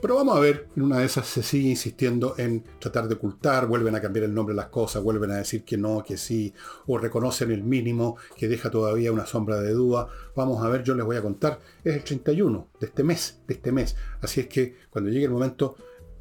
pero 0.00 0.16
vamos 0.16 0.36
a 0.36 0.40
ver, 0.40 0.68
en 0.76 0.82
una 0.82 0.98
de 0.98 1.06
esas 1.06 1.26
se 1.26 1.42
sigue 1.42 1.70
insistiendo 1.70 2.34
en 2.36 2.62
tratar 2.78 3.08
de 3.08 3.14
ocultar, 3.14 3.66
vuelven 3.66 3.94
a 3.94 4.00
cambiar 4.00 4.24
el 4.26 4.34
nombre 4.34 4.54
de 4.54 4.60
las 4.60 4.68
cosas, 4.68 5.02
vuelven 5.02 5.30
a 5.30 5.36
decir 5.36 5.64
que 5.64 5.78
no, 5.78 6.04
que 6.04 6.16
sí, 6.16 6.52
o 6.86 6.98
reconocen 6.98 7.50
el 7.50 7.62
mínimo 7.62 8.16
que 8.36 8.46
deja 8.46 8.70
todavía 8.70 9.12
una 9.12 9.26
sombra 9.26 9.60
de 9.60 9.72
duda. 9.72 10.08
Vamos 10.36 10.62
a 10.62 10.68
ver, 10.68 10.82
yo 10.82 10.94
les 10.94 11.06
voy 11.06 11.16
a 11.16 11.22
contar, 11.22 11.58
es 11.82 11.94
el 11.94 12.04
31 12.04 12.68
de 12.80 12.86
este 12.86 13.02
mes, 13.02 13.40
de 13.46 13.54
este 13.54 13.72
mes. 13.72 13.96
Así 14.20 14.40
es 14.40 14.48
que 14.48 14.76
cuando 14.90 15.10
llegue 15.10 15.24
el 15.24 15.30
momento 15.30 15.76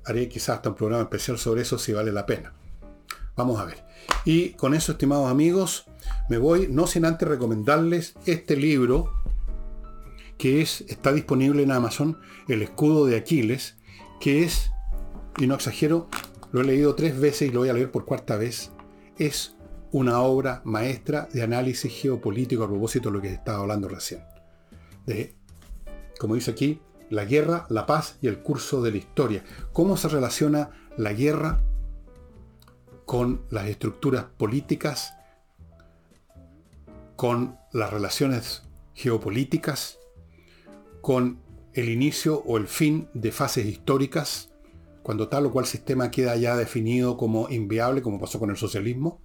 haré 0.06 0.30
quizás 0.30 0.58
hasta 0.58 0.70
un 0.70 0.76
programa 0.76 1.04
especial 1.04 1.38
sobre 1.38 1.62
eso 1.62 1.78
si 1.78 1.94
vale 1.94 2.12
la 2.12 2.26
pena. 2.26 2.54
Vamos 3.36 3.60
a 3.60 3.66
ver. 3.66 3.84
Y 4.26 4.52
con 4.52 4.74
eso, 4.74 4.92
estimados 4.92 5.30
amigos, 5.30 5.88
me 6.30 6.38
voy, 6.38 6.68
no 6.70 6.88
sin 6.88 7.06
antes 7.06 7.28
recomendarles 7.28 8.16
este 8.26 8.56
libro 8.56 9.23
que 10.38 10.62
es, 10.62 10.82
está 10.88 11.14
disponible 11.14 11.64
en 11.64 11.72
Amazon, 11.72 12.20
El 12.48 12.62
escudo 12.62 13.06
de 13.06 13.16
Aquiles, 13.16 13.78
que 14.20 14.44
es, 14.44 14.72
y 15.38 15.48
no 15.48 15.56
exagero, 15.56 16.10
lo 16.52 16.62
he 16.62 16.64
leído 16.64 16.96
tres 16.96 17.20
veces 17.20 17.50
y 17.50 17.52
lo 17.52 17.62
voy 17.62 17.70
a 17.70 17.74
leer 17.74 17.92
por 17.92 18.06
cuarta 18.06 18.38
vez, 18.38 18.72
es 19.18 19.56
una 19.92 20.22
obra 20.22 20.62
maestra 20.66 21.28
de 21.32 21.44
análisis 21.44 21.94
geopolítico 21.94 22.64
a 22.64 22.68
propósito 22.68 23.10
de 23.10 23.16
lo 23.16 23.22
que 23.22 23.34
estaba 23.34 23.60
hablando 23.60 23.88
recién. 23.88 24.24
De, 25.06 25.36
como 26.20 26.36
dice 26.36 26.52
aquí, 26.52 26.82
la 27.10 27.26
guerra, 27.26 27.68
la 27.70 27.86
paz 27.86 28.18
y 28.22 28.28
el 28.28 28.40
curso 28.40 28.82
de 28.82 28.92
la 28.92 28.98
historia. 28.98 29.44
¿Cómo 29.72 29.98
se 29.98 30.08
relaciona 30.08 30.72
la 30.98 31.14
guerra 31.14 31.64
con 33.06 33.46
las 33.50 33.68
estructuras 33.68 34.26
políticas, 34.38 35.14
con 37.16 37.58
las 37.72 37.92
relaciones 37.92 38.64
geopolíticas 38.96 40.00
con 41.04 41.42
el 41.74 41.90
inicio 41.90 42.42
o 42.46 42.56
el 42.56 42.66
fin 42.66 43.10
de 43.14 43.34
fases 43.34 43.66
históricas, 43.66 44.54
cuando 45.04 45.28
tal 45.28 45.46
o 45.46 45.52
cual 45.52 45.66
sistema 45.66 46.10
queda 46.10 46.38
ya 46.38 46.56
definido 46.56 47.18
como 47.18 47.50
inviable, 47.50 48.02
como 48.02 48.22
pasó 48.22 48.40
con 48.40 48.50
el 48.50 48.56
socialismo. 48.56 49.20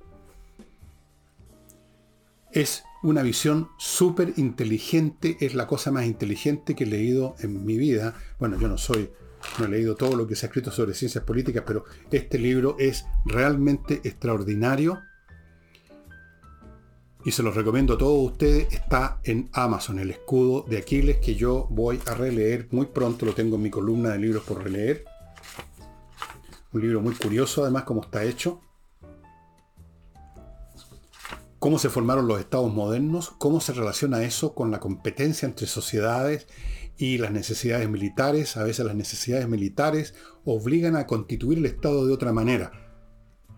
Es 2.50 2.82
una 3.04 3.22
visión 3.22 3.68
súper 3.78 4.32
inteligente, 4.38 5.36
es 5.40 5.54
la 5.54 5.68
cosa 5.68 5.92
más 5.92 6.04
inteligente 6.04 6.74
que 6.74 6.82
he 6.82 6.88
leído 6.88 7.36
en 7.38 7.64
mi 7.64 7.78
vida. 7.78 8.16
Bueno, 8.40 8.58
yo 8.58 8.66
no 8.66 8.76
soy, 8.76 9.12
no 9.60 9.66
he 9.66 9.68
leído 9.68 9.94
todo 9.94 10.16
lo 10.16 10.26
que 10.26 10.34
se 10.34 10.46
ha 10.46 10.48
escrito 10.48 10.72
sobre 10.72 10.94
ciencias 10.94 11.22
políticas, 11.22 11.62
pero 11.64 11.84
este 12.10 12.40
libro 12.40 12.74
es 12.80 13.06
realmente 13.24 14.00
extraordinario. 14.02 14.98
Y 17.24 17.32
se 17.32 17.42
los 17.42 17.54
recomiendo 17.54 17.94
a 17.94 17.98
todos 17.98 18.32
ustedes. 18.32 18.72
Está 18.72 19.20
en 19.24 19.50
Amazon, 19.52 19.98
el 19.98 20.10
escudo 20.10 20.64
de 20.68 20.78
Aquiles, 20.78 21.18
que 21.18 21.34
yo 21.34 21.66
voy 21.70 22.00
a 22.06 22.14
releer 22.14 22.68
muy 22.70 22.86
pronto. 22.86 23.26
Lo 23.26 23.34
tengo 23.34 23.56
en 23.56 23.62
mi 23.62 23.70
columna 23.70 24.10
de 24.10 24.18
libros 24.18 24.44
por 24.44 24.62
releer. 24.62 25.04
Un 26.72 26.80
libro 26.80 27.00
muy 27.00 27.14
curioso, 27.14 27.62
además, 27.62 27.84
cómo 27.84 28.02
está 28.02 28.24
hecho 28.24 28.60
cómo 31.58 31.78
se 31.78 31.88
formaron 31.88 32.28
los 32.28 32.40
estados 32.40 32.72
modernos, 32.72 33.30
cómo 33.38 33.60
se 33.60 33.72
relaciona 33.72 34.22
eso 34.22 34.54
con 34.54 34.70
la 34.70 34.80
competencia 34.80 35.46
entre 35.46 35.66
sociedades 35.66 36.46
y 36.96 37.18
las 37.18 37.32
necesidades 37.32 37.88
militares. 37.88 38.56
A 38.56 38.64
veces 38.64 38.86
las 38.86 38.94
necesidades 38.94 39.48
militares 39.48 40.14
obligan 40.44 40.96
a 40.96 41.06
constituir 41.06 41.58
el 41.58 41.66
Estado 41.66 42.06
de 42.06 42.12
otra 42.12 42.32
manera. 42.32 42.72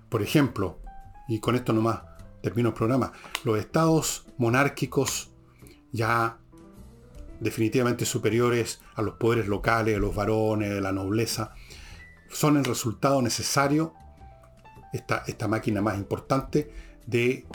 Por 0.08 0.22
ejemplo, 0.22 0.80
y 1.28 1.40
con 1.40 1.54
esto 1.54 1.72
nomás 1.72 2.02
termino 2.40 2.70
el 2.70 2.74
programa, 2.74 3.12
los 3.44 3.58
estados 3.58 4.26
monárquicos 4.38 5.30
ya 5.92 6.38
definitivamente 7.40 8.04
superiores 8.04 8.80
a 8.94 9.02
los 9.02 9.14
poderes 9.14 9.48
locales, 9.48 9.96
a 9.96 10.00
los 10.00 10.14
varones, 10.14 10.78
a 10.78 10.80
la 10.80 10.92
nobleza, 10.92 11.54
son 12.30 12.56
el 12.56 12.64
resultado 12.64 13.20
necesario, 13.22 13.94
esta, 14.92 15.24
esta 15.26 15.48
máquina 15.48 15.80
más 15.80 15.96
importante, 15.96 16.70
de 17.06 17.46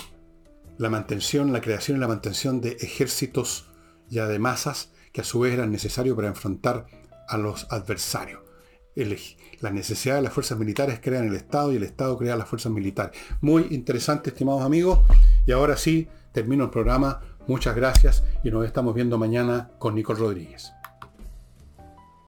la 0.78 0.90
mantención, 0.90 1.54
la 1.54 1.62
creación 1.62 1.98
y 1.98 2.02
la 2.02 2.08
mantención 2.08 2.62
de 2.62 2.72
ejércitos 2.82 3.70
ya 4.10 4.28
de 4.28 4.40
masas 4.40 4.92
que 5.14 5.22
a 5.22 5.24
su 5.24 5.40
vez 5.40 5.54
eran 5.54 5.72
necesarios 5.72 6.16
para 6.16 6.28
enfrentar 6.28 6.88
a 7.28 7.38
los 7.38 7.72
adversarios. 7.72 8.45
La 9.60 9.72
necesidad 9.72 10.16
de 10.16 10.22
las 10.22 10.34
fuerzas 10.34 10.58
militares 10.58 11.00
crean 11.02 11.28
el 11.28 11.36
Estado 11.36 11.74
y 11.74 11.76
el 11.76 11.84
Estado 11.84 12.18
crea 12.18 12.36
las 12.36 12.48
fuerzas 12.48 12.72
militares. 12.72 13.20
Muy 13.42 13.68
interesante, 13.72 14.30
estimados 14.30 14.64
amigos. 14.64 15.00
Y 15.46 15.52
ahora 15.52 15.76
sí, 15.76 16.08
termino 16.32 16.64
el 16.64 16.70
programa. 16.70 17.22
Muchas 17.48 17.76
gracias 17.76 18.24
y 18.44 18.50
nos 18.50 18.66
estamos 18.66 18.96
viendo 18.96 19.18
mañana 19.18 19.72
con 19.80 19.96
Nicole 19.96 20.20
Rodríguez. 20.20 20.75